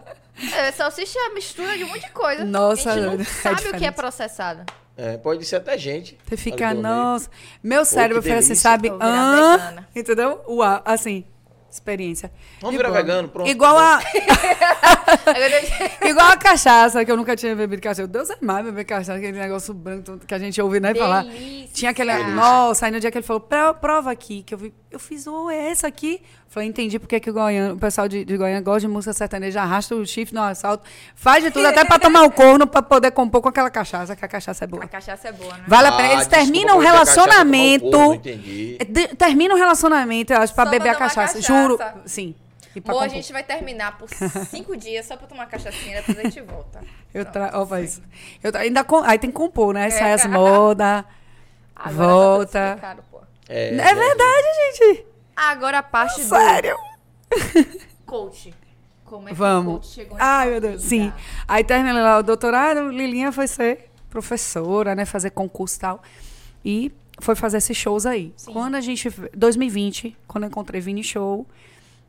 [0.55, 2.45] É, salsicha é mistura de um monte de coisa.
[2.45, 3.75] Nossa, a gente não é sabe diferente.
[3.75, 4.63] o que é processado.
[4.95, 6.17] É, pode ser até gente.
[6.25, 7.29] Você fica, nossa.
[7.61, 8.89] Meu cérebro fez assim, sabe?
[8.99, 10.41] Ah, entendeu?
[10.47, 11.25] Uau, assim
[11.73, 12.31] experiência.
[12.61, 13.49] Vamos virar vegano, pronto.
[13.49, 13.99] Igual a.
[16.07, 18.07] Igual a cachaça, que eu nunca tinha bebido cachaça.
[18.07, 20.93] Deus é mais beber cachaça, aquele negócio branco que a gente ouve, né?
[20.93, 21.25] Falar.
[21.73, 22.13] Tinha aquele.
[22.33, 24.73] Nossa, aí no dia que ele falou, prova aqui, que eu vi.
[24.93, 26.21] Eu fiz, oh, é essa aqui?
[26.47, 29.59] Falei, entendi porque que o, Goiânia, o pessoal de, de Goiânia gosta de música sertaneja,
[29.59, 30.83] arrasta o chifre no assalto,
[31.15, 34.23] faz de tudo, até pra tomar o corno, pra poder compor com aquela cachaça, que
[34.23, 34.83] a cachaça é boa.
[34.83, 35.63] A cachaça é boa, né?
[35.67, 36.13] Vale a pena.
[36.13, 37.89] Eles ah, terminam o relacionamento.
[37.89, 38.77] Corno, entendi.
[39.17, 41.39] Terminam o relacionamento, eu acho, pra Só beber a cachaça.
[41.39, 41.41] cachaça.
[41.41, 41.79] Juro.
[42.05, 42.35] Sim.
[42.87, 44.07] Ou a gente vai terminar por
[44.45, 46.81] cinco dias só pra tomar cachaçinha, depois a gente volta.
[47.11, 47.57] Eu trago.
[47.57, 47.99] Ó, faz.
[48.43, 48.61] Eu tra...
[48.61, 48.97] ainda com...
[49.03, 49.87] Aí tem que compor, né?
[49.87, 49.89] É.
[49.89, 51.03] Sai as modas.
[51.91, 52.79] Volta.
[53.55, 54.47] É, é, verdade,
[54.77, 55.05] gente.
[55.35, 56.27] Agora a parte do.
[56.27, 56.75] Sério?
[58.03, 58.51] Coach.
[59.05, 59.73] Como é que Vamos.
[59.73, 60.81] o coach chegou Ai, meu Deus.
[60.81, 61.13] Sim.
[61.47, 65.05] Aí terminei lá o doutorado, Lilinha foi ser professora, né?
[65.05, 66.01] Fazer concurso e tal.
[66.65, 68.33] E foi fazer esses shows aí.
[68.35, 68.53] Sim.
[68.53, 69.07] Quando a gente.
[69.37, 71.45] 2020, quando eu encontrei Vini Show,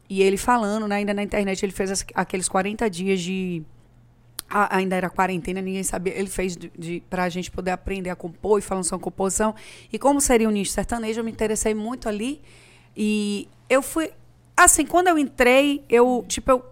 [0.08, 3.62] e ele falando, né, ainda na internet, ele fez aqueles 40 dias de.
[4.56, 6.16] A, ainda era quarentena, ninguém sabia.
[6.16, 9.52] Ele fez de, de, pra gente poder aprender a compor e falando sobre composição.
[9.92, 12.40] E como seria o nicho sertanejo, eu me interessei muito ali.
[12.96, 14.12] E eu fui.
[14.56, 16.64] Assim, quando eu entrei, eu, tipo, eu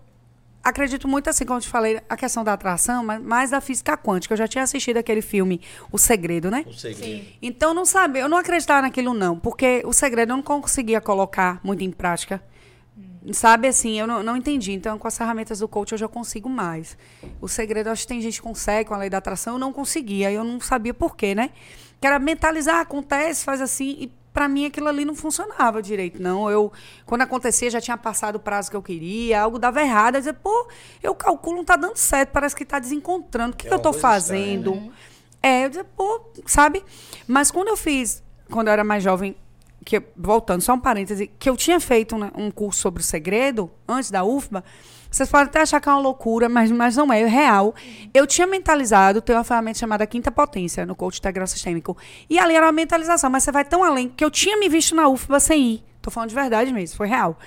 [0.63, 3.97] acredito muito, assim, como eu te falei, a questão da atração, mas mais da física
[3.97, 4.35] quântica.
[4.35, 5.61] Eu já tinha assistido aquele filme
[5.91, 6.65] O Segredo, né?
[6.69, 7.05] O Segredo.
[7.05, 7.27] Sim.
[7.43, 9.37] Então, não sabia, eu não acreditava naquilo, não.
[9.37, 12.41] Porque o segredo eu não conseguia colocar muito em prática.
[13.31, 14.73] Sabe, assim, eu não, não entendi.
[14.73, 16.97] Então, com as ferramentas do coach, eu já consigo mais.
[17.40, 19.73] O segredo, acho que tem gente que consegue com a lei da atração, eu não
[19.73, 20.31] conseguia.
[20.32, 21.51] Eu não sabia por quê, né?
[22.01, 26.51] Que era mentalizar, acontece, faz assim, e para mim aquilo ali não funcionava direito, não.
[26.51, 26.73] Eu,
[27.07, 30.16] quando acontecia, já tinha passado o prazo que eu queria, algo dava errado.
[30.16, 30.69] Eu dizia, pô,
[31.03, 33.55] eu calculo, não tá dando certo, parece que tá desencontrando.
[33.55, 34.70] O que, é que eu tô fazendo?
[34.70, 34.97] Estranha, né?
[35.43, 36.82] É, eu dizia, pô, sabe?
[37.27, 39.36] Mas quando eu fiz, quando eu era mais jovem,
[39.85, 43.71] que voltando, só um parêntese, que eu tinha feito né, um curso sobre o segredo,
[43.89, 44.65] antes da UFBA,
[45.11, 47.75] vocês podem até achar que é uma loucura, mas, mas não é, é real.
[48.15, 51.97] Eu tinha mentalizado ter uma ferramenta chamada Quinta Potência no coach integral sistêmico.
[52.31, 54.95] E ali era uma mentalização, mas você vai tão além que eu tinha me visto
[54.95, 55.85] na UFBA sem ir.
[56.01, 57.39] Tô falando de verdade mesmo, foi real.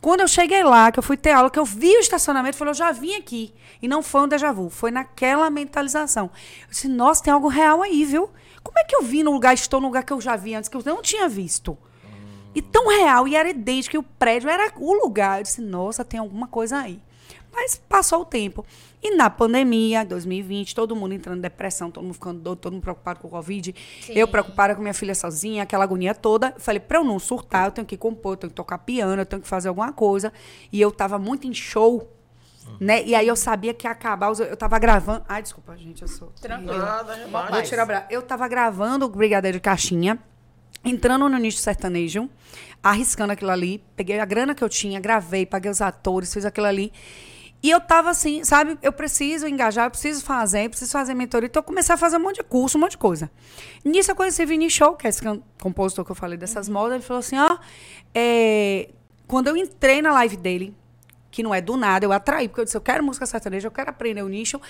[0.00, 2.58] Quando eu cheguei lá, que eu fui ter aula, que eu vi o estacionamento, eu
[2.58, 3.54] falei, eu já vim aqui.
[3.80, 6.28] E não foi um déjà vu, foi naquela mentalização.
[6.62, 8.28] Eu disse, nossa, tem algo real aí, viu?
[8.62, 10.68] Como é que eu vi no lugar, estou no lugar que eu já vi antes,
[10.68, 11.76] que eu não tinha visto?
[12.54, 15.38] E tão real, e era idêntico, que o prédio era o lugar.
[15.38, 17.00] Eu disse, nossa, tem alguma coisa aí.
[17.52, 18.64] Mas passou o tempo.
[19.02, 22.82] E na pandemia, 2020, todo mundo entrando em depressão, todo mundo ficando doido, todo mundo
[22.82, 23.74] preocupado com o Covid.
[24.00, 24.12] Sim.
[24.14, 26.54] Eu preocupada com minha filha sozinha, aquela agonia toda.
[26.58, 29.26] Falei, para eu não surtar, eu tenho que compor, eu tenho que tocar piano, eu
[29.26, 30.32] tenho que fazer alguma coisa.
[30.70, 32.08] E eu tava muito em show.
[32.80, 33.04] Né?
[33.04, 35.24] E aí eu sabia que ia acabar, eu tava gravando.
[35.28, 36.32] Ai, desculpa, gente, eu sou.
[36.40, 37.04] Tranquila.
[37.50, 40.18] Vou tirar o Eu tava gravando o Brigadeiro de Caixinha,
[40.84, 42.28] entrando no nicho sertanejo,
[42.82, 43.84] arriscando aquilo ali.
[43.96, 46.92] Peguei a grana que eu tinha, gravei, paguei os atores, fiz aquilo ali.
[47.62, 48.76] E eu tava assim, sabe?
[48.82, 51.46] Eu preciso engajar, eu preciso fazer, eu preciso fazer mentoria.
[51.46, 53.30] Então eu comecei a fazer um monte de curso, um monte de coisa.
[53.84, 55.22] Nisso eu conheci Vini Show, que é esse
[55.60, 56.74] compositor que eu falei dessas uhum.
[56.74, 56.94] modas.
[56.94, 57.58] Ele falou assim: ó,
[58.12, 58.90] é...
[59.28, 60.74] quando eu entrei na live dele,
[61.32, 63.72] que não é do nada, eu atraí, porque eu disse: eu quero música sertaneja, eu
[63.72, 64.60] quero aprender o nicho.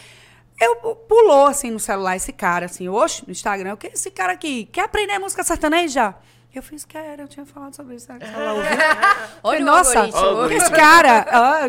[0.61, 4.33] Eu pulou assim no celular esse cara, assim, oxe, no Instagram, eu quero esse cara
[4.33, 6.15] aqui, quer aprender música sertaneja?
[6.55, 8.13] Eu fiz, quero, eu tinha falado sobre isso.
[8.13, 8.71] Ela ouviu.
[9.43, 10.07] Olha, nossa,
[10.55, 11.27] esse cara.
[11.31, 11.61] Ah,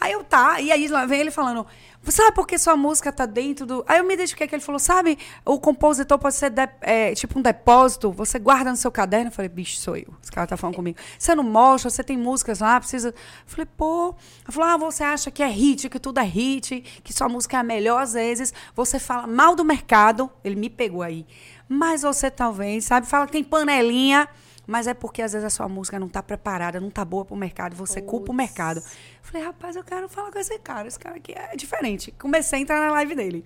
[0.00, 1.66] aí eu tá, e aí vem ele falando,
[2.10, 3.84] Sabe por que sua música tá dentro do.
[3.88, 6.68] Aí eu me identifiquei que ele falou: sabe, o compositor pode ser de...
[6.82, 9.28] é, tipo um depósito, você guarda no seu caderno.
[9.28, 10.12] Eu falei: bicho, sou eu.
[10.22, 10.98] Esse cara tá falando comigo.
[11.18, 13.08] Você não mostra, você tem músicas lá, precisa.
[13.08, 13.14] Eu
[13.46, 14.14] falei: pô.
[14.44, 17.56] Ele falou: ah, você acha que é hit, que tudo é hit, que sua música
[17.56, 18.52] é a melhor às vezes.
[18.74, 20.30] Você fala mal do mercado.
[20.42, 21.26] Ele me pegou aí.
[21.68, 24.28] Mas você talvez, sabe, fala que tem panelinha.
[24.66, 27.34] Mas é porque às vezes a sua música não está preparada, não está boa para
[27.34, 28.10] o mercado, você Puts.
[28.10, 28.82] culpa o mercado.
[29.20, 30.88] Falei, rapaz, eu quero falar com esse cara.
[30.88, 32.12] Esse cara aqui é diferente.
[32.12, 33.44] Comecei a entrar na live dele.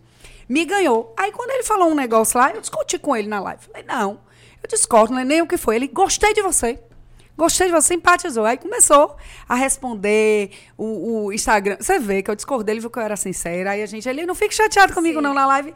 [0.48, 1.12] Me ganhou.
[1.16, 3.64] Aí quando ele falou um negócio lá, eu discuti com ele na live.
[3.64, 4.20] Falei, não,
[4.62, 5.76] eu discordo, não é nem o que foi.
[5.76, 6.78] Ele, gostei de você.
[7.36, 8.44] Gostei de você, simpatizou.
[8.44, 9.16] Aí começou
[9.48, 11.76] a responder o, o Instagram.
[11.80, 13.70] Você vê que eu discordei, ele viu que eu era sincera.
[13.70, 15.22] Aí a gente, ele não fique chateado comigo Sim.
[15.22, 15.72] não na live.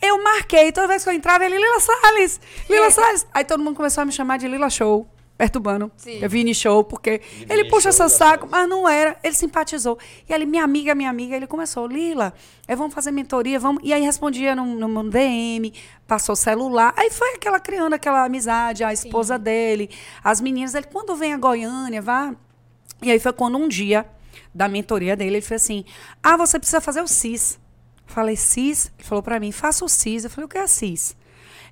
[0.00, 3.26] Eu marquei, toda vez que eu entrava, ele, Lila Salles, Lila Salles.
[3.32, 5.90] Aí todo mundo começou a me chamar de Lila Show, perturbando.
[5.96, 6.20] Sim.
[6.22, 9.18] Eu Vini Show, porque Vini ele puxa seu saco, mas não era.
[9.24, 9.98] Ele simpatizou.
[10.28, 12.32] E ele, minha amiga, minha amiga, ele começou, Lila,
[12.68, 13.82] é, vamos fazer mentoria, vamos.
[13.84, 15.72] E aí respondia no, no DM,
[16.06, 16.94] passou o celular.
[16.96, 19.42] Aí foi aquela criando aquela amizade, a esposa Sim.
[19.42, 19.90] dele,
[20.22, 20.74] as meninas.
[20.74, 22.34] Ele, quando vem a Goiânia, vá.
[23.02, 24.06] E aí foi quando um dia
[24.54, 25.84] da mentoria dele, ele fez assim:
[26.22, 27.58] Ah, você precisa fazer o CIS.
[28.08, 28.90] Falei, CIS?
[28.98, 30.24] Ele falou para mim, faça o CIS.
[30.24, 31.14] Eu falei, o que é CIS?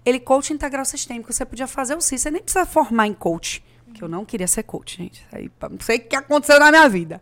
[0.04, 1.32] Ele, coach integral sistêmico.
[1.32, 2.22] Você podia fazer o CIS.
[2.22, 3.64] Você nem precisa formar em coach.
[3.94, 5.26] Que eu não queria ser coach, gente.
[5.32, 7.20] Aí, não sei o que aconteceu na minha vida.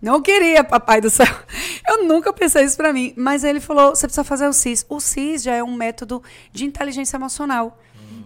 [0.00, 1.26] Não queria, papai do céu.
[1.88, 3.12] Eu nunca pensei isso para mim.
[3.16, 4.86] Mas ele falou, você precisa fazer o CIS.
[4.88, 6.22] O CIS já é um método
[6.52, 7.78] de inteligência emocional.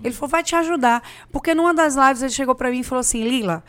[0.05, 1.03] Ele falou, vai te ajudar.
[1.33, 3.65] Porque numa das lives ele chegou para mim e falou assim, Lila,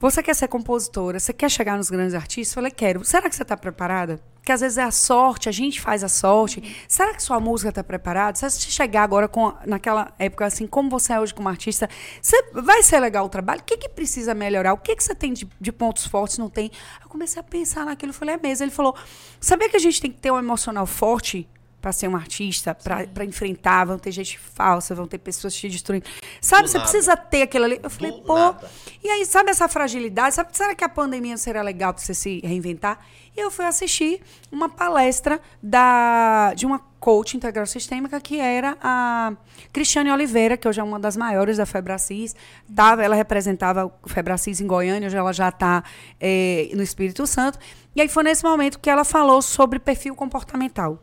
[0.00, 1.18] você quer ser compositora?
[1.18, 2.52] Você quer chegar nos grandes artistas?
[2.52, 3.04] Eu falei, quero.
[3.04, 4.20] Será que você está preparada?
[4.36, 6.60] Porque às vezes é a sorte, a gente faz a sorte.
[6.60, 6.74] Uhum.
[6.86, 8.38] Será que sua música está preparada?
[8.38, 11.90] Se você chegar agora com naquela época assim, como você é hoje como artista,
[12.22, 13.60] você, vai ser legal o trabalho?
[13.60, 14.72] O que, que precisa melhorar?
[14.72, 16.38] O que, que você tem de, de pontos fortes?
[16.38, 16.70] Não tem?
[17.02, 18.12] Eu comecei a pensar naquilo.
[18.12, 18.64] Falei, é mesmo.
[18.64, 18.96] Ele falou,
[19.40, 21.46] sabia que a gente tem que ter um emocional forte?
[21.80, 26.06] Para ser um artista, para enfrentar, vão ter gente falsa, vão ter pessoas te destruindo.
[26.40, 26.90] Sabe, Do você nada.
[26.90, 27.80] precisa ter aquilo ali.
[27.82, 28.34] Eu falei, Do pô.
[28.34, 28.70] Nada.
[29.02, 30.34] E aí, sabe essa fragilidade?
[30.34, 32.98] Sabe, será que a pandemia seria legal para você se reinventar?
[33.36, 39.32] E eu fui assistir uma palestra da, de uma coach integral sistêmica que era a
[39.72, 42.34] Cristiane Oliveira, que hoje é uma das maiores da Febracis.
[42.74, 45.84] Tava, ela representava o Febracis em Goiânia, hoje ela já está
[46.20, 47.60] é, no Espírito Santo.
[47.94, 51.00] E aí foi nesse momento que ela falou sobre perfil comportamental.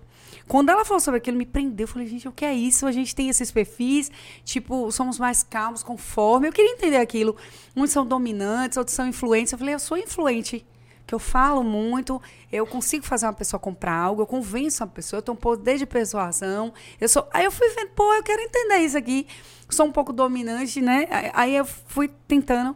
[0.48, 1.86] Quando ela falou sobre aquilo, me prendeu.
[1.86, 2.86] Eu falei, gente, o que é isso?
[2.86, 4.12] A gente tem esses perfis,
[4.44, 6.48] tipo, somos mais calmos, conforme.
[6.48, 7.36] Eu queria entender aquilo.
[7.76, 9.52] Uns são dominantes, outros são influentes.
[9.54, 10.66] Eu falei, eu sou influente
[11.06, 15.20] que eu falo muito, eu consigo fazer uma pessoa comprar algo, eu convenço uma pessoa,
[15.20, 16.74] eu tenho um poder de persuasão.
[17.00, 19.28] Eu sou, aí eu fui vendo, pô, eu quero entender isso aqui.
[19.70, 21.08] Sou um pouco dominante, né?
[21.34, 22.76] Aí eu fui tentando.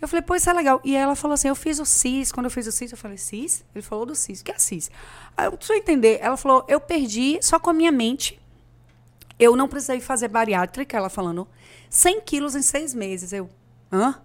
[0.00, 0.80] Eu falei, pô, isso é legal.
[0.84, 2.30] E ela falou assim: eu fiz o CIS.
[2.30, 3.64] Quando eu fiz o CIS, eu falei, CIS?
[3.74, 4.40] Ele falou do CIS.
[4.40, 4.90] O que é CIS?
[5.36, 6.18] Aí eu preciso entender.
[6.20, 8.40] Ela falou, eu perdi só com a minha mente.
[9.38, 11.46] Eu não precisei fazer bariátrica, ela falando,
[11.88, 13.32] 100 quilos em seis meses.
[13.32, 13.48] Eu,
[13.92, 14.20] hã?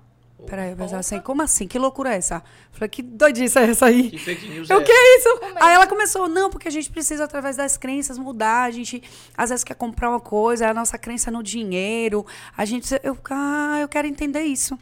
[0.48, 1.68] Peraí, eu pensava assim, como assim?
[1.68, 2.44] Que loucura é essa?
[2.72, 4.10] Falei, que doidice é essa aí?
[4.10, 4.80] Que fake news eu, é?
[4.80, 5.30] O que é isso?
[5.42, 5.64] É?
[5.64, 8.64] Aí ela começou, não, porque a gente precisa, através das crenças, mudar.
[8.64, 9.02] A gente,
[9.38, 12.26] às vezes, quer comprar uma coisa, a nossa crença no dinheiro.
[12.58, 14.78] A gente, eu, ah, eu quero entender isso.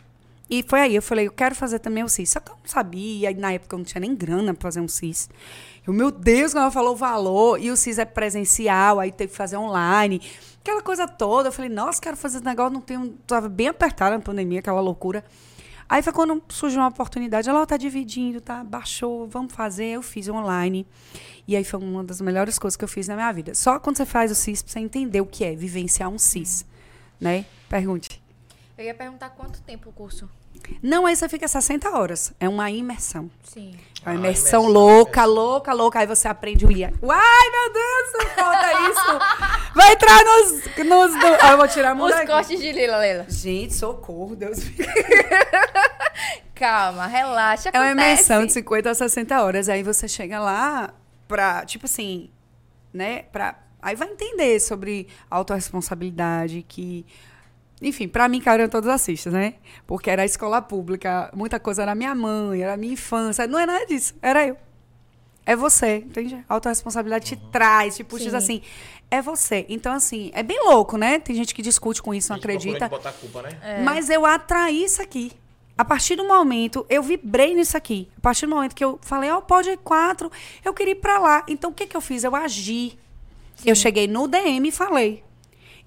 [0.53, 2.32] E foi aí, eu falei, eu quero fazer também o CIS.
[2.32, 4.82] Só que eu não sabia, e na época eu não tinha nem grana para fazer
[4.82, 5.30] um CIS.
[5.88, 9.32] Eu, meu Deus, quando ela falou o valor, e o CIS é presencial, aí teve
[9.32, 10.22] que fazer online,
[10.60, 11.48] aquela coisa toda.
[11.48, 13.11] Eu falei, nossa, quero fazer esse negócio, não tenho.
[13.26, 15.23] Tava bem apertada na pandemia, aquela loucura.
[15.88, 17.49] Aí foi quando surgiu uma oportunidade.
[17.49, 18.61] Ela, tá dividindo, tá?
[18.61, 19.86] Baixou, vamos fazer.
[19.86, 20.86] Eu fiz online.
[21.48, 23.56] E aí foi uma das melhores coisas que eu fiz na minha vida.
[23.56, 26.65] Só quando você faz o CIS, pra você entender o que é vivenciar um CIS.
[27.19, 27.45] Né?
[27.69, 28.22] Pergunte.
[28.78, 30.30] Eu ia perguntar quanto tempo o curso?
[30.82, 32.34] Não, aí você fica 60 horas.
[32.40, 33.30] É uma imersão.
[33.44, 33.76] Sim.
[34.03, 35.34] É uma imersão, ah, imersão louca, imersão.
[35.36, 35.99] louca, louca.
[35.99, 36.91] Aí você aprende o IA.
[37.03, 39.19] Uai, meu Deus, falta isso.
[39.76, 40.52] Vai entrar nos.
[40.86, 41.28] nos do...
[41.41, 42.28] ah, eu vou tirar a mão Os daqui.
[42.28, 43.26] cortes de Lila, Leila.
[43.30, 44.57] Gente, socorro, Deus
[46.56, 47.69] Calma, relaxa.
[47.69, 47.78] Acontece.
[47.78, 49.69] É uma imersão de 50 a 60 horas.
[49.69, 50.94] Aí você chega lá
[51.28, 52.30] pra, tipo assim,
[52.94, 53.23] né?
[53.32, 57.06] Pra, aí vai entender sobre autorresponsabilidade, que
[57.82, 59.53] enfim, para mim, cara, todos assistem, né?
[59.88, 63.48] Porque era escola pública, muita coisa era minha mãe, era minha infância.
[63.48, 64.56] Não é nada disso, era eu.
[65.44, 66.36] É você, entende?
[66.48, 67.40] A autorresponsabilidade uhum.
[67.40, 68.62] te traz, te puxa assim.
[69.10, 69.66] É você.
[69.68, 71.20] Então, assim, é bem louco, né?
[71.20, 72.88] Tem gente que discute com isso, não acredita.
[72.88, 73.49] Botar culpa, né?
[73.64, 73.82] É.
[73.82, 75.32] Mas eu atraí isso aqui.
[75.76, 78.08] A partir do momento, eu vibrei nisso aqui.
[78.18, 80.32] A partir do momento que eu falei, ó, oh, pode ir quatro,
[80.64, 81.44] eu queria ir pra lá.
[81.48, 82.24] Então, o que, que eu fiz?
[82.24, 82.99] Eu agi.
[83.56, 83.70] Sim.
[83.70, 85.24] Eu cheguei no DM e falei.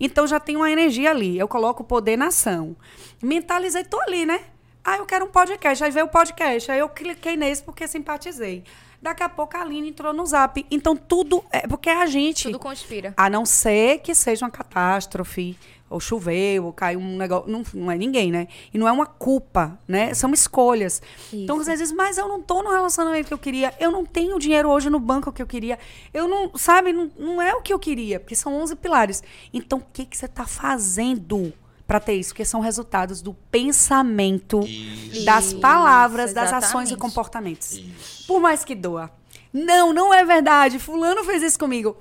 [0.04, 1.38] Então já tem uma energia ali.
[1.38, 2.76] Eu coloco o poder na ação.
[3.22, 4.38] Mentalizei, tô ali, né?
[4.84, 5.82] Ah, eu quero um podcast.
[5.82, 6.70] Aí veio o podcast.
[6.70, 8.64] Aí eu cliquei nesse porque simpatizei.
[9.00, 10.64] Daqui a pouco a Aline entrou no zap.
[10.70, 11.42] Então tudo.
[11.50, 12.44] É porque a gente.
[12.44, 13.14] Tudo conspira.
[13.16, 15.56] A não ser que seja uma catástrofe
[15.94, 17.50] ou choveu, ou caiu um negócio.
[17.50, 18.48] Não, não é ninguém, né?
[18.72, 20.12] E não é uma culpa, né?
[20.12, 21.00] São escolhas.
[21.26, 21.36] Isso.
[21.36, 24.38] Então, às vezes, mas eu não tô no relacionamento que eu queria, eu não tenho
[24.38, 25.78] dinheiro hoje no banco que eu queria,
[26.12, 29.22] eu não, sabe, não, não é o que eu queria, porque são 11 pilares.
[29.52, 31.52] Então, o que, que você tá fazendo?
[31.86, 35.22] para ter isso, porque são resultados do pensamento, isso.
[35.26, 37.72] das palavras, isso, das ações e comportamentos.
[37.72, 38.26] Isso.
[38.26, 39.10] Por mais que doa.
[39.52, 40.78] Não, não é verdade.
[40.78, 41.94] Fulano fez isso comigo.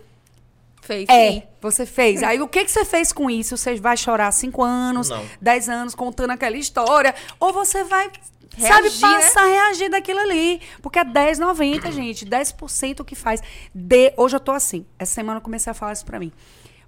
[0.86, 1.44] Fez, é, sim.
[1.62, 2.22] você fez.
[2.22, 3.56] Aí o que, que você fez com isso?
[3.56, 5.26] Você vai chorar cinco anos, Não.
[5.42, 7.16] dez anos contando aquela história?
[7.40, 8.12] Ou você vai,
[8.58, 9.54] reagir, sabe, passar, né?
[9.54, 10.62] reagir daquilo ali?
[10.82, 12.26] Porque é 10,90, gente.
[12.26, 13.42] 10% o que faz.
[13.74, 14.86] De, hoje eu tô assim.
[15.00, 16.34] Essa semana eu comecei a falar isso pra mim.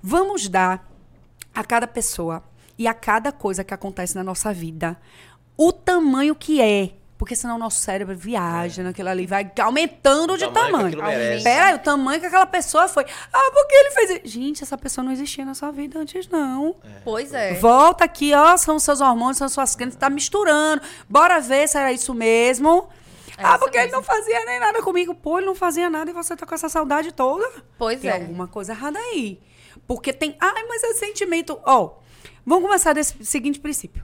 [0.01, 0.85] Vamos dar
[1.53, 2.43] a cada pessoa
[2.77, 4.99] e a cada coisa que acontece na nossa vida
[5.57, 8.85] o tamanho que é porque senão o nosso cérebro viaja é.
[8.85, 10.97] naquilo ali, vai aumentando o de tamanho.
[10.97, 11.43] tamanho.
[11.43, 13.05] Pera aí, o tamanho que aquela pessoa foi.
[13.31, 14.21] Ah, porque ele fez isso?
[14.25, 16.75] Gente, essa pessoa não existia na sua vida antes, não.
[16.83, 16.99] É.
[17.03, 17.53] Pois é.
[17.53, 20.81] Volta aqui, ó, são seus hormônios, são suas crenças, tá misturando.
[21.07, 22.89] Bora ver se era isso mesmo.
[23.37, 23.91] É ah, porque mesmo.
[23.91, 25.15] ele não fazia nem nada comigo.
[25.15, 27.49] Pô, ele não fazia nada e você tá com essa saudade toda.
[27.77, 28.13] Pois tem é.
[28.13, 29.39] Tem alguma coisa errada aí.
[29.87, 30.35] Porque tem.
[30.39, 31.59] Ai, mas é sentimento.
[31.65, 31.91] Ó, oh,
[32.45, 34.03] vamos começar desse seguinte princípio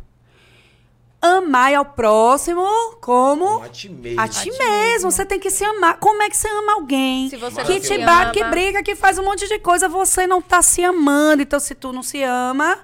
[1.22, 2.65] amar ao próximo
[2.99, 4.19] como a ti mesmo.
[4.19, 5.11] A ti, mesmo.
[5.11, 5.98] Você tem que se amar.
[5.99, 7.30] Como é que você ama alguém?
[7.30, 10.41] Se você que te bate, que briga, que faz um monte de coisa, você não
[10.41, 11.43] tá se amando.
[11.43, 12.80] Então, se tu não se ama,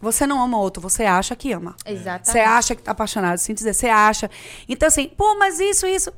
[0.00, 1.76] você não ama outro, você acha que ama.
[1.86, 2.30] Exatamente.
[2.30, 4.28] Você acha que tá apaixonado, sem dizer, você acha.
[4.68, 6.12] Então, assim, pô, mas isso, isso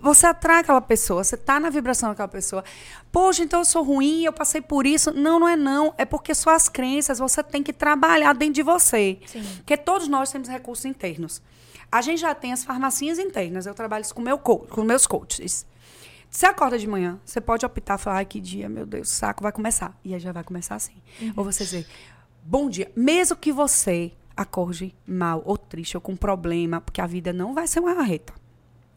[0.00, 2.62] você atrai aquela pessoa, você tá na vibração daquela pessoa.
[3.10, 5.10] Poxa, então eu sou ruim, eu passei por isso.
[5.12, 5.94] Não, não é não.
[5.96, 9.18] É porque suas crenças você tem que trabalhar dentro de você.
[9.26, 9.42] Sim.
[9.56, 11.40] Porque todos nós temos recursos internos.
[11.90, 13.64] A gente já tem as farmacinhas internas.
[13.64, 15.66] Eu trabalho isso com, meu com meus coaches.
[16.28, 19.14] Você acorda de manhã, você pode optar e falar, ai, que dia, meu Deus, o
[19.14, 19.98] saco vai começar.
[20.04, 21.00] E aí já vai começar assim.
[21.22, 21.32] Uhum.
[21.36, 21.86] Ou você dizer,
[22.42, 22.92] bom dia.
[22.94, 27.66] Mesmo que você acorde mal, ou triste, ou com problema, porque a vida não vai
[27.66, 28.34] ser uma reta.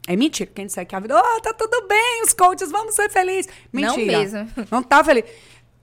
[0.09, 0.49] É mentira.
[0.55, 3.47] Quem disser que a vida, oh, tá tudo bem, os coaches, vamos ser felizes.
[3.71, 4.11] Mentira.
[4.11, 4.49] Não mesmo.
[4.71, 5.23] Não tá feliz.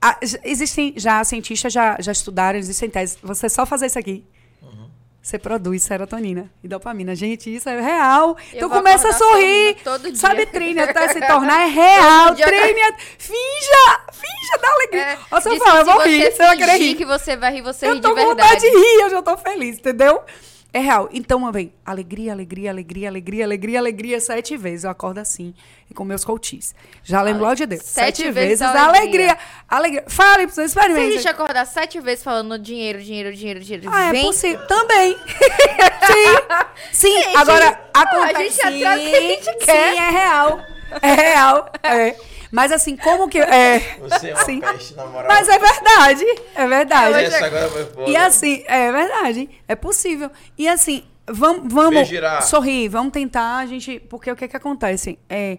[0.01, 3.17] Ah, existem já cientistas já, já estudaram, existem teses.
[3.23, 4.25] Você só fazer isso aqui.
[4.61, 4.89] Uhum.
[5.21, 7.15] Você produz serotonina e dopamina.
[7.15, 8.35] Gente, isso é real.
[8.51, 9.77] Eu então começa a sorrir.
[9.81, 10.15] Todo dia.
[10.17, 12.35] Sabe, Trini, até se tornar é real.
[12.35, 12.81] Trini,
[13.17, 15.03] finja, finja da alegria.
[15.03, 16.95] É, você fala, eu vou rir, você vai querer rir.
[16.95, 18.27] que você vai rir, você eu ri de verdade.
[18.27, 20.21] Eu tô com vontade de rir, eu já tô feliz, entendeu?
[20.77, 21.09] É real.
[21.11, 24.83] Então, vem, alegria, alegria, alegria, alegria, alegria, alegria, sete vezes.
[24.83, 25.51] Eu acordo assim,
[25.89, 26.75] e com meus coaches.
[27.03, 27.81] Já lembro de Deus.
[27.81, 28.99] Sete, sete vezes, alegria.
[28.99, 29.37] alegria.
[29.67, 30.03] Alegria.
[30.07, 31.13] Fale, pra vocês experimentem.
[31.13, 34.21] Se a gente acordar sete vezes falando dinheiro, dinheiro, dinheiro, dinheiro, ah, vem.
[34.21, 34.67] é possível.
[34.67, 35.17] Também.
[36.05, 37.07] sim.
[37.07, 37.21] Sim.
[37.23, 38.61] Gente, Agora, acontece.
[38.61, 39.93] A gente atrasa o que a gente quer.
[39.93, 40.61] Sim, é real.
[41.01, 41.71] É real.
[41.81, 42.15] É.
[42.51, 43.39] Mas assim, como que.
[43.39, 44.59] É, Você é uma sim.
[44.59, 45.27] peste, na moral.
[45.27, 46.25] Mas é verdade.
[46.55, 47.15] É verdade.
[47.15, 48.09] É, Essa agora foi foda.
[48.09, 49.49] E assim, é verdade.
[49.67, 50.31] É possível.
[50.57, 52.09] E assim, vamos, vamos
[52.43, 53.99] sorrir, vamos tentar, a gente.
[53.99, 55.19] Porque o que, que acontece?
[55.29, 55.57] É.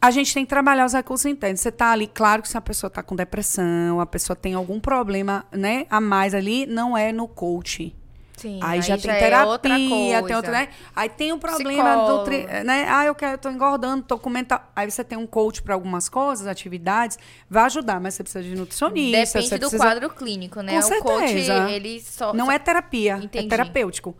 [0.00, 1.60] A gente tem que trabalhar os recursos internos.
[1.60, 4.78] Você está ali, claro que se a pessoa está com depressão, a pessoa tem algum
[4.78, 7.92] problema, né, a mais ali, não é no coach.
[8.38, 10.68] Sim, aí, aí já tem é terapia, tem outro, né?
[10.94, 12.18] Aí tem o problema Psicólogo.
[12.18, 12.86] do, tri, né?
[12.88, 14.58] Ah, eu quero, tô engordando, tô comendo.
[14.74, 17.18] Aí você tem um coach para algumas coisas, atividades,
[17.50, 19.38] vai ajudar, mas você precisa de nutricionista.
[19.40, 19.84] Depende do precisa...
[19.84, 20.72] quadro clínico, né?
[20.72, 21.54] Com o certeza.
[21.60, 22.32] coach, ele só.
[22.32, 23.46] Não é terapia, é Entendi.
[23.46, 24.16] é terapêutico.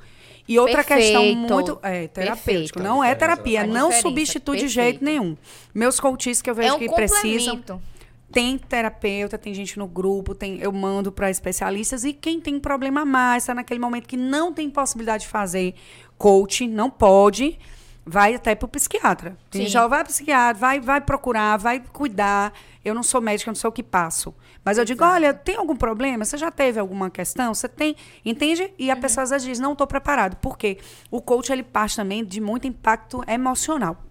[0.49, 1.03] E outra Perfeito.
[1.03, 1.79] questão muito.
[1.83, 2.45] É, terapêutico.
[2.45, 2.83] Perfeito.
[2.83, 3.67] Não é terapia.
[3.67, 4.69] Não substitui Perfeito.
[4.69, 5.37] de jeito nenhum.
[5.75, 7.63] Meus coaches que eu vejo é um que precisam.
[8.31, 13.05] Tem terapeuta, tem gente no grupo, tem, eu mando para especialistas e quem tem problema
[13.05, 15.75] mais, está naquele momento que não tem possibilidade de fazer
[16.19, 17.59] coaching, não pode,
[18.09, 19.37] vai até para o psiquiatra.
[19.51, 19.67] Sim.
[19.67, 22.53] Já vai para o psiquiatra, vai, vai procurar, vai cuidar.
[22.85, 24.35] Eu não sou médica, eu não sei o que passo.
[24.65, 26.25] Mas eu digo, olha, tem algum problema?
[26.25, 27.55] Você já teve alguma questão?
[27.55, 28.73] Você tem, entende?
[28.79, 29.01] E a uhum.
[29.01, 30.37] pessoa às vezes diz, não estou preparado.
[30.37, 30.79] Por quê?
[31.11, 34.08] O coach, ele parte também de muito impacto emocional.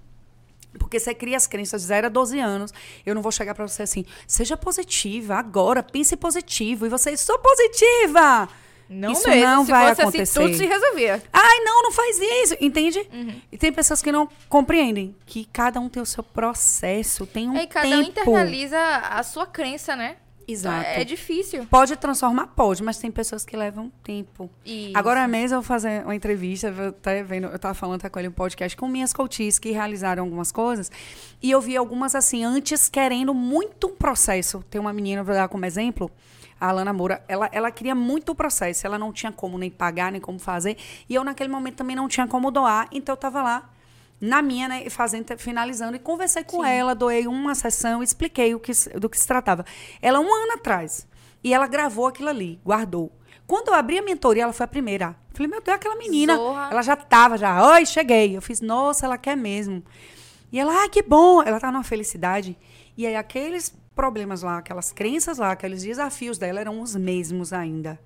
[0.77, 2.73] Porque você cria as crenças de 0 a 12 anos.
[3.05, 6.85] Eu não vou chegar para você assim, seja positiva agora, pense positivo.
[6.85, 8.47] E você, sou positiva!
[8.89, 9.45] Não isso mesmo.
[9.45, 10.39] não se vai fosse acontecer.
[10.39, 11.21] Assim, tudo se resolvia.
[11.33, 12.99] Ai, não, não faz isso, entende?
[13.11, 13.41] Uhum.
[13.51, 17.57] E tem pessoas que não compreendem que cada um tem o seu processo, tem um
[17.57, 17.99] é, e cada tempo.
[17.99, 20.15] um internaliza a sua crença, né?
[20.47, 20.87] Exato.
[20.87, 21.65] É difícil.
[21.65, 22.47] Pode transformar?
[22.47, 24.49] Pode, mas tem pessoas que levam tempo.
[24.65, 24.93] Isso.
[24.95, 28.29] Agora mesmo eu vou fazer uma entrevista, eu tava, vendo, eu tava falando com ele
[28.29, 30.89] um podcast com minhas coaches que realizaram algumas coisas.
[31.41, 34.63] E eu vi algumas assim, antes querendo muito um processo.
[34.69, 36.09] Tem uma menina, vou dar como exemplo,
[36.59, 38.87] a Alana Moura, ela, ela queria muito o processo.
[38.87, 40.77] Ela não tinha como nem pagar, nem como fazer.
[41.09, 42.87] E eu, naquele momento, também não tinha como doar.
[42.91, 43.69] Então, eu estava lá
[44.19, 46.69] na minha, né, fazendo, finalizando, e conversei com Sim.
[46.69, 49.65] ela, doei uma sessão, expliquei o que, do que se tratava.
[50.01, 51.07] Ela, um ano atrás,
[51.43, 53.11] e ela gravou aquilo ali, guardou.
[53.45, 55.15] Quando eu abri a mentoria, ela foi a primeira.
[55.33, 56.35] Falei, meu Deus, aquela menina.
[56.35, 56.67] Zorra.
[56.69, 57.65] Ela já estava, já.
[57.73, 58.35] Oi, cheguei.
[58.35, 59.81] Eu fiz, nossa, ela quer mesmo.
[60.51, 61.41] E ela, ah, que bom.
[61.41, 62.57] Ela tá numa felicidade.
[62.97, 67.97] E aí, aqueles problemas lá, aquelas crenças lá, aqueles desafios dela eram os mesmos ainda.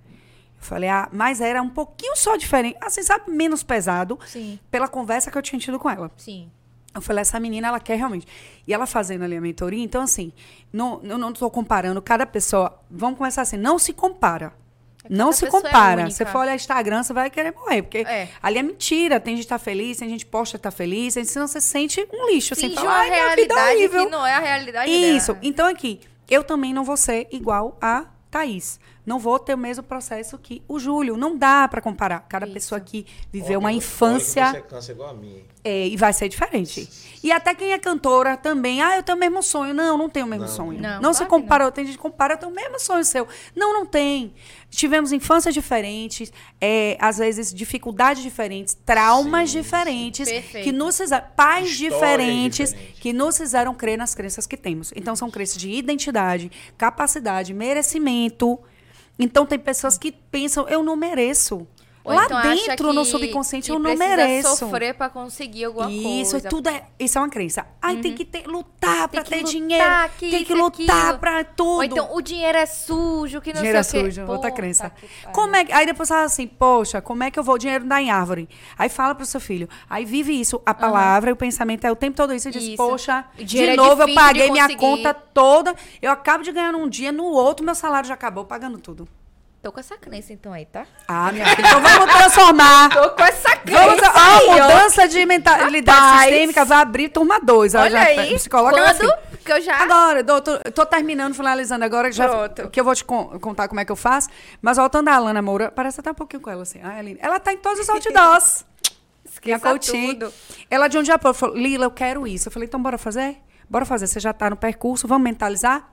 [0.61, 2.77] Falei, ah, mas era um pouquinho só diferente.
[2.79, 4.19] Assim, sabe, menos pesado.
[4.27, 4.59] Sim.
[4.69, 6.11] Pela conversa que eu tinha tido com ela.
[6.15, 6.51] Sim.
[6.93, 8.27] Eu falei, essa menina, ela quer realmente.
[8.67, 10.31] E ela fazendo ali a mentoria, então, assim,
[10.71, 12.79] não, eu não estou comparando cada pessoa.
[12.91, 14.53] Vamos começar assim, não se compara.
[15.03, 16.03] É não se é compara.
[16.03, 17.81] É você for olhar Instagram, você vai querer morrer.
[17.81, 18.29] Porque é.
[18.41, 19.19] ali é mentira.
[19.19, 21.15] Tem gente que tá feliz, tem gente que posta que tá feliz.
[21.25, 22.53] Senão você sente um lixo.
[22.53, 25.33] Assim, fala, uma realidade que não é a realidade Isso.
[25.33, 25.45] Dela.
[25.45, 29.83] Então, aqui, eu também não vou ser igual a Thaís não vou ter o mesmo
[29.83, 31.17] processo que o Júlio.
[31.17, 32.19] Não dá para comparar.
[32.29, 32.53] Cada Isso.
[32.53, 34.51] pessoa que viveu uma infância.
[34.51, 35.43] Você cansa igual a mim.
[35.63, 36.89] É, e vai ser diferente.
[37.23, 38.81] E até quem é cantora também.
[38.81, 39.73] Ah, eu tenho o mesmo sonho.
[39.73, 40.51] Não, não tenho o mesmo não.
[40.51, 40.79] sonho.
[40.79, 41.63] Não, não claro se compara.
[41.65, 41.71] Não.
[41.71, 43.27] Tem gente que compara, eu tenho o mesmo sonho seu.
[43.55, 44.33] Não, não tem.
[44.69, 50.41] Tivemos infâncias diferentes, é, às vezes dificuldades diferentes, traumas sim, diferentes, sim.
[50.63, 53.01] que nos fizeram, pais diferentes, diferente.
[53.01, 54.93] que nos fizeram crer nas crenças que temos.
[54.95, 58.59] Então são crenças de identidade, capacidade, merecimento
[59.17, 61.67] então tem pessoas que pensam, eu não mereço.
[62.03, 64.55] Ou Lá então dentro, no subconsciente, eu não mereço.
[64.55, 66.37] sofrer para conseguir alguma isso, coisa.
[66.37, 67.65] Isso, tudo é, isso é uma crença.
[67.79, 68.01] Ai, uhum.
[68.01, 70.11] tem que ter, lutar para ter lutar, dinheiro.
[70.17, 71.77] Que tem que lutar para tudo.
[71.77, 74.91] Ou então, o dinheiro é sujo, que não dinheiro sei é sujo, outra crença.
[75.31, 77.55] Como é, aí depois fala assim, poxa, como é que eu vou?
[77.55, 78.49] O dinheiro dá em árvore.
[78.77, 79.69] Aí fala pro seu filho.
[79.87, 80.59] Aí vive isso.
[80.65, 81.33] A palavra uhum.
[81.33, 82.49] e o pensamento é o tempo todo isso.
[82.49, 82.77] E diz, isso.
[82.77, 85.75] poxa, de é novo eu paguei minha conta toda.
[86.01, 89.07] Eu acabo de ganhar num dia, no outro meu salário já acabou pagando tudo.
[89.61, 90.87] Tô com essa crença então aí, tá?
[91.07, 91.67] Ah, minha filha.
[91.67, 92.89] Então vamos transformar.
[92.89, 93.79] Tô com essa crença.
[93.79, 95.07] Vamos, a aí, mudança ó.
[95.07, 97.75] de mentalidade sistêmica vai abrir turma 2.
[97.75, 98.33] Olha já, aí.
[98.33, 99.77] Psicóloga Quando que eu já...
[99.83, 103.85] Agora, doutor, tô terminando, finalizando agora, já, que eu vou te con contar como é
[103.85, 104.29] que eu faço.
[104.59, 106.79] Mas voltando a Alana Moura, parece até um pouquinho com ela assim.
[106.81, 108.65] Ah, Aline, ela tá em todos os outdoors.
[109.23, 110.33] Esqueça tudo.
[110.71, 112.47] Ela de um dia falou, Lila, eu quero isso.
[112.47, 113.37] Eu falei, então bora fazer?
[113.69, 114.07] Bora fazer.
[114.07, 115.87] Você já tá no percurso, vamos mentalizar?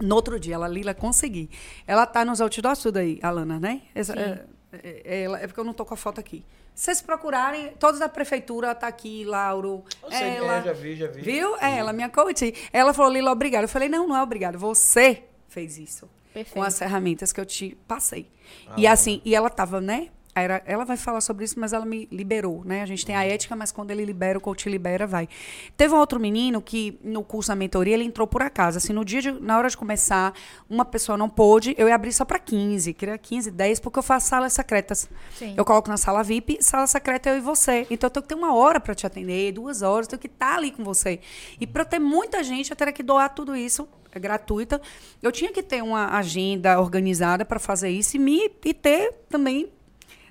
[0.00, 1.48] No outro dia, ela, Lila, consegui.
[1.86, 3.82] Ela tá nos outdoors tudo aí, Alana, né?
[3.94, 6.44] Essa, é, é, é, é, porque eu não tô com a foto aqui.
[6.74, 9.84] Se vocês procurarem, todos da prefeitura tá aqui, Lauro.
[10.02, 11.20] Eu sei ela, é, já vi, já vi.
[11.22, 11.56] Viu?
[11.58, 12.52] É, ela, minha coach.
[12.72, 13.64] Ela falou, Lila, obrigada.
[13.64, 14.58] Eu falei, não, não é obrigado.
[14.58, 16.10] Você fez isso.
[16.32, 16.54] Perfeito.
[16.54, 18.28] Com as ferramentas que eu te passei.
[18.66, 20.08] Ah, e assim, e ela tava, né?
[20.34, 22.82] Era, ela vai falar sobre isso, mas ela me liberou, né?
[22.82, 25.28] A gente tem a ética, mas quando ele libera, o coach libera, vai.
[25.76, 28.78] Teve um outro menino que, no curso da mentoria, ele entrou por acaso.
[28.78, 30.34] Assim, no dia, de, na hora de começar,
[30.68, 34.02] uma pessoa não pôde, eu ia abrir só para 15, queria 15, 10, porque eu
[34.02, 35.08] faço salas secretas.
[35.36, 35.54] Sim.
[35.56, 37.86] Eu coloco na sala VIP, sala secreta eu e você.
[37.88, 40.26] Então, eu tenho que ter uma hora para te atender, duas horas, eu tenho que
[40.26, 41.20] estar tá ali com você.
[41.60, 44.80] E para ter muita gente, eu teria que doar tudo isso é gratuita.
[45.20, 49.68] Eu tinha que ter uma agenda organizada para fazer isso e me e ter também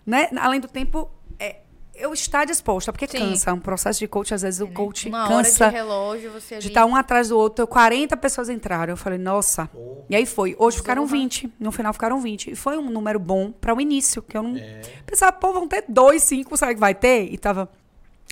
[0.06, 0.30] né?
[0.38, 1.10] Além do tempo,
[1.40, 1.58] é,
[1.96, 3.20] eu estar disposta, porque Sim.
[3.20, 3.54] cansa.
[3.54, 5.66] Um processo de coach, às vezes o é, coach Uma cansa.
[5.66, 7.68] Hora de relógio, você De estar um atrás do outro.
[7.68, 8.94] 40 pessoas entraram.
[8.94, 9.70] Eu falei, nossa.
[9.74, 10.04] Oh.
[10.10, 10.56] E aí foi.
[10.58, 11.54] Hoje ficaram 20.
[11.60, 12.52] No final ficaram 20.
[12.52, 14.58] E foi um número bom para o início, que eu não.
[14.58, 14.82] É.
[15.06, 17.32] Pensava, pô, vão ter dois, cinco, será que vai ter?
[17.32, 17.70] E tava.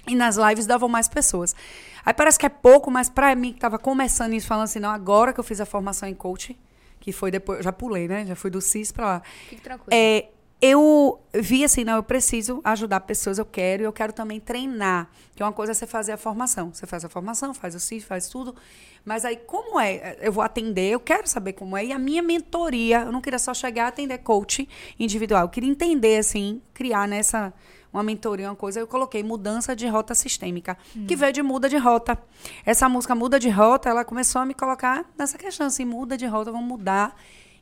[0.08, 1.56] E nas lives davam mais pessoas.
[2.04, 4.90] Aí parece que é pouco, mas para mim que tava começando isso, falando assim, não,
[4.90, 6.58] agora que eu fiz a formação em coach,
[7.00, 8.26] que foi depois, já pulei, né?
[8.26, 9.22] Já fui do CIS para lá.
[9.48, 9.90] Fique tranquilo.
[9.92, 10.30] É,
[10.62, 15.10] eu vi assim, não, eu preciso ajudar pessoas, eu quero, e eu quero também treinar.
[15.36, 16.72] Que uma coisa é você fazer a formação.
[16.72, 18.56] Você faz a formação, faz o CIF, faz tudo.
[19.04, 20.18] Mas aí, como é?
[20.22, 21.86] Eu vou atender, eu quero saber como é.
[21.86, 24.70] E a minha mentoria, eu não queria só chegar a atender coach
[25.00, 25.44] individual.
[25.44, 27.52] Eu queria entender, assim, criar nessa
[27.92, 31.06] uma mentoria, uma coisa, eu coloquei mudança de rota sistêmica, hum.
[31.06, 32.18] que veio de muda de rota.
[32.66, 36.26] Essa música Muda de Rota, ela começou a me colocar nessa questão, assim, muda de
[36.26, 37.16] rota, vamos mudar.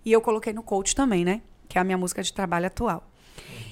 [0.05, 1.41] E eu coloquei no coach também, né?
[1.69, 3.09] Que é a minha música de trabalho atual.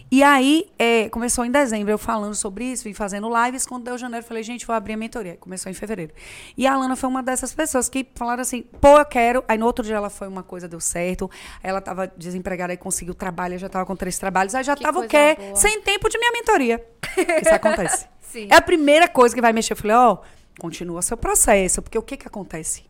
[0.10, 3.65] E aí, é, começou em dezembro, eu falando sobre isso, vim fazendo lives.
[3.65, 5.36] Quando deu janeiro, falei, gente, vou abrir a mentoria.
[5.36, 6.14] Começou em fevereiro.
[6.56, 9.44] E a Alana foi uma dessas pessoas que falaram assim, pô, eu quero.
[9.49, 11.30] Aí no outro dia ela foi, uma coisa deu certo.
[11.61, 14.56] Aí ela estava desempregada e conseguiu trabalho, já estava com três trabalhos.
[14.56, 15.36] Aí já estava o quê?
[15.38, 15.56] Boa.
[15.57, 16.88] Sem tempo de minha mentoria.
[17.41, 18.07] Isso acontece.
[18.49, 19.74] É a primeira coisa que vai mexer.
[19.74, 20.19] Eu falei, ó, oh,
[20.57, 21.82] continua seu processo.
[21.82, 22.86] Porque o que que acontece?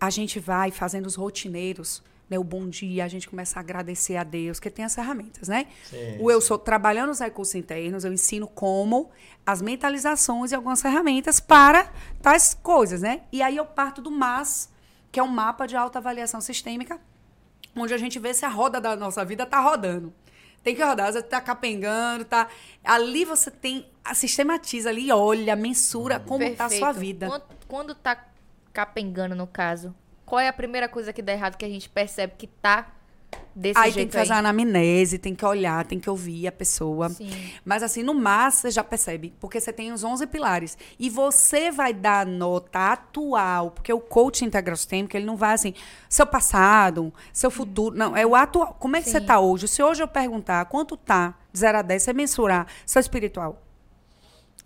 [0.00, 4.16] A gente vai fazendo os rotineiros né, o bom dia, a gente começa a agradecer
[4.16, 5.66] a Deus, que tem as ferramentas, né?
[5.82, 6.46] Sim, o eu sim.
[6.46, 9.10] sou trabalhando os recursos internos, eu ensino como
[9.44, 11.92] as mentalizações e algumas ferramentas para
[12.22, 13.22] tais coisas, né?
[13.32, 14.70] E aí eu parto do MAS,
[15.10, 17.00] que é um mapa de autoavaliação sistêmica,
[17.74, 20.14] onde a gente vê se a roda da nossa vida tá rodando.
[20.62, 22.48] Tem que rodar, você tá capengando, tá.
[22.84, 23.86] Ali você tem.
[24.14, 26.58] Sistematiza ali, olha, mensura como Perfeito.
[26.58, 27.26] tá a sua vida.
[27.28, 28.26] Quando, quando tá
[28.72, 29.94] capengando, no caso,
[30.30, 32.92] qual é a primeira coisa que dá errado que a gente percebe que tá
[33.54, 34.36] Desse aí tem que fazer aí.
[34.36, 37.08] a anamnese, tem que olhar, tem que ouvir a pessoa.
[37.08, 37.30] Sim.
[37.64, 40.78] Mas assim, no mar, você já percebe, porque você tem os 11 pilares.
[40.98, 45.74] E você vai dar nota atual, porque o coach integral sistêmico, ele não vai assim,
[46.08, 47.96] seu passado, seu futuro.
[47.96, 48.76] Não, é o atual.
[48.78, 49.12] Como é que Sim.
[49.12, 49.66] você tá hoje?
[49.66, 53.60] Se hoje eu perguntar quanto tá de 0 a 10, você mensurar seu espiritual.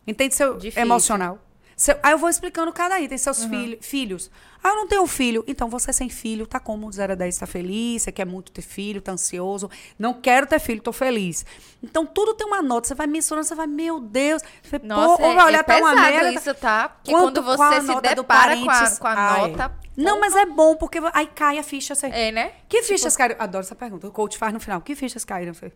[0.07, 0.35] Entende?
[0.35, 0.83] Seu Difícil.
[0.83, 1.39] emocional.
[1.77, 3.17] Seu, aí eu vou explicando cada item.
[3.19, 3.51] Seus uhum.
[3.51, 4.31] filho, filhos.
[4.63, 5.45] Ah, eu não tenho filho.
[5.47, 6.89] Então, você sem filho, tá como?
[6.89, 9.71] De 0 a 10 tá feliz, você quer muito ter filho, tá ansioso.
[9.99, 11.45] Não quero ter filho, tô feliz.
[11.83, 12.89] Então, tudo tem uma nota.
[12.89, 14.43] Você vai mensurando, você vai, meu Deus.
[14.63, 16.33] Você, Nossa, pô, é, vai olhar é tá uma merda.
[16.33, 16.89] isso, tá?
[16.89, 19.65] Porque Quanto, quando você se depara com a, com a nota...
[19.81, 19.85] É.
[19.97, 21.95] Não, mas é bom, porque aí cai a ficha.
[21.95, 22.07] Você...
[22.07, 22.53] É, né?
[22.69, 22.89] Que tipo...
[22.89, 23.37] fichas caíram?
[23.39, 24.09] Adoro essa pergunta.
[24.09, 24.81] O coach faz no final.
[24.81, 25.55] Que fichas caíram?
[25.55, 25.73] Você...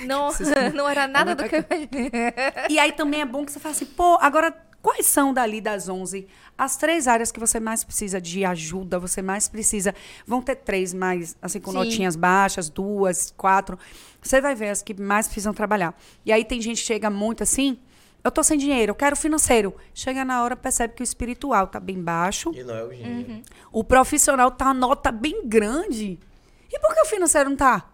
[0.00, 0.30] Não,
[0.74, 1.64] não era nada do que eu
[2.68, 5.88] E aí também é bom que você fala assim, pô, agora Quais são dali das
[5.88, 6.26] 11
[6.58, 9.94] as três áreas que você mais precisa de ajuda, você mais precisa?
[10.26, 11.78] Vão ter três mais, assim, com Sim.
[11.78, 13.78] notinhas baixas, duas, quatro.
[14.20, 15.96] Você vai ver as que mais precisam trabalhar.
[16.26, 17.78] E aí tem gente que chega muito assim,
[18.24, 19.74] eu tô sem dinheiro, eu quero financeiro.
[19.94, 22.52] Chega na hora, percebe que o espiritual tá bem baixo.
[22.54, 23.30] E não é o dinheiro.
[23.30, 23.42] Uhum.
[23.70, 26.18] O profissional tá a nota bem grande.
[26.70, 27.88] E por que o financeiro não tá?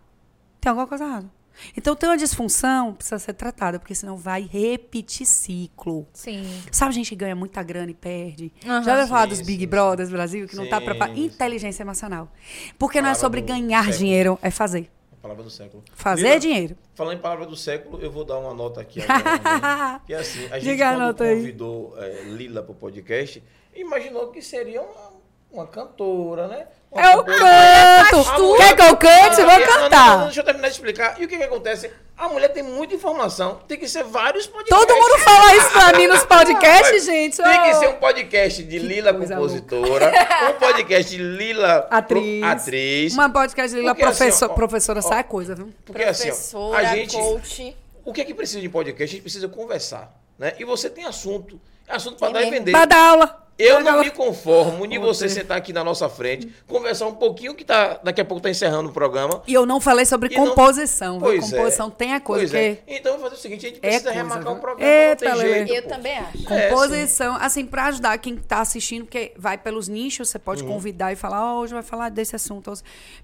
[0.60, 1.37] Tem alguma coisa errada.
[1.76, 6.06] Então, tem uma disfunção, precisa ser tratada, porque senão vai repetir ciclo.
[6.12, 6.44] Sim.
[6.70, 8.52] Sabe, a gente ganha muita grana e perde.
[8.64, 8.82] Uhum.
[8.82, 11.18] Já ouviu falar dos Big Brothers Brasil, que sim, não está preparado?
[11.18, 12.30] Inteligência emocional.
[12.78, 13.98] Porque não é sobre ganhar século.
[13.98, 14.90] dinheiro, é fazer.
[15.12, 15.82] A palavra do século.
[15.94, 16.76] Fazer Lila, dinheiro.
[16.94, 19.18] Falando em palavra do século, eu vou dar uma nota aqui agora.
[19.18, 20.00] né?
[20.06, 23.42] que é assim, a gente Diga quando a convidou é, Lila para o podcast,
[23.74, 25.12] imaginou que seria uma,
[25.50, 26.68] uma cantora, né?
[26.92, 28.56] É o canto!
[28.56, 29.42] Quer que eu cante?
[29.42, 30.08] Vou cantar.
[30.08, 31.20] Não, não, deixa eu terminar de explicar.
[31.20, 31.90] E o que, que acontece?
[32.16, 33.60] A mulher tem muita informação.
[33.68, 34.86] Tem que ser vários podcasts.
[34.86, 37.36] Todo mundo fala isso pra mim nos podcasts, gente.
[37.36, 40.12] Tem que ser um podcast de Lila compositora,
[40.50, 42.40] um podcast de Lila atriz.
[42.40, 43.12] Pro, atriz.
[43.12, 45.72] Uma podcast de Lila porque, professor, assim, ó, professora, ó, sai coisa, viu?
[45.84, 47.16] Porque assim, ó, a gente.
[47.16, 47.76] Coach.
[48.04, 49.04] O que é que precisa de podcast?
[49.04, 50.12] A gente precisa conversar.
[50.38, 50.54] Né?
[50.58, 51.60] E você tem assunto.
[51.86, 52.72] Assunto para dar e vender.
[52.72, 53.47] Para dar aula.
[53.58, 57.64] Eu não me conformo de você sentar aqui na nossa frente, conversar um pouquinho, que
[57.64, 59.42] tá, daqui a pouco está encerrando o programa.
[59.48, 61.14] E eu não falei sobre composição.
[61.14, 61.20] Não...
[61.20, 61.90] Pois composição é.
[61.90, 62.52] tem a coisa.
[62.52, 62.82] Pois é.
[62.86, 64.92] Então, vou fazer o seguinte: a gente é precisa é coisa, remarcar um programa.
[64.92, 65.88] Eita, não tem jeito, eu pô.
[65.88, 66.52] também acho.
[66.52, 70.62] É, composição, é, assim, para ajudar quem está assistindo, porque vai pelos nichos, você pode
[70.62, 70.68] uhum.
[70.68, 72.72] convidar e falar, oh, hoje vai falar desse assunto.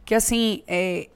[0.01, 1.09] Porque, assim, é,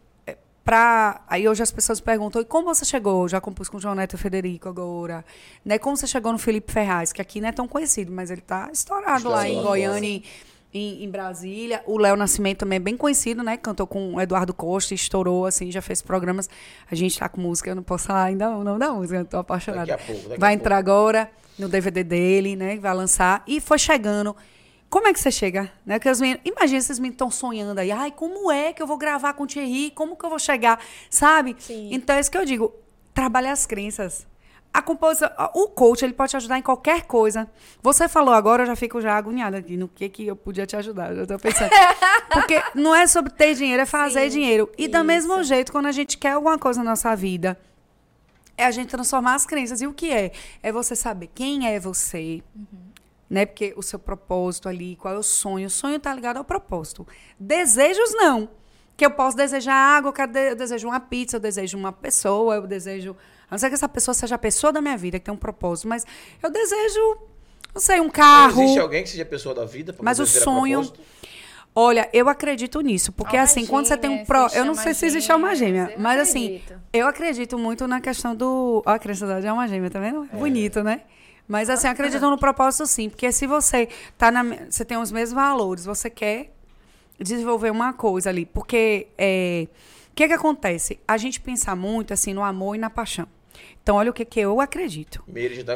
[0.68, 1.22] pra.
[1.26, 3.26] Aí hoje as pessoas perguntam: e como você chegou?
[3.26, 5.24] Já compus com o João Neto Federico agora.
[5.64, 5.78] Né?
[5.78, 8.68] Como você chegou no Felipe Ferraz, que aqui não é tão conhecido, mas ele tá
[8.70, 10.22] estourado lá em Goiânia.
[10.70, 11.82] Em, em, Brasília.
[11.86, 13.56] O Léo Nascimento também é bem conhecido, né?
[13.56, 16.50] Cantou com o Eduardo Costa, estourou, assim, já fez programas.
[16.90, 19.24] A gente tá com música, eu não posso falar ainda o nome da música, eu
[19.24, 19.86] tô apaixonada.
[19.86, 20.90] Daqui a pouco, daqui Vai a entrar pouco.
[20.90, 22.76] agora no DVD dele, né?
[22.76, 23.42] Vai lançar.
[23.46, 24.36] E foi chegando.
[24.90, 25.70] Como é que você chega?
[25.85, 25.98] Né?
[25.98, 27.90] Que as meninas, imagina esses meninos estão sonhando aí.
[27.90, 29.90] Ai, como é que eu vou gravar com o Thierry?
[29.90, 30.81] Como que eu vou chegar?
[31.10, 31.56] Sabe?
[31.59, 31.90] Sim.
[31.93, 32.74] Então é isso que eu digo.
[33.12, 34.27] Trabalhar as crenças.
[34.73, 37.51] A composição, o coach, ele pode te ajudar em qualquer coisa.
[37.82, 40.77] Você falou agora, eu já fico já agoniada aqui no que que eu podia te
[40.77, 41.15] ajudar.
[41.16, 41.70] Eu tô pensando.
[42.32, 44.70] Porque não é sobre ter dinheiro, é fazer Sim, dinheiro.
[44.78, 44.93] E isso.
[44.93, 47.59] do mesmo jeito, quando a gente quer alguma coisa na nossa vida,
[48.56, 49.81] é a gente transformar as crenças.
[49.81, 50.32] E o que é?
[50.62, 52.43] É você saber quem é você.
[52.55, 52.88] Uhum
[53.28, 53.44] né?
[53.44, 55.66] Porque o seu propósito ali, qual é o sonho?
[55.66, 57.06] O sonho está ligado ao propósito.
[57.38, 58.48] Desejos não.
[58.96, 60.12] Que eu posso desejar água,
[60.50, 63.14] eu, desejo uma pizza, eu desejo uma pessoa, eu desejo.
[63.48, 65.38] A não ser que essa pessoa seja a pessoa da minha vida, que tem um
[65.38, 66.05] propósito, mas
[66.42, 67.18] eu desejo,
[67.72, 68.56] não sei, um carro.
[68.56, 69.94] Não existe alguém que seja a pessoa da vida?
[70.00, 70.90] Mas o sonho.
[71.74, 74.92] Olha, eu acredito nisso, porque alma assim, quando você tem um pro, eu não sei
[74.94, 76.72] se existe alma gêmea, mas assim, acredito.
[76.72, 80.28] assim, eu acredito muito na questão do, ó, a crença de alma gêmea, tá vendo?
[80.32, 80.36] É.
[80.36, 81.02] Bonito, né?
[81.48, 83.88] Mas assim, acreditam no propósito sim, porque se você
[84.18, 86.52] tá na, você tem os mesmos valores, você quer
[87.18, 89.66] desenvolver uma coisa ali, porque é,
[90.12, 91.00] o que que acontece?
[91.08, 93.26] A gente pensa muito assim no amor e na paixão.
[93.82, 95.24] Então, olha o que, que eu acredito.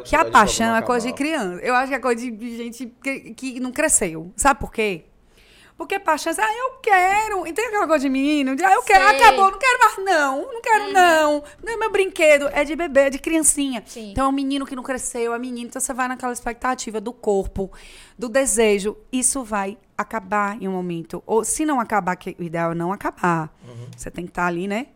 [0.02, 1.60] que a paixão é coisa de criança.
[1.62, 4.30] Eu acho que é coisa de gente que, que não cresceu.
[4.36, 5.06] Sabe por quê?
[5.82, 7.44] Porque paixão, ah, eu quero.
[7.44, 8.54] Entende aquela coisa de menino?
[8.54, 9.16] De, ah, eu quero, Sei.
[9.16, 10.52] acabou, não quero mais, não.
[10.52, 10.92] Não quero, uhum.
[10.92, 11.44] não.
[11.60, 13.82] Não é meu brinquedo, é de bebê, é de criancinha.
[13.84, 14.12] Sim.
[14.12, 15.66] Então é um menino que não cresceu, é menino.
[15.66, 17.68] Então você vai naquela expectativa do corpo,
[18.16, 18.96] do desejo.
[19.10, 21.20] Isso vai acabar em um momento.
[21.26, 23.52] Ou se não acabar, que o ideal é não acabar.
[23.66, 23.88] Uhum.
[23.96, 24.86] Você tem que estar tá ali, né?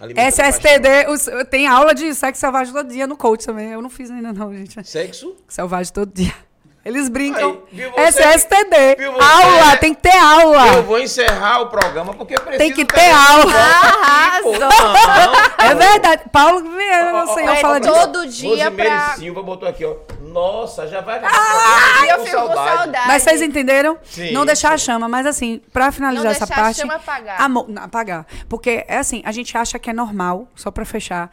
[0.00, 3.72] SSTD, os, tem aula de sexo selvagem todo dia no coach também.
[3.72, 4.82] Eu não fiz ainda, não, gente.
[4.88, 5.36] Sexo?
[5.46, 6.32] Selvagem todo dia.
[6.82, 7.62] Eles brincam.
[7.72, 8.96] Aí, Esse é STD.
[9.20, 10.66] Aula, tem que ter aula.
[10.68, 13.52] Eu vou encerrar o programa porque preciso Tem que ter aula.
[13.52, 16.22] Aqui, não, não, é verdade.
[16.32, 17.92] Paulo Vieira, não sei, eu falo disso.
[17.92, 19.14] Todo dia Rosimeire pra...
[19.16, 19.96] Silva botou aqui, ó.
[20.22, 21.20] Nossa, já vai...
[21.22, 23.08] Ah, eu fico com saudade.
[23.08, 23.98] Mas vocês entenderam?
[24.02, 24.74] Sim, não deixar sim.
[24.74, 25.08] a chama.
[25.08, 26.80] Mas assim, pra finalizar não essa parte...
[26.80, 27.42] Não deixar a chama apagar.
[27.42, 28.26] Amor, não, apagar.
[28.48, 31.30] Porque, é assim, a gente acha que é normal, só pra fechar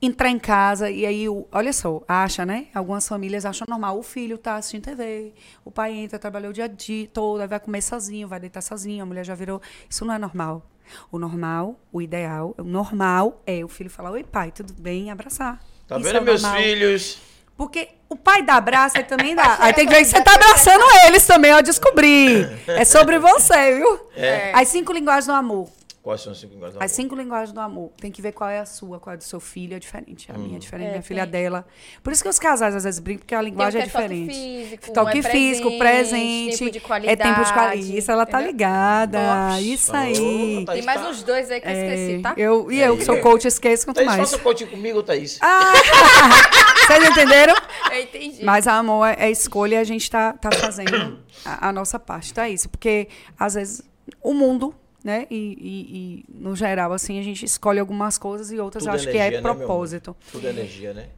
[0.00, 2.66] entrar em casa e aí, olha só, acha, né?
[2.74, 3.98] Algumas famílias acham normal.
[3.98, 5.32] O filho tá assistindo TV,
[5.64, 9.02] o pai entra, trabalhou o dia a dia todo, vai comer sozinho, vai deitar sozinho,
[9.02, 9.60] a mulher já virou.
[9.88, 10.62] Isso não é normal.
[11.10, 15.10] O normal, o ideal, o normal é o filho falar: Oi, pai, tudo bem?
[15.10, 15.58] Abraçar.
[15.86, 17.18] Tá Isso vendo, é meus filhos?
[17.56, 19.56] Porque o pai dá abraço, aí também dá.
[19.62, 22.44] Aí tem que ver que você tá abraçando eles também, ó, descobri.
[22.66, 24.08] É sobre você, viu?
[24.16, 24.52] É.
[24.52, 25.68] As cinco linguagens do amor.
[26.04, 26.84] Quais são as cinco linguagens do amor?
[26.84, 27.92] As cinco linguagens do amor.
[27.98, 30.30] Tem que ver qual é a sua, qual é a do seu filho, é diferente.
[30.30, 30.38] A hum.
[30.38, 31.66] minha é diferente, é, minha filha é dela.
[32.02, 34.26] Por isso que os casais às vezes brincam, porque a linguagem é, é diferente.
[34.26, 36.58] Toque físico, toque é físico, presente.
[36.58, 37.22] Tempo de qualidade.
[37.22, 37.96] É tempo de qualidade.
[37.96, 39.18] Isso, ela tá ligada.
[39.18, 39.60] Nossa.
[39.62, 40.66] Isso aí.
[40.66, 42.34] Tem mais uns dois aí que eu esqueci, tá?
[42.36, 44.20] Eu, e eu, que sou coach, esqueço quanto Thaís, mais.
[44.20, 45.38] faça coaching comigo, Thaís.
[45.40, 45.72] Ah!
[46.86, 47.54] Vocês entenderam?
[47.90, 48.44] Eu entendi.
[48.44, 52.46] Mas, amor, é escolha e a gente tá, tá fazendo a, a nossa parte, tá?
[52.46, 52.68] Isso.
[52.68, 53.08] Porque,
[53.38, 53.80] às vezes,
[54.22, 54.74] o mundo
[55.04, 55.26] né?
[55.30, 59.04] E, e, e, no geral, assim, a gente escolhe algumas coisas e outras Tudo acho
[59.04, 60.16] energia, que é né, propósito.
[60.32, 61.08] Tudo energia, né?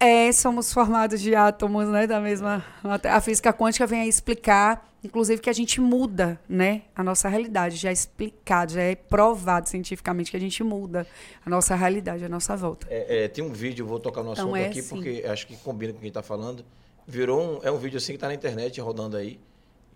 [0.00, 2.06] É, somos formados de átomos, né?
[2.06, 2.64] Da mesma.
[3.04, 6.82] A física quântica vem a explicar, inclusive, que a gente muda, né?
[6.96, 7.76] A nossa realidade.
[7.76, 11.06] Já é explicado, já é provado cientificamente que a gente muda
[11.44, 12.86] a nossa realidade, a nossa volta.
[12.90, 14.88] É, é, tem um vídeo, vou tocar no então assunto então é aqui, assim.
[14.88, 16.64] porque acho que combina com quem está falando.
[17.06, 19.38] Virou um, é um vídeo assim que está na internet rodando aí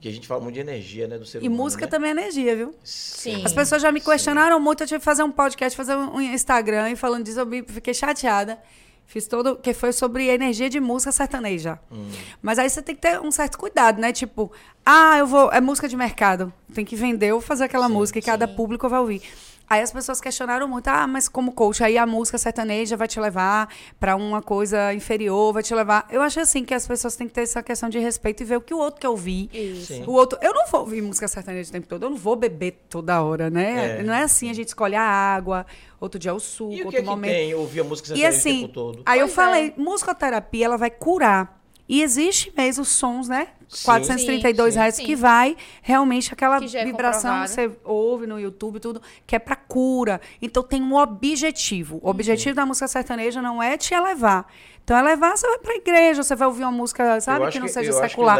[0.01, 1.55] que a gente fala muito de energia, né, do ser e humano.
[1.55, 1.91] E música né?
[1.91, 2.75] também é energia, viu?
[2.85, 3.45] Sim.
[3.45, 4.63] As pessoas já me questionaram Sim.
[4.63, 7.95] muito, eu tive que fazer um podcast, fazer um Instagram e falando disso, eu fiquei
[7.95, 8.59] chateada.
[9.07, 11.79] Fiz todo, que foi sobre energia de música sertaneja.
[11.91, 12.11] Hum.
[12.43, 14.13] Mas aí você tem que ter um certo cuidado, né?
[14.13, 14.53] Tipo,
[14.85, 18.19] ah, eu vou, é música de mercado, tem que vender ou fazer aquela sim, música
[18.19, 19.23] e cada público vai ouvir.
[19.69, 23.21] Aí as pessoas questionaram muito, ah, mas como coach, aí a música sertaneja vai te
[23.21, 23.69] levar
[24.01, 26.07] para uma coisa inferior, vai te levar.
[26.11, 28.57] Eu acho assim que as pessoas têm que ter essa questão de respeito e ver
[28.57, 29.51] o que o outro quer ouvir.
[29.53, 30.03] Isso.
[30.07, 32.79] O outro, eu não vou ouvir música sertaneja o tempo todo, eu não vou beber
[32.89, 33.99] toda hora, né?
[33.99, 34.03] É.
[34.03, 35.67] Não é assim, a gente escolhe a água,
[36.01, 37.31] outro dia é o suco, e outro o que momento.
[37.31, 39.03] É que tem ouvir a música sertaneja e assim, o tempo todo?
[39.05, 39.81] Aí pois eu falei, é.
[39.81, 41.59] musicoterapia, ela vai curar
[41.89, 43.49] e existe mesmo os sons, né?
[43.69, 45.05] Sim, 432 sim, sim.
[45.05, 49.39] que vai realmente aquela que é vibração que você ouve no YouTube tudo, que é
[49.39, 50.21] para cura.
[50.41, 52.01] Então tem um objetivo.
[52.03, 54.47] O objetivo da música sertaneja não é te elevar.
[54.83, 57.69] Então é levar, você vai pra igreja, você vai ouvir uma música, sabe, que não
[57.69, 58.39] seja secular.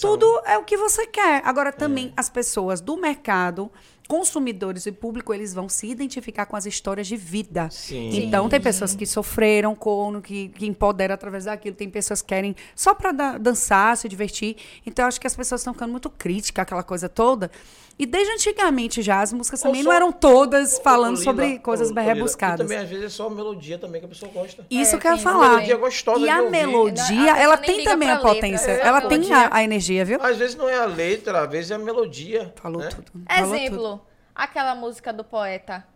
[0.00, 1.42] Tudo é o que você quer.
[1.44, 2.12] Agora também é.
[2.16, 3.70] as pessoas do mercado
[4.08, 7.68] consumidores e público, eles vão se identificar com as histórias de vida.
[7.70, 8.10] Sim.
[8.24, 12.54] Então, tem pessoas que sofreram com, que, que empoderam através daquilo, tem pessoas que querem
[12.74, 14.56] só para dançar, se divertir.
[14.86, 17.50] Então, acho que as pessoas estão ficando muito críticas, aquela coisa toda.
[17.96, 21.92] E desde antigamente já, as músicas também só, não eram todas falando Lila, sobre coisas
[21.92, 22.60] bem rebuscadas.
[22.60, 24.66] E também, às vezes, é só a melodia também que a pessoa gosta.
[24.68, 25.50] Isso é, que eu ia falar.
[25.50, 28.72] melodia gostosa E a melodia, ela tem também a potência.
[28.72, 30.18] Letra, ela tem a, a, energia, viu?
[30.20, 32.52] Às vezes não é a letra, às vezes é a melodia.
[32.56, 32.88] Falou né?
[32.88, 33.12] tudo.
[33.30, 34.06] Exemplo, Falou tudo.
[34.34, 35.86] aquela música do poeta.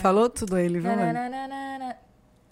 [0.00, 0.92] Falou tudo ele, viu?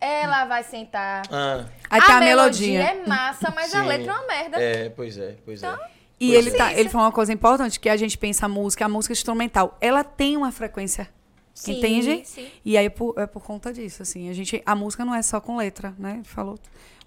[0.00, 1.22] Ela vai sentar.
[1.30, 1.64] Ah.
[1.90, 2.78] Aí a, a melodia.
[2.78, 3.78] melodia é massa, mas Sim.
[3.78, 4.60] a letra é uma merda.
[4.60, 5.66] É, pois é, pois é.
[5.66, 5.97] então, é.
[6.20, 8.88] E ele, tá, ele falou uma coisa importante, que a gente pensa a música, a
[8.88, 11.08] música instrumental, ela tem uma frequência.
[11.54, 12.22] Sim, entende?
[12.24, 12.46] Sim.
[12.64, 14.28] E aí é por, é por conta disso, assim.
[14.28, 16.20] A, gente, a música não é só com letra, né?
[16.24, 16.58] Falou.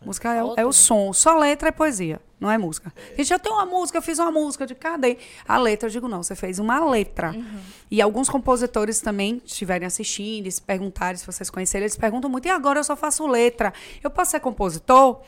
[0.03, 1.13] Música é, o, é o som.
[1.13, 2.91] Só letra é poesia, não é música.
[3.13, 5.17] A gente já tem uma música, eu fiz uma música de cadê?
[5.47, 7.31] A letra, eu digo, não, você fez uma letra.
[7.31, 7.59] Uhum.
[7.89, 12.49] E alguns compositores também estiverem assistindo, se perguntarem, se vocês conhecerem, eles perguntam muito, e
[12.49, 13.71] agora eu só faço letra.
[14.03, 15.21] Eu posso ser compositor?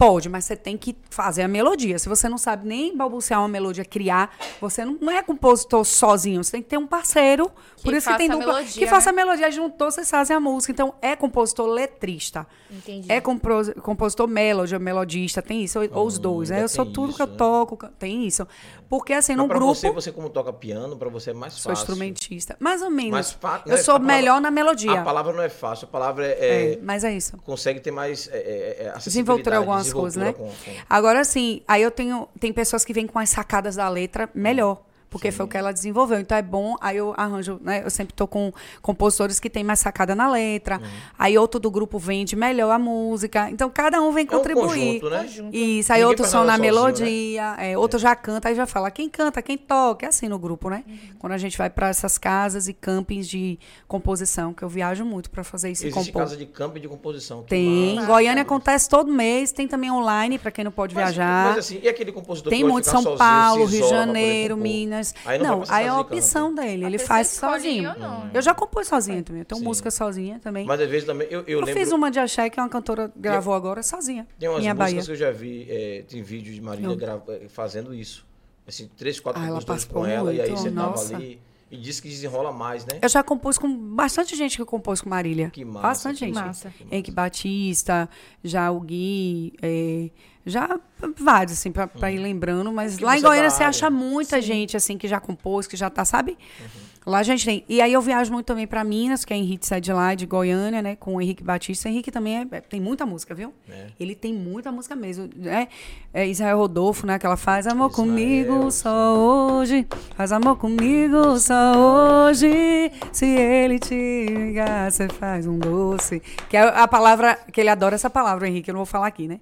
[0.00, 1.98] Pode, mas você tem que fazer a melodia.
[1.98, 6.42] Se você não sabe nem balbuciar uma melodia, criar, você não, não é compositor sozinho.
[6.42, 7.52] Você tem que ter um parceiro.
[7.76, 8.46] Que por isso que tem dupla.
[8.46, 8.86] Melodia, que né?
[8.86, 9.50] faça a melodia.
[9.50, 10.72] Juntou, vocês fazem a música.
[10.72, 12.46] Então, é compositor letrista.
[12.70, 13.12] Entendi.
[13.12, 15.42] É compos, compositor melody, melodista.
[15.42, 15.78] Tem isso.
[15.92, 16.48] Ou, os dois.
[16.48, 16.62] Né?
[16.62, 17.34] Eu sou tudo isso, que eu né?
[17.36, 17.76] toco.
[17.98, 18.48] Tem isso.
[18.90, 19.72] Porque, assim, no grupo.
[19.72, 21.62] Você, você, como toca piano, para você é mais fácil.
[21.62, 22.56] Sou instrumentista.
[22.58, 23.38] Mais ou menos.
[23.40, 25.00] Mais eu sou palavra, melhor na melodia.
[25.00, 25.84] A palavra não é fácil.
[25.84, 26.30] A palavra é.
[26.30, 27.38] é, é mas é isso.
[27.44, 28.28] Consegue ter mais.
[28.32, 30.32] É, é, é Desenvoltura algumas coisas, né?
[30.32, 30.52] Com, com...
[30.88, 32.28] Agora, sim, aí eu tenho.
[32.40, 34.82] Tem pessoas que vêm com as sacadas da letra melhor.
[35.10, 35.36] Porque Sim.
[35.38, 36.20] foi o que ela desenvolveu.
[36.20, 37.82] Então é bom, aí eu arranjo, né?
[37.84, 40.78] Eu sempre tô com compositores que tem mais sacada na letra.
[40.78, 40.88] Uhum.
[41.18, 43.50] Aí outro do grupo vende melhor a música.
[43.50, 44.62] Então cada um vem contribuir.
[44.62, 45.50] É um conjunto, né?
[45.52, 47.72] Isso, aí Ninguém outro só na sozinho, melodia, né?
[47.72, 48.02] é, outro é.
[48.02, 50.06] já canta, aí já fala quem canta, quem toca.
[50.06, 50.84] É assim no grupo, né?
[50.86, 50.98] Uhum.
[51.18, 53.58] Quando a gente vai para essas casas e campings de
[53.88, 55.86] composição, que eu viajo muito para fazer isso.
[55.86, 57.42] Existe casa de camping de composição.
[57.42, 57.96] Tem.
[57.96, 58.06] Massa.
[58.06, 61.48] Goiânia acontece todo mês, tem também online para quem não pode mas, viajar.
[61.48, 64.99] Mas assim, e aquele compositor Tem muito São Paulo, Rio de Janeiro, Minas.
[65.24, 67.90] Aí não, não aí é a opção dele, ele faz sozinho.
[68.32, 69.64] Eu já compus sozinha também, eu tenho Sim.
[69.64, 70.66] música sozinha também.
[70.66, 71.80] Mas às vezes também eu, eu, eu lembro...
[71.80, 74.26] fiz uma de axé que uma cantora gravou agora sozinha.
[74.38, 75.02] Tem umas músicas Bahia.
[75.02, 78.26] que eu já vi, é, tem vídeo de Marília grava, é, fazendo isso.
[78.66, 81.10] Assim, três, quatro ah, com ela, muito, e aí você nossa.
[81.10, 81.40] tava ali.
[81.70, 82.98] E diz que desenrola mais, né?
[83.00, 85.50] Eu já compus com bastante gente que compôs com Marília.
[85.50, 85.86] Que massa.
[85.86, 86.34] Bastante que gente.
[86.34, 86.72] Massa.
[86.90, 88.08] Henrique Batista,
[88.42, 90.10] já o Gui, é,
[90.50, 90.78] já
[91.18, 92.24] vários, assim, pra, pra ir uhum.
[92.24, 92.72] lembrando.
[92.72, 94.42] Mas lá em Goiânia você acha muita Sim.
[94.42, 96.36] gente, assim, que já compôs, que já tá, sabe?
[96.60, 96.90] Uhum.
[97.06, 97.64] Lá a gente tem.
[97.66, 100.26] E aí eu viajo muito também para Minas, que é Henrique sai de lá, de
[100.26, 100.96] Goiânia, né?
[100.96, 101.88] Com o Henrique Batista.
[101.88, 103.54] O Henrique também é, é, tem muita música, viu?
[103.68, 103.86] É.
[103.98, 105.28] Ele tem muita música mesmo.
[105.34, 105.68] Né?
[106.12, 107.18] É Israel Rodolfo, né?
[107.18, 109.86] Que ela faz amor Israel, comigo só hoje.
[110.14, 112.92] Faz amor comigo só hoje.
[113.12, 116.20] Se ele te ligar, você faz um doce.
[116.50, 117.34] Que é a palavra.
[117.50, 118.70] Que ele adora essa palavra, Henrique.
[118.70, 119.40] Eu não vou falar aqui, né?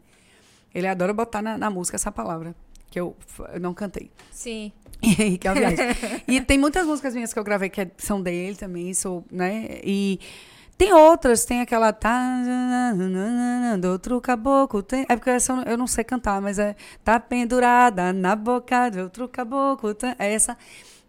[0.74, 2.55] Ele adora botar na, na música essa palavra.
[2.90, 3.16] Que eu,
[3.53, 4.11] eu não cantei.
[4.31, 4.73] Sim.
[5.03, 5.53] E, que é
[6.27, 9.81] e tem muitas músicas minhas que eu gravei que é, são dele também, sou, né?
[9.85, 10.19] E
[10.77, 12.40] tem outras, tem aquela tá
[13.81, 18.12] do outro caboclo, tem, é porque essa eu não sei cantar, mas é tá pendurada
[18.12, 20.57] na boca de outro caboclo, tá, é essa.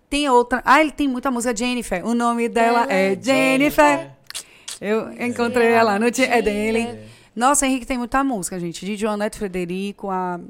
[0.10, 2.03] Tem outra, ah, ele tem muita música Jennifer.
[2.03, 4.10] O nome dela é, é Jennifer.
[4.81, 6.99] Eu encontrei é, ela no é dele.
[7.40, 8.86] Nossa, Henrique tem muita música, gente.
[8.86, 10.41] De Joanete Frederico, a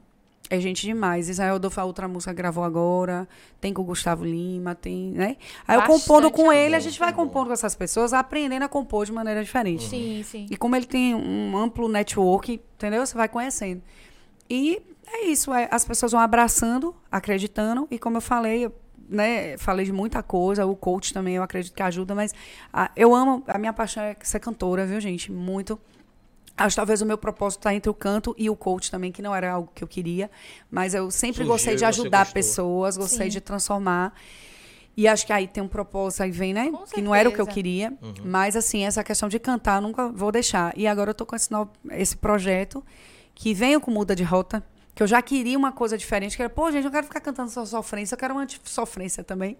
[0.49, 1.29] é gente demais.
[1.29, 3.29] Israel a outra música gravou agora.
[3.61, 5.37] Tem com o Gustavo Lima, tem, né?
[5.67, 8.67] Aí Bastante eu compondo com ele, a gente vai compondo com essas pessoas, aprendendo a
[8.67, 9.87] compor de maneira diferente.
[9.87, 10.47] Sim, sim.
[10.49, 13.05] E como ele tem um amplo network, entendeu?
[13.05, 13.83] Você vai conhecendo.
[14.49, 18.73] E é isso, é, as pessoas vão abraçando, acreditando, e como eu falei, eu,
[19.07, 22.33] né, falei de muita coisa, o coach também eu acredito que ajuda, mas
[22.73, 25.31] a, eu amo, a minha paixão é ser cantora, viu, gente?
[25.31, 25.79] Muito.
[26.59, 29.21] Acho que talvez o meu propósito está entre o canto e o coach também, que
[29.21, 30.29] não era algo que eu queria.
[30.69, 33.31] Mas eu sempre Surgiu, gostei de ajudar pessoas, gostei Sim.
[33.31, 34.13] de transformar.
[34.97, 36.69] E acho que aí tem um propósito, aí vem, né?
[36.69, 37.93] Com que não era o que eu queria.
[38.01, 38.13] Uhum.
[38.25, 40.77] Mas, assim, essa questão de cantar, nunca vou deixar.
[40.77, 42.83] E agora eu tô com esse, novo, esse projeto
[43.33, 44.61] que venho com muda de rota
[44.99, 47.49] que eu já queria uma coisa diferente, que era, pô, gente, eu quero ficar cantando
[47.49, 49.55] só sofrência, eu quero uma sofrência também.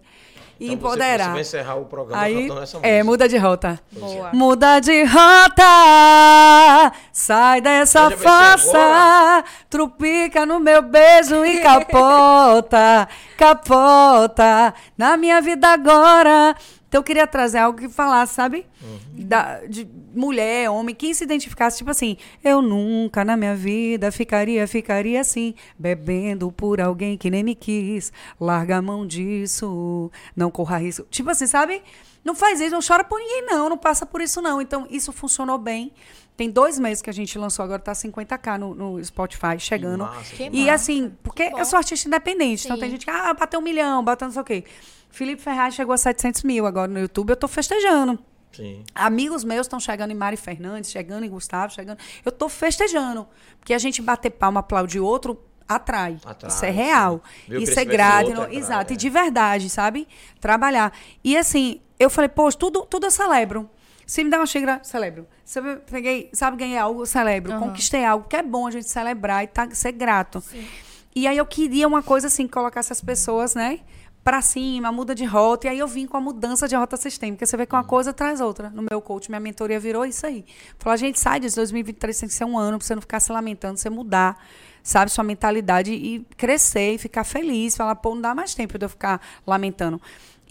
[0.60, 1.16] E então empoderar.
[1.16, 2.88] Você, você vai encerrar o programa Aí, cantando essa é, música.
[2.88, 3.80] É, muda de rota.
[3.90, 4.30] Boa.
[4.34, 13.08] Muda de rota, sai dessa força, trupica no meu beijo e capota,
[13.38, 16.54] capota na minha vida agora.
[16.90, 18.66] Então eu queria trazer algo que falasse, sabe?
[18.82, 19.24] Uhum.
[19.24, 24.66] Da, de mulher, homem, quem se identificasse, tipo assim, eu nunca na minha vida ficaria,
[24.66, 28.12] ficaria assim, bebendo por alguém que nem me quis.
[28.40, 31.06] Larga a mão disso, não corra risco.
[31.08, 31.80] Tipo assim, sabe?
[32.24, 34.60] Não faz isso, não chora por ninguém, não, não passa por isso, não.
[34.60, 35.92] Então, isso funcionou bem.
[36.36, 40.04] Tem dois meses que a gente lançou, agora tá 50k no, no Spotify, chegando.
[40.08, 40.72] Que massa, que e massa.
[40.72, 42.68] assim, porque eu sou artista independente, Sim.
[42.68, 44.64] então tem gente que, ah, bateu um milhão, bateu não sei o quê.
[45.10, 48.18] Felipe Ferraz chegou a 700 mil agora no YouTube, eu tô festejando.
[48.52, 48.84] Sim.
[48.94, 51.98] Amigos meus estão chegando em Mari Fernandes, chegando em Gustavo, chegando.
[52.24, 53.26] Eu tô festejando.
[53.58, 56.18] Porque a gente bater palma, aplaudir outro, atrai.
[56.24, 57.22] atrai Isso é real.
[57.48, 58.28] Isso é grato.
[58.28, 58.92] Outro, exato.
[58.92, 58.94] É.
[58.94, 60.08] E de verdade, sabe?
[60.40, 60.92] Trabalhar.
[61.22, 63.70] E assim, eu falei, poxa, tudo, tudo eu celebro.
[64.04, 65.28] Se me dá uma xícara, celebro.
[65.44, 67.52] Se eu peguei, sabe, ganhei algo, celebro.
[67.52, 67.60] Uhum.
[67.60, 70.40] Conquistei algo, que é bom a gente celebrar e tá, ser grato.
[70.40, 70.66] Sim.
[71.14, 73.78] E aí eu queria uma coisa assim, colocar essas pessoas, né?
[74.22, 75.66] Para cima, muda de rota.
[75.66, 77.44] E aí eu vim com a mudança de rota sistêmica.
[77.44, 78.70] Você vê que uma coisa traz outra.
[78.70, 80.44] No meu coach, minha mentoria virou isso aí.
[80.78, 83.20] Falou, a gente sai disso, 2023 tem que ser um ano para você não ficar
[83.20, 84.38] se lamentando, você mudar,
[84.82, 87.76] sabe, sua mentalidade e crescer e ficar feliz.
[87.76, 90.00] Falar, pô, não dá mais tempo de eu ficar lamentando.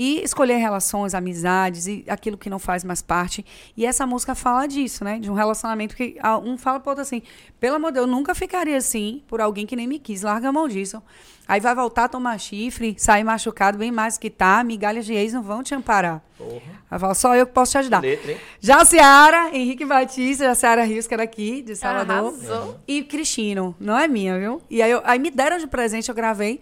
[0.02, 3.46] E escolher relações, amizades e aquilo que não faz mais parte.
[3.76, 5.20] E essa música fala disso, né?
[5.20, 6.16] De um relacionamento que
[6.46, 7.22] um fala pro outro assim:
[7.60, 10.22] pelo amor de Deus, eu nunca ficaria assim por alguém que nem me quis.
[10.22, 11.04] Larga a mão disso.
[11.46, 14.64] Aí vai voltar a tomar chifre, sair machucado bem mais que tá.
[14.64, 16.22] Migalhas de ex não vão te amparar.
[16.38, 16.62] Porra.
[16.92, 18.02] Aí fala, só eu que posso te ajudar.
[18.02, 22.34] Letra, Já Seara, Henrique Batista, já Seara Rios, que era aqui, de Salvador.
[22.36, 22.80] Arrasou.
[22.88, 24.62] E Cristino, não é minha, viu?
[24.70, 26.62] E aí, eu, aí me deram de presente, eu gravei.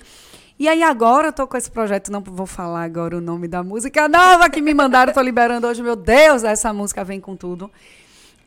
[0.60, 3.62] E aí agora eu tô com esse projeto, não vou falar agora o nome da
[3.62, 7.70] música nova que me mandaram, tô liberando hoje, meu Deus, essa música vem com tudo.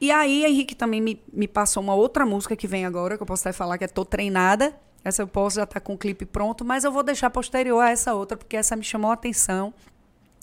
[0.01, 3.27] E aí Henrique também me, me passou uma outra música que vem agora, que eu
[3.27, 4.75] posso até falar que é Tô Treinada,
[5.05, 7.91] Essa eu posso já tá com o clipe pronto, mas eu vou deixar posterior a
[7.91, 9.73] essa outra, porque essa me chamou a atenção.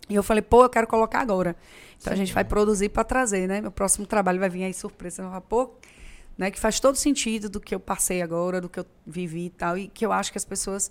[0.09, 1.53] E eu falei, pô, eu quero colocar agora.
[1.99, 3.59] Então Sim, a gente vai produzir para trazer, né?
[3.59, 5.23] Meu próximo trabalho vai vir aí surpresa.
[5.23, 5.71] Eu pô,
[6.37, 6.49] né?
[6.49, 9.77] Que faz todo sentido do que eu passei agora, do que eu vivi e tal.
[9.77, 10.89] E que eu acho que as pessoas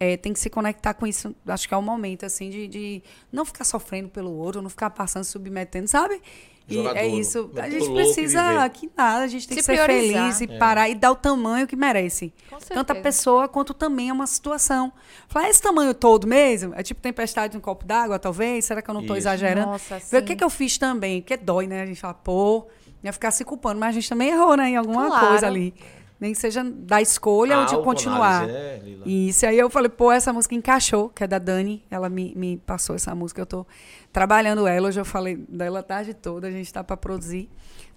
[0.00, 1.36] é, têm que se conectar com isso.
[1.46, 4.88] Acho que é o momento, assim, de, de não ficar sofrendo pelo outro, não ficar
[4.88, 6.22] passando, submetendo, sabe?
[6.66, 7.50] E é isso.
[7.56, 10.22] A gente precisa que nada, a gente tem se que ser priorizar.
[10.22, 10.58] feliz e é.
[10.58, 12.32] parar e dar o tamanho que merece.
[12.68, 14.92] Tanto a pessoa quanto também é uma situação.
[15.28, 16.72] Falar, esse tamanho todo mesmo?
[16.74, 18.64] É tipo tempestade no copo d'água, talvez?
[18.64, 19.72] Será que eu não estou exagerando?
[19.72, 21.82] Nossa, Ver o que, que eu fiz também, porque dói, né?
[21.82, 22.68] A gente fala, pô,
[23.02, 24.70] ia ficar se culpando, mas a gente também errou, né?
[24.70, 25.28] Em alguma claro.
[25.28, 25.74] coisa ali
[26.20, 28.46] nem seja da escolha ou de continuar.
[28.48, 32.34] É, Isso, aí eu falei, pô, essa música encaixou, que é da Dani, ela me,
[32.36, 33.66] me passou essa música, eu tô
[34.12, 37.48] trabalhando ela, hoje eu falei dela a tarde toda, a gente tá para produzir,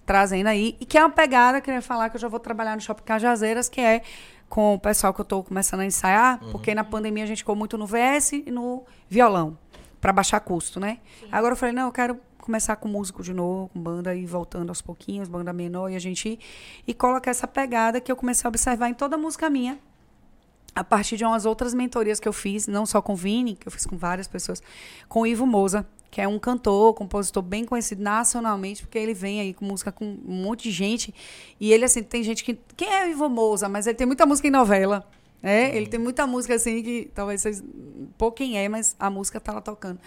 [0.06, 2.40] trazendo aí, e que é uma pegada que eu ia falar que eu já vou
[2.40, 4.00] trabalhar no Shopping Cajazeiras, que é
[4.48, 6.52] com o pessoal que eu tô começando a ensaiar, uhum.
[6.52, 9.58] porque na pandemia a gente ficou muito no VS e no violão,
[10.00, 10.98] para baixar custo, né?
[11.20, 11.28] Sim.
[11.30, 14.68] Agora eu falei, não, eu quero começar com músico de novo, com banda e voltando
[14.68, 16.38] aos pouquinhos, banda menor, e a gente
[16.86, 19.78] e colocar essa pegada que eu comecei a observar em toda a música minha,
[20.74, 23.66] a partir de umas outras mentorias que eu fiz, não só com o Vini, que
[23.66, 24.62] eu fiz com várias pessoas,
[25.08, 29.40] com o Ivo Moza, que é um cantor, compositor bem conhecido nacionalmente, porque ele vem
[29.40, 31.12] aí com música com um monte de gente.
[31.58, 32.56] E ele, assim, tem gente que.
[32.76, 33.68] Quem é o Ivo Moza?
[33.68, 35.04] Mas ele tem muita música em novela.
[35.42, 37.64] É, ele tem muita música assim que talvez vocês.
[38.16, 39.98] Pouquem é, mas a música tá lá tocando.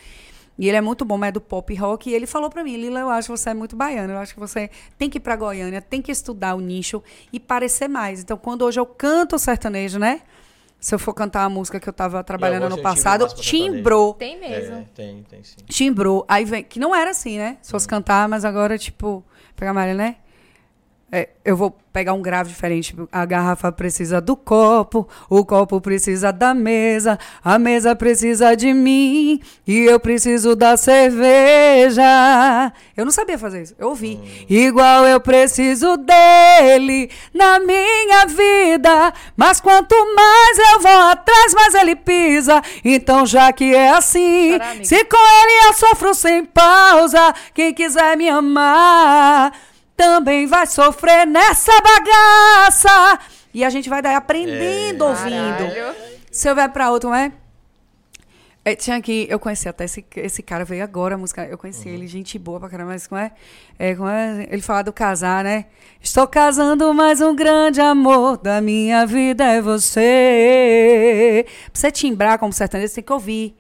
[0.58, 2.10] E ele é muito bom, é do pop rock.
[2.10, 4.14] E ele falou para mim, Lila, eu acho que você é muito baiana.
[4.14, 7.40] Eu acho que você tem que ir para Goiânia, tem que estudar o nicho e
[7.40, 8.22] parecer mais.
[8.22, 10.22] Então, quando hoje eu canto sertanejo, né?
[10.80, 14.14] Se eu for cantar a música que eu tava trabalhando no passado, timbrou.
[14.14, 14.76] Tem mesmo.
[14.76, 15.56] É, tem, tem sim.
[15.66, 16.24] Timbrou.
[16.28, 17.58] Aí vem, que não era assim, né?
[17.62, 17.90] Se fosse hum.
[17.90, 19.24] cantar, mas agora, tipo,
[19.56, 20.18] pegar a Maria, né?
[21.10, 22.94] É, eu vou pegar um grave diferente.
[23.10, 29.40] A garrafa precisa do copo, o copo precisa da mesa, a mesa precisa de mim
[29.66, 32.04] e eu preciso da cerveja.
[32.96, 34.20] Eu não sabia fazer isso, eu ouvi.
[34.22, 34.46] Hum.
[34.50, 41.96] Igual eu preciso dele na minha vida, mas quanto mais eu vou atrás, mais ele
[41.96, 42.62] pisa.
[42.84, 48.28] Então, já que é assim, se com ele eu sofro sem pausa, quem quiser me
[48.28, 49.54] amar
[49.98, 53.20] também vai sofrer nessa bagaça.
[53.54, 55.08] E a gente vai daí aprendendo, é.
[55.08, 55.74] ouvindo.
[55.74, 55.96] Caralho.
[56.32, 57.32] Se eu vai pra outro, não é?
[58.64, 58.76] é?
[58.76, 61.44] tinha aqui, eu conheci até esse, esse cara, veio agora a música.
[61.46, 61.96] Eu conheci uhum.
[61.96, 63.32] ele, gente boa pra caramba, mas como é?
[63.80, 64.48] é, como é?
[64.52, 65.66] Ele fala do casar, né?
[66.00, 71.44] Estou casando, mas um grande amor da minha vida é você.
[71.72, 73.58] Pra você timbrar como sertanejo, você tem que ouvir.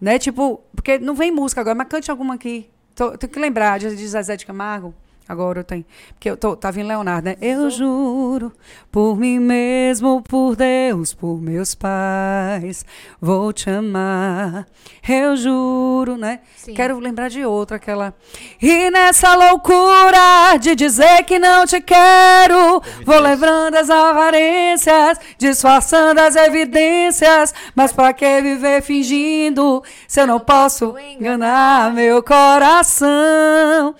[0.00, 0.18] Né?
[0.18, 2.68] Tipo, porque não vem música agora, mas cante alguma aqui.
[2.96, 4.92] Tô, tenho que lembrar de, de Zezé de Camargo.
[5.28, 5.84] Agora eu tenho.
[6.10, 7.36] Porque eu tô, tava em Leonardo, né?
[7.40, 8.52] Eu juro,
[8.92, 12.86] por mim mesmo, por Deus, por meus pais,
[13.20, 14.66] vou te amar.
[15.08, 16.40] Eu juro, né?
[16.56, 16.74] Sim.
[16.74, 18.14] Quero lembrar de outra, aquela.
[18.62, 26.36] E nessa loucura de dizer que não te quero, vou lembrando as aparências, disfarçando as
[26.36, 27.52] evidências.
[27.74, 33.92] Mas pra que viver fingindo se eu não posso enganar meu coração?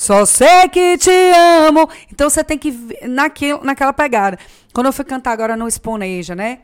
[0.00, 1.10] Só sei que te
[1.68, 1.86] amo.
[2.10, 2.72] Então você tem que
[3.06, 4.38] naquilo, naquela pegada.
[4.72, 6.60] Quando eu fui cantar agora no Exponeja, né?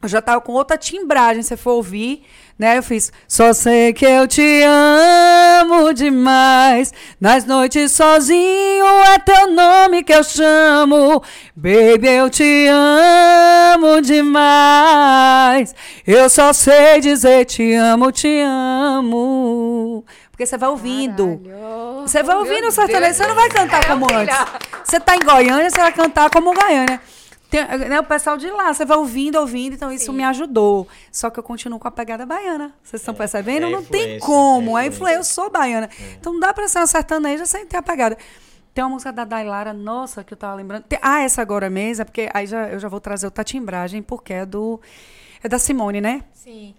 [0.00, 2.22] Eu já tava com outra timbragem, se você for ouvir,
[2.56, 2.78] né?
[2.78, 6.94] Eu fiz, só sei que eu te amo demais.
[7.20, 11.20] Nas noites sozinho é teu nome que eu chamo.
[11.56, 15.74] Baby, eu te amo demais.
[16.06, 20.04] Eu só sei dizer te amo, te amo.
[20.36, 21.40] Porque você vai ouvindo.
[21.42, 22.02] Caralho.
[22.02, 24.36] Você vai ouvindo o sertanejo, você não vai cantar é, como antes.
[24.84, 27.00] Você tá em Goiânia, você vai cantar como Goiânia.
[27.48, 29.94] Tem, né, o pessoal de lá, você vai ouvindo, ouvindo, então Sim.
[29.94, 30.86] isso me ajudou.
[31.10, 32.74] Só que eu continuo com a pegada baiana.
[32.82, 33.66] Vocês estão é, percebendo?
[33.66, 34.76] É não tem como.
[34.76, 35.20] É influência.
[35.20, 35.88] Eu sou baiana.
[35.98, 36.12] É.
[36.20, 38.18] Então não dá pra ser uma sertaneja sem ter a pegada.
[38.74, 40.82] Tem uma música da Dailara, nossa, que eu tava lembrando.
[40.82, 44.02] Tem, ah, essa agora mesmo, é porque aí já, eu já vou trazer outra timbragem,
[44.02, 44.78] porque é do.
[45.42, 46.24] É da Simone, né?
[46.34, 46.74] Sim.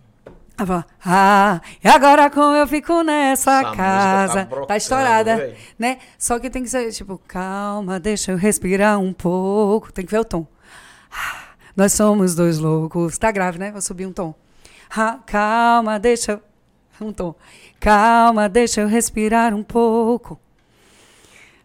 [1.05, 4.45] Ah, e agora como eu fico nessa Essa casa?
[4.45, 5.99] Tá, tá, estourada, né?
[6.17, 9.93] Só que tem que ser tipo, calma, deixa eu respirar um pouco.
[9.93, 10.47] Tem que ver o tom.
[11.11, 13.17] Ah, nós somos dois loucos.
[13.17, 13.71] Tá grave, né?
[13.71, 14.33] Vou subir um tom.
[14.89, 16.41] Ah, calma, deixa eu...
[16.99, 17.35] Um tom.
[17.79, 20.39] Calma, deixa eu respirar um pouco.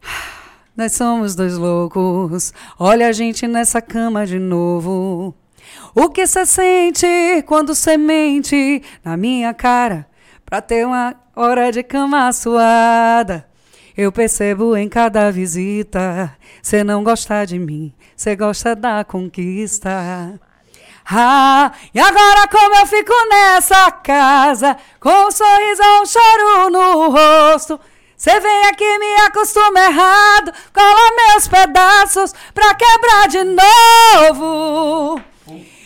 [0.05, 2.53] Ah, nós somos dois loucos.
[2.79, 5.35] Olha a gente nessa cama de novo.
[5.95, 7.07] O que você sente
[7.47, 10.07] quando você mente na minha cara
[10.45, 13.47] pra ter uma hora de cama suada?
[13.97, 20.41] Eu percebo em cada visita, você não gosta de mim, você gosta da conquista.
[21.11, 27.11] Ah, e agora como eu fico nessa casa, com um sorriso ou um choro no
[27.11, 27.79] rosto.
[28.17, 35.21] Você vem aqui me acostuma errado, cola meus pedaços pra quebrar de novo.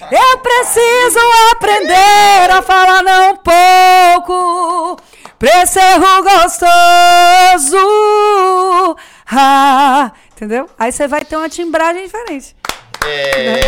[0.00, 1.18] Eu preciso
[1.52, 4.96] aprender a falar não pouco
[5.38, 7.76] pra esse erro gostoso.
[9.30, 10.68] Ah, entendeu?
[10.78, 12.54] Aí você vai ter uma timbragem diferente.
[13.06, 13.60] É.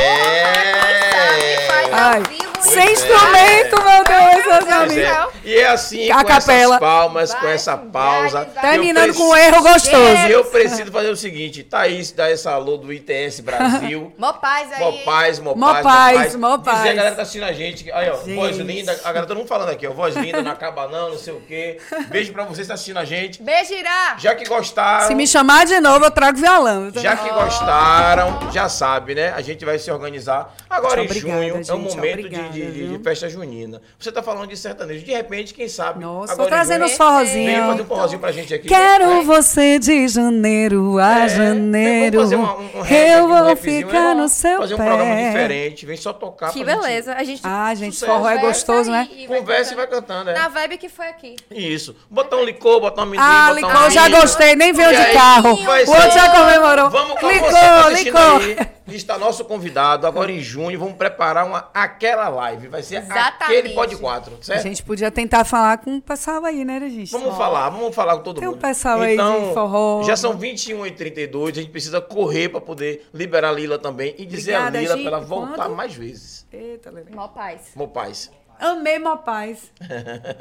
[1.92, 2.22] Ai,
[2.62, 5.34] sem instrumento, meu Deus, meus amigos.
[5.44, 6.76] E é assim, A com capela.
[6.76, 8.48] essas palmas, com Vai, essa vai, pausa.
[8.54, 8.70] vai.
[8.70, 10.26] Terminando eu com um erro gostoso.
[10.28, 14.12] E eu preciso fazer o seguinte, Thaís, dá esse alô do ITS Brasil.
[14.18, 14.80] Mó paz aí.
[14.80, 16.78] Mó paz, mó Mó paz, paz, mó mó paz.
[16.78, 17.84] Dizer, a galera tá assistindo a gente.
[17.84, 18.34] que- Aí, ó, Gente.
[18.34, 18.92] voz linda.
[18.92, 19.92] A galera, todo mundo falando aqui, ó.
[19.92, 21.78] Voz linda, não acaba não, não sei o quê.
[22.08, 23.42] Beijo pra vocês que tá assistindo a gente.
[23.42, 24.16] Beijo, Irá.
[24.18, 25.06] Já que gostaram...
[25.06, 26.90] Se me chamar de novo, eu trago violão.
[26.94, 29.32] Já que gostaram, já sabe, né?
[29.36, 30.54] A gente vai se organizar.
[30.68, 33.00] Agora Gente, em obrigada, junho é gente, um momento obrigada, de, de- de viu?
[33.02, 33.80] festa junina.
[33.98, 35.04] Você tá falando de sertanejo.
[35.04, 36.00] De repente, quem sabe?
[36.00, 37.80] Nossa, agora trazendo os junho, Vem fazer forrozinhos.
[37.80, 38.68] um forrozinho pra gente aqui.
[38.68, 42.18] Quero você de janeiro a É, janeiro.
[42.18, 44.22] Vamos fazer uma- um, um rap eu um vou ficar né?
[44.22, 44.84] no seu Fazer um pé.
[44.84, 45.86] programa diferente.
[45.86, 47.14] Vem só tocar Que pra gente beleza.
[47.14, 48.12] A gente Ah, gente, Sucesso.
[48.12, 49.08] forró é gostoso, né?
[49.12, 49.76] e- e vai Conversa e cantando.
[49.76, 50.34] vai cantando, é.
[50.34, 51.36] Na vibe que foi aqui.
[51.50, 51.94] Isso.
[52.10, 55.50] Botar um licor, botar um amendoim, Ah, licor, já gostei, nem veio de carro.
[55.54, 56.90] O outro já comemorou.
[56.90, 58.40] Vamos com licor, tá licor.
[58.90, 58.96] Aí.
[58.96, 60.78] Está nosso convidado agora em junho.
[60.78, 62.68] Vamos preparar uma, aquela live.
[62.68, 63.42] Vai ser Exatamente.
[63.42, 64.62] aquele pod 4, A certo?
[64.62, 67.10] gente podia tentar falar com o pessoal aí, né, gente?
[67.12, 68.60] Vamos falar, vamos falar com todo Tem um mundo.
[68.60, 70.02] pessoal aí então, de forró.
[70.02, 74.14] Já são 21 e 32 a gente precisa correr para poder liberar a Lila também
[74.18, 75.76] e dizer Obrigada, a Lila para ela voltar Quanto?
[75.76, 76.46] mais vezes.
[76.52, 77.10] Eita, Lelê.
[77.10, 77.70] Mó paz.
[77.74, 78.30] Meu paz.
[78.60, 79.70] Amei, mó paz.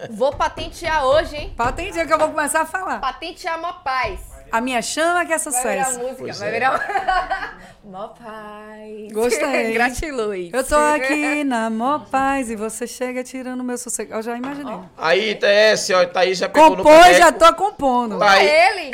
[0.10, 1.53] Vou patentear hoje, hein?
[1.56, 2.99] Patente que eu vou começar a falar.
[2.99, 4.37] Patentear mó paz.
[4.52, 5.99] A minha chama que é Vai virar sucesso.
[5.99, 6.52] música, Pois vai é.
[6.52, 7.57] virar.
[7.84, 9.11] Mó paz.
[9.14, 9.72] Gostei.
[9.74, 10.53] Gratiluz.
[10.53, 14.14] Eu tô aqui na mó paz e você chega tirando meu sossego.
[14.14, 14.78] Eu já imaginei.
[14.98, 17.18] Aí, TS, ó, Thaís já pegou no Compôs, caneco.
[17.19, 18.19] já tô compondo.
[18.19, 18.32] Tá.
[18.32, 18.91] Aí- É ele.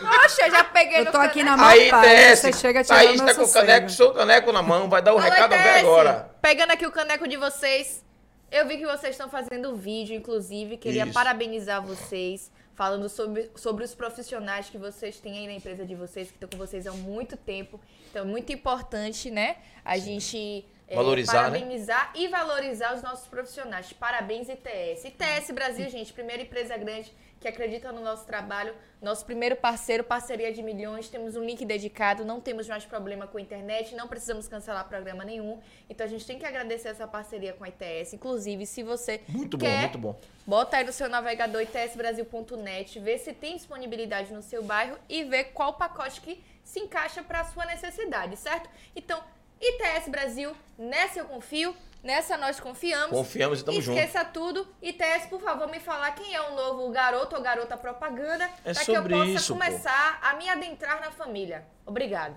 [0.00, 2.06] Poxa, eu já peguei Eu no tô aqui na mó Aí, paz.
[2.06, 5.00] TS, Você chega tirando Thaís meu tá com o caneco, seu caneco na mão, vai
[5.00, 6.30] dar o Alô, recado até agora.
[6.42, 8.04] Pegando aqui o caneco de vocês.
[8.52, 10.76] Eu vi que vocês estão fazendo vídeo, inclusive.
[10.76, 11.12] Queria Isso.
[11.14, 12.52] parabenizar vocês.
[12.74, 16.48] Falando sobre, sobre os profissionais que vocês têm aí na empresa de vocês, que estão
[16.48, 17.80] com vocês há muito tempo.
[18.10, 19.56] Então, é muito importante, né?
[19.84, 21.58] A gente é, Valorizar, né?
[21.58, 23.92] parabenizar e valorizar os nossos profissionais.
[23.92, 25.04] Parabéns, ITS.
[25.04, 27.12] ITS Brasil, gente, primeira empresa grande
[27.44, 28.74] que acredita no nosso trabalho.
[29.02, 31.10] Nosso primeiro parceiro, parceria de milhões.
[31.10, 35.26] Temos um link dedicado, não temos mais problema com a internet, não precisamos cancelar programa
[35.26, 35.60] nenhum.
[35.90, 38.14] Então a gente tem que agradecer essa parceria com a ITS.
[38.14, 40.18] Inclusive, se você Muito bom, quer, muito bom.
[40.46, 45.44] bota aí no seu navegador itsbrasil.net, vê se tem disponibilidade no seu bairro e vê
[45.44, 48.70] qual pacote que se encaixa para a sua necessidade, certo?
[48.96, 49.22] Então,
[49.60, 53.10] ITS Brasil, nessa eu confio, nessa nós confiamos.
[53.10, 54.02] Confiamos e estamos juntos.
[54.02, 54.68] Esqueça tudo.
[54.80, 58.84] ITS, por favor, me falar quem é o novo garoto ou garota propaganda É para
[58.84, 59.58] que eu possa isso, pô.
[59.58, 61.66] começar a me adentrar na família.
[61.84, 62.36] Obrigado.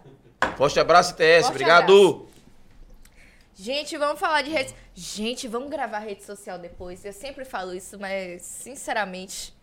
[0.55, 1.41] Forte abraço, TS.
[1.43, 2.27] Forte Obrigado.
[3.53, 4.73] Gente, vamos falar de redes.
[4.93, 7.03] Gente, vamos gravar rede social depois.
[7.03, 9.53] Eu sempre falo isso, mas sinceramente,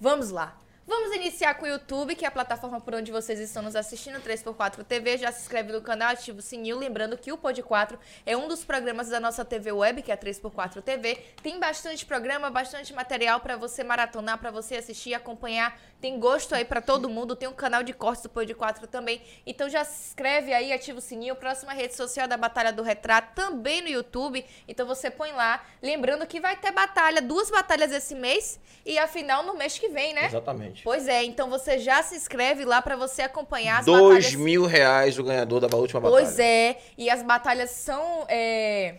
[0.00, 0.56] vamos lá.
[0.84, 4.20] Vamos iniciar com o YouTube, que é a plataforma por onde vocês estão nos assistindo,
[4.20, 5.16] 3x4 TV.
[5.16, 6.76] Já se inscreve no canal, ativa o sininho.
[6.76, 7.96] Lembrando que o Pod 4
[8.26, 11.14] é um dos programas da nossa TV Web, que é a 3x4 TV.
[11.40, 15.80] Tem bastante programa, bastante material para você maratonar, para você assistir, acompanhar.
[16.00, 17.36] Tem gosto aí para todo mundo.
[17.36, 19.22] Tem um canal de cortes do Pod 4 também.
[19.46, 21.36] Então já se inscreve aí, ativa o sininho.
[21.36, 24.44] Próxima rede social da Batalha do Retrato, também no YouTube.
[24.66, 25.64] Então você põe lá.
[25.80, 29.88] Lembrando que vai ter batalha, duas batalhas esse mês e a final no mês que
[29.88, 30.26] vem, né?
[30.26, 30.71] Exatamente.
[30.82, 34.34] Pois é, então você já se inscreve lá pra você acompanhar as Dois batalhas.
[34.34, 36.24] mil reais o ganhador da última batalha.
[36.24, 38.96] Pois é, e as batalhas são é,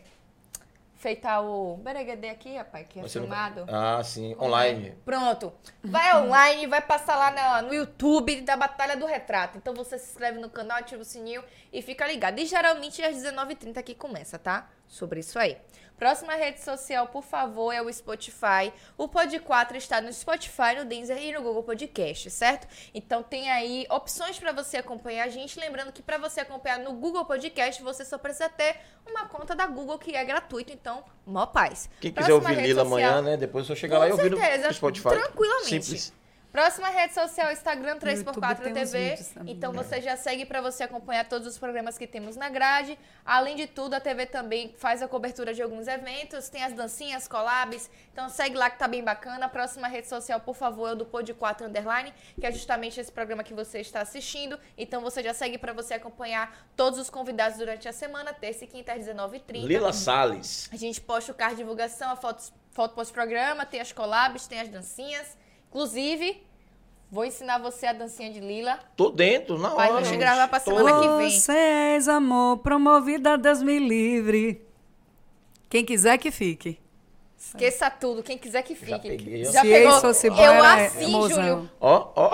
[0.96, 3.66] feita o Bereguedê aqui, rapaz, que é Você não- filmado.
[3.68, 4.36] Ah, sim.
[4.40, 4.94] Online.
[5.04, 5.52] Pronto.
[5.84, 9.58] Vai online, vai passar lá na- no YouTube da Batalha do Retrato.
[9.58, 11.44] Então você se inscreve no canal, ativa o sininho
[11.74, 12.40] e fica ligado.
[12.40, 14.70] E geralmente às 19h30 que começa, tá?
[14.94, 15.58] Sobre isso aí.
[15.98, 18.72] Próxima rede social, por favor, é o Spotify.
[18.96, 22.68] O Pod 4 está no Spotify, no Deezer e no Google Podcast, certo?
[22.94, 25.60] Então tem aí opções para você acompanhar a gente.
[25.60, 28.76] Lembrando que para você acompanhar no Google Podcast, você só precisa ter
[29.08, 30.72] uma conta da Google que é gratuito.
[30.72, 31.90] Então, mó paz.
[32.00, 33.38] Quem quiser Próxima ouvir rede Lila social- amanhã, né?
[33.38, 35.10] Depois eu chegar com lá e ouvir no Spotify.
[35.10, 35.86] tranquilamente.
[35.86, 36.14] Simples.
[36.54, 39.18] Próxima rede social, Instagram 3x4 TV.
[39.48, 42.96] Então você já segue para você acompanhar todos os programas que temos na grade.
[43.26, 47.28] Além de tudo, a TV também faz a cobertura de alguns eventos, tem as dancinhas,
[47.28, 47.90] collabs.
[48.12, 49.48] Então segue lá que tá bem bacana.
[49.48, 53.00] A próxima rede social, por favor, é o do Pod 4 Underline, que é justamente
[53.00, 54.60] esse programa que você está assistindo.
[54.78, 58.68] Então você já segue para você acompanhar todos os convidados durante a semana, terça e
[58.68, 59.66] quinta às 19h30.
[59.66, 60.70] Lila Salles.
[60.72, 64.60] A gente posta o card de divulgação, a foto, foto pós-programa, tem as collabs, tem
[64.60, 65.42] as dancinhas.
[65.74, 66.40] Inclusive,
[67.12, 68.78] vou ensinar você a dancinha de Lila.
[68.96, 69.94] Tô dentro, na hora.
[69.94, 71.02] Vai gente gravar pra semana Tô.
[71.02, 71.32] que vem.
[71.32, 74.62] Vocês, amor, promovida, Deus me livre.
[75.68, 76.78] Quem quiser que fique.
[77.36, 78.92] Esqueça tudo, quem quiser que fique.
[78.92, 80.00] Já peguei, Já Se pegou.
[80.00, 81.70] fosse eu é assim, Júlio.
[81.82, 82.30] Ó, ó.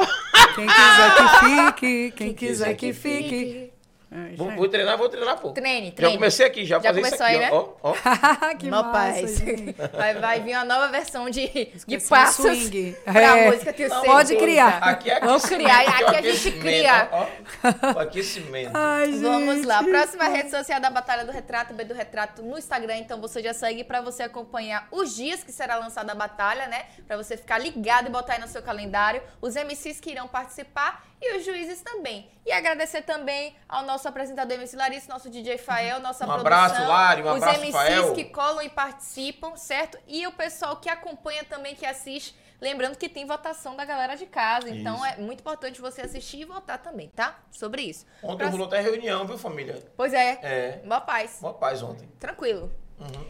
[0.55, 3.68] Quem quiser que fique, quem quiser que fique.
[4.11, 5.51] É, vou, vou, treinar, vou treinar, pô.
[5.51, 6.13] Treine, treine.
[6.13, 7.49] Já comecei aqui, já, já fazer isso aqui, aí, né?
[7.51, 7.69] ó.
[7.83, 7.93] ó.
[8.57, 9.45] que Meu massa,
[9.93, 11.47] vai, vai vir uma nova versão de,
[11.85, 12.95] de passos swing.
[13.05, 13.51] pra é.
[13.51, 14.79] música ter Não, Pode criar.
[14.79, 17.09] Aqui é Vamos criar, aqui, aqui a gente cria.
[17.11, 17.27] Ó,
[17.63, 17.99] ó.
[18.01, 18.71] Aquecimento.
[18.73, 19.83] Ai, Vamos lá.
[19.83, 22.97] Próxima rede social da Batalha do Retrato, B do Retrato no Instagram.
[22.97, 26.85] Então você já segue pra você acompanhar os dias que será lançada a batalha, né?
[27.05, 29.21] Pra você ficar ligado e botar aí no seu calendário.
[29.39, 32.29] Os MCs que irão participar e os juízes também.
[32.45, 36.39] E agradecer também ao nosso apresentador MC Larissa, nosso DJ Fael, nossa um produção.
[36.53, 38.13] abraço, Lari, um os abraço, MCs Fael.
[38.13, 39.97] que colam e participam, certo?
[40.07, 42.35] E o pessoal que acompanha também, que assiste.
[42.61, 45.05] Lembrando que tem votação da galera de casa, então Isso.
[45.05, 47.39] é muito importante você assistir e votar também, tá?
[47.51, 48.05] Sobre isso.
[48.21, 49.81] Ontem Pra- rolou até reunião, viu, família?
[49.95, 50.37] Pois é.
[50.43, 50.71] É.
[50.85, 51.37] Boa paz.
[51.41, 52.09] Uma paz ontem.
[52.19, 52.69] Tranquilo.
[52.99, 53.25] Uhum.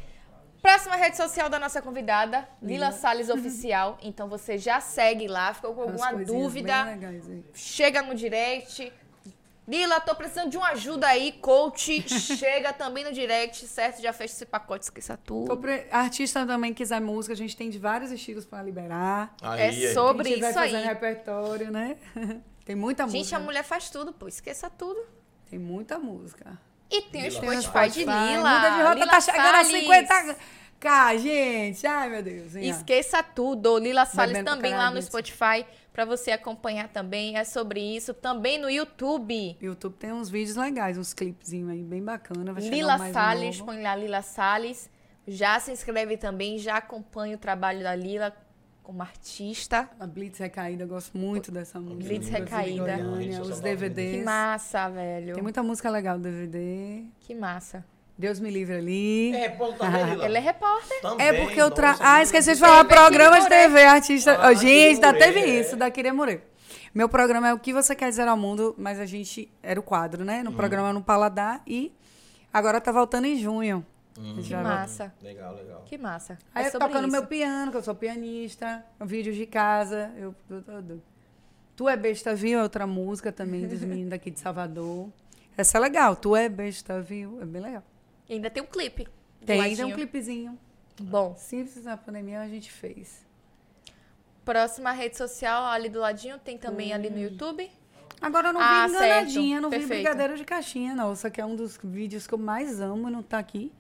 [0.62, 3.98] Próxima rede social da nossa convidada, Lila Salles Oficial.
[4.02, 6.86] Então você já segue lá, ficou com alguma dúvida,
[7.54, 8.92] chega no direct.
[9.68, 12.02] Lila, tô precisando de uma ajuda aí, coach.
[12.10, 14.02] chega também no direct, certo?
[14.02, 15.56] Já fecha esse pacote, esqueça tudo.
[15.58, 15.86] Pre...
[15.92, 19.36] Artista também quiser música, a gente tem de vários estilos para liberar.
[19.42, 19.94] Aí, É aí.
[19.94, 20.86] sobre a gente vai isso fazendo aí.
[20.88, 21.98] repertório, né?
[22.66, 23.38] tem muita Gente, música.
[23.38, 24.28] a mulher faz tudo, pô.
[24.28, 25.00] Esqueça tudo.
[25.52, 26.58] Tem muita música.
[26.92, 28.36] E tem o Spotify de Lila.
[28.38, 29.88] Muda de rota, Lila tá chegando a Salles.
[30.80, 31.88] 50k, gente.
[31.88, 32.56] Ai, meu Deus.
[32.56, 32.70] hein.
[32.70, 33.78] Esqueça tudo.
[33.78, 35.02] Lila Salles também lá no.
[35.02, 37.38] Spotify pra você acompanhar também.
[37.38, 38.14] É sobre isso.
[38.14, 39.58] Também no YouTube.
[39.62, 42.54] YouTube tem uns vídeos legais, uns clipezinhos aí, bem bacana.
[42.54, 43.72] Vai Lila mais Salles, novo.
[43.72, 44.90] põe lá Lila Salles.
[45.28, 48.36] Já se inscreve também, já acompanha o trabalho da Lila
[48.90, 49.88] como artista.
[50.00, 52.04] A Blitz Recaída, eu gosto muito dessa música.
[52.06, 52.98] Blitz Recaída.
[52.98, 54.26] Goiânia, os Que DVDs.
[54.26, 55.36] massa, velho.
[55.36, 57.04] Tem muita música legal do DVD.
[57.20, 57.86] Que massa.
[58.18, 59.36] Deus me livre ali.
[59.36, 60.26] É, também, Lila.
[60.26, 61.02] Ela é repórter.
[61.04, 61.92] Também, É porque eu tra...
[61.92, 63.48] nossa, Ah, esqueci de falar, programa de.
[63.48, 64.34] TV, artista.
[64.42, 66.42] Ah, Ó, gente, ainda teve isso, da Quiremoré.
[66.92, 69.52] Meu programa é O Que Você Quer Dizer ao Mundo, mas a gente.
[69.62, 70.42] Era o quadro, né?
[70.42, 71.94] No programa no Paladar e
[72.52, 73.86] agora tá voltando em junho.
[74.20, 75.14] Gente Que massa.
[75.22, 75.84] Legal, legal.
[75.86, 76.38] Que massa.
[76.54, 77.12] Aí é eu tocando isso.
[77.12, 80.12] meu piano, que eu sou pianista, vídeos de casa.
[80.18, 81.02] Eu, eu- eu- eu-
[81.76, 82.60] Tu é besta, viu?
[82.60, 85.10] É outra música também dos meninos daqui de Salvador.
[85.56, 86.16] Essa é legal.
[86.16, 87.42] Tu é besta, viu?
[87.42, 87.84] É bem legal.
[88.28, 89.06] E ainda tem um clipe.
[89.46, 89.88] Tem, tem ladinho.
[89.88, 90.60] um clipezinho.
[91.02, 93.26] Bom, Simples na pandemia a gente fez.
[94.44, 97.70] próxima rede social, ali do ladinho, tem também ali no YouTube.
[98.22, 99.06] Agora eu não Ah, vi certo.
[99.06, 100.02] enganadinha, não vi Perfeito.
[100.02, 101.14] brigadeiro de caixinha, não.
[101.14, 103.72] Isso aqui é um dos vídeos que eu mais amo e não tá aqui.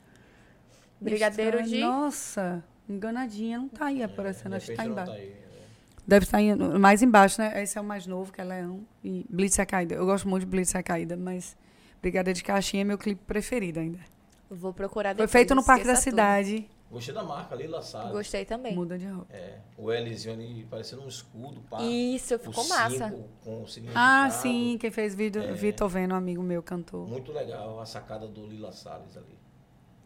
[1.01, 1.75] Brigadeiro Estranho.
[1.75, 5.11] de- Nossa, enganadinha, não tá aí aparecendo, De acho que tá embaixo.
[5.11, 5.35] aí, né?
[6.07, 7.61] Deve estar em- mais embaixo, né?
[7.61, 8.81] Esse é o mais novo, que é Leão.
[9.03, 9.95] E Blitz é Caída.
[9.95, 11.55] Eu gosto muito de Blitz é Caída, mas
[12.01, 13.99] Brigadeiro de Caixinha é meu clipe preferido ainda.
[14.49, 15.31] Vou procurar Foi depois.
[15.31, 16.01] feito no Parque da tudo.
[16.03, 16.67] Cidade.
[16.91, 18.11] Gostei da marca, Lila Salles.
[18.11, 18.73] Gostei também.
[18.73, 19.31] Muda de roupa.
[19.31, 21.79] É, o Lzinho ali parecendo um escudo, pá.
[21.83, 23.13] Isso, ficou massa.
[23.43, 24.25] Com o significado.
[24.25, 25.51] Ah, sim, quem fez vídeo, É.
[25.53, 27.07] Vitor Veno, um amigo meu, cantor.
[27.07, 29.37] Muito legal a sacada do Lila Salles ali.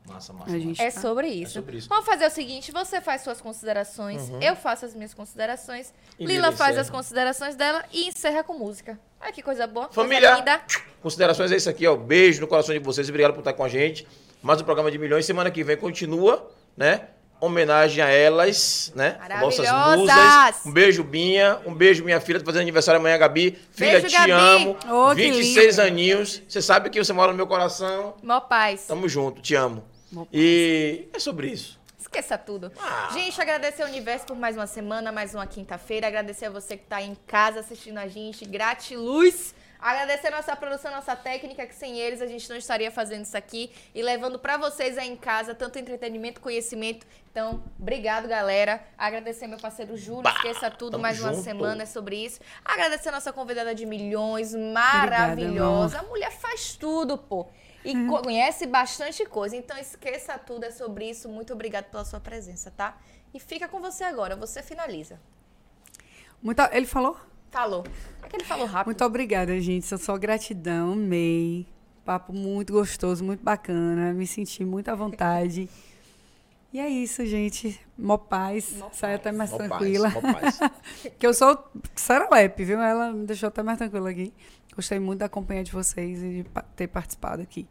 [0.07, 0.51] Massa, massa.
[0.55, 0.99] A gente- É Tá.
[1.01, 1.53] sobre isso.
[1.53, 1.87] sobre isso.
[1.89, 6.51] Vamos fazer o seguinte: você faz suas considerações, eu faço as minhas considerações, E Lila
[6.51, 6.81] faz encerra.
[6.81, 8.99] as considerações dela e encerra com música.
[9.21, 9.89] Olha que coisa boa.
[9.91, 10.29] Família.
[10.29, 10.61] Coisa linda.
[11.01, 11.95] Considerações é isso aqui, ó.
[11.95, 13.07] Beijo no coração de vocês.
[13.07, 14.05] Obrigado por estar com a gente.
[14.41, 15.25] Mais um programa de milhões.
[15.25, 17.07] Semana que vem continua, né?
[17.39, 19.17] Homenagem a elas, né?
[19.41, 19.99] Nossas Maravilhosas.
[19.99, 20.65] musas.
[20.65, 21.59] Um beijo, Binha.
[21.65, 22.39] Um beijo, minha filha.
[22.39, 23.57] Tá fazendo aniversário amanhã, Gabi.
[23.71, 24.31] Filha, Beijo, te Gabi.
[24.31, 24.75] amo.
[25.15, 26.41] Que 26 aninhos.
[26.47, 28.15] Você sabe que você mora no meu coração.
[28.23, 28.85] Mó paz.
[28.87, 29.83] Tamo junto, te amo.
[30.31, 31.79] E é sobre isso.
[31.97, 32.71] Esqueça tudo.
[32.79, 33.09] Ah.
[33.13, 36.07] Gente, agradecer ao universo por mais uma semana, mais uma quinta-feira.
[36.07, 38.45] Agradecer a você que tá aí em casa assistindo a gente.
[38.45, 39.55] Gratiluz.
[39.83, 43.35] Agradecer a nossa produção, nossa técnica, que sem eles a gente não estaria fazendo isso
[43.35, 47.05] aqui e levando pra vocês aí em casa tanto entretenimento, conhecimento.
[47.29, 48.81] Então, obrigado, galera.
[48.97, 51.43] Agradecer meu parceiro Júlio, esqueça tudo, mais uma junto.
[51.43, 52.39] semana é sobre isso.
[52.63, 55.99] Agradecer a nossa convidada de milhões, maravilhosa.
[55.99, 57.49] a mulher faz tudo, pô.
[57.85, 58.07] E Uhum.
[58.07, 59.55] conhece bastante coisa.
[59.55, 61.27] Então, esqueça tudo, é sobre isso.
[61.29, 62.97] Muito obrigado pela sua presença, tá?
[63.33, 65.19] E fica com você agora, você finaliza.
[66.41, 67.17] Muito, ele falou?
[67.51, 67.83] Falou.
[68.21, 68.87] É que ele falou rápido.
[68.87, 69.85] Muito obrigada, gente.
[69.85, 71.67] Só só gratidão, amei.
[72.05, 74.13] Papo muito gostoso, muito bacana.
[74.13, 75.69] Me senti muito à vontade.
[76.73, 77.79] E é isso, gente.
[77.95, 78.73] Mó paz.
[78.77, 79.19] Mó Sai paz.
[79.19, 80.11] até mais Mó tranquila.
[80.11, 80.59] Paz,
[81.19, 82.81] que eu sou serelepe, viu?
[82.81, 84.33] Ela me deixou até mais tranquila aqui.
[84.75, 86.45] Gostei muito da companhia de vocês e de
[86.75, 87.67] ter participado aqui.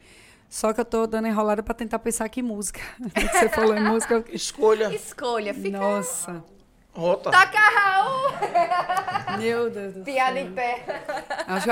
[0.49, 2.81] Só que eu tô dando enrolada para tentar pensar que música.
[3.33, 4.25] Você falou em música.
[4.31, 4.95] Escolha.
[4.95, 5.53] Escolha.
[5.53, 5.79] Fica...
[5.79, 6.45] Nossa.
[6.93, 7.31] Rota.
[7.31, 8.33] Toca Raul!
[9.41, 10.47] Meu Deus do Piada céu.
[10.47, 10.85] em pé.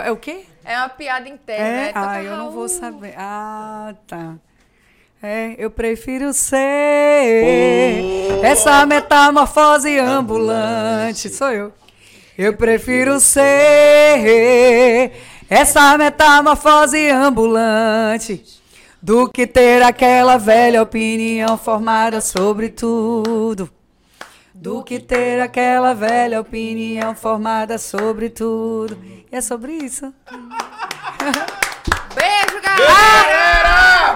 [0.02, 0.46] É o quê?
[0.64, 1.62] É uma piada em pé, é?
[1.62, 1.86] né?
[1.92, 3.14] Toca ah, eu não vou saber.
[3.16, 4.36] Ah, tá.
[5.22, 6.56] É, eu prefiro ser
[8.32, 8.44] oh.
[8.44, 11.28] essa metamorfose ambulante.
[11.28, 11.72] Sou eu.
[12.38, 15.12] Eu prefiro ser
[15.48, 18.42] essa metamorfose ambulante
[19.02, 23.70] do que ter aquela velha opinião formada sobre tudo
[24.60, 28.98] do que ter aquela velha opinião formada sobre tudo.
[29.32, 30.12] E é sobre isso.
[32.14, 33.09] Beijo, galera!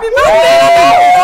[0.01, 1.24] Meu Deus!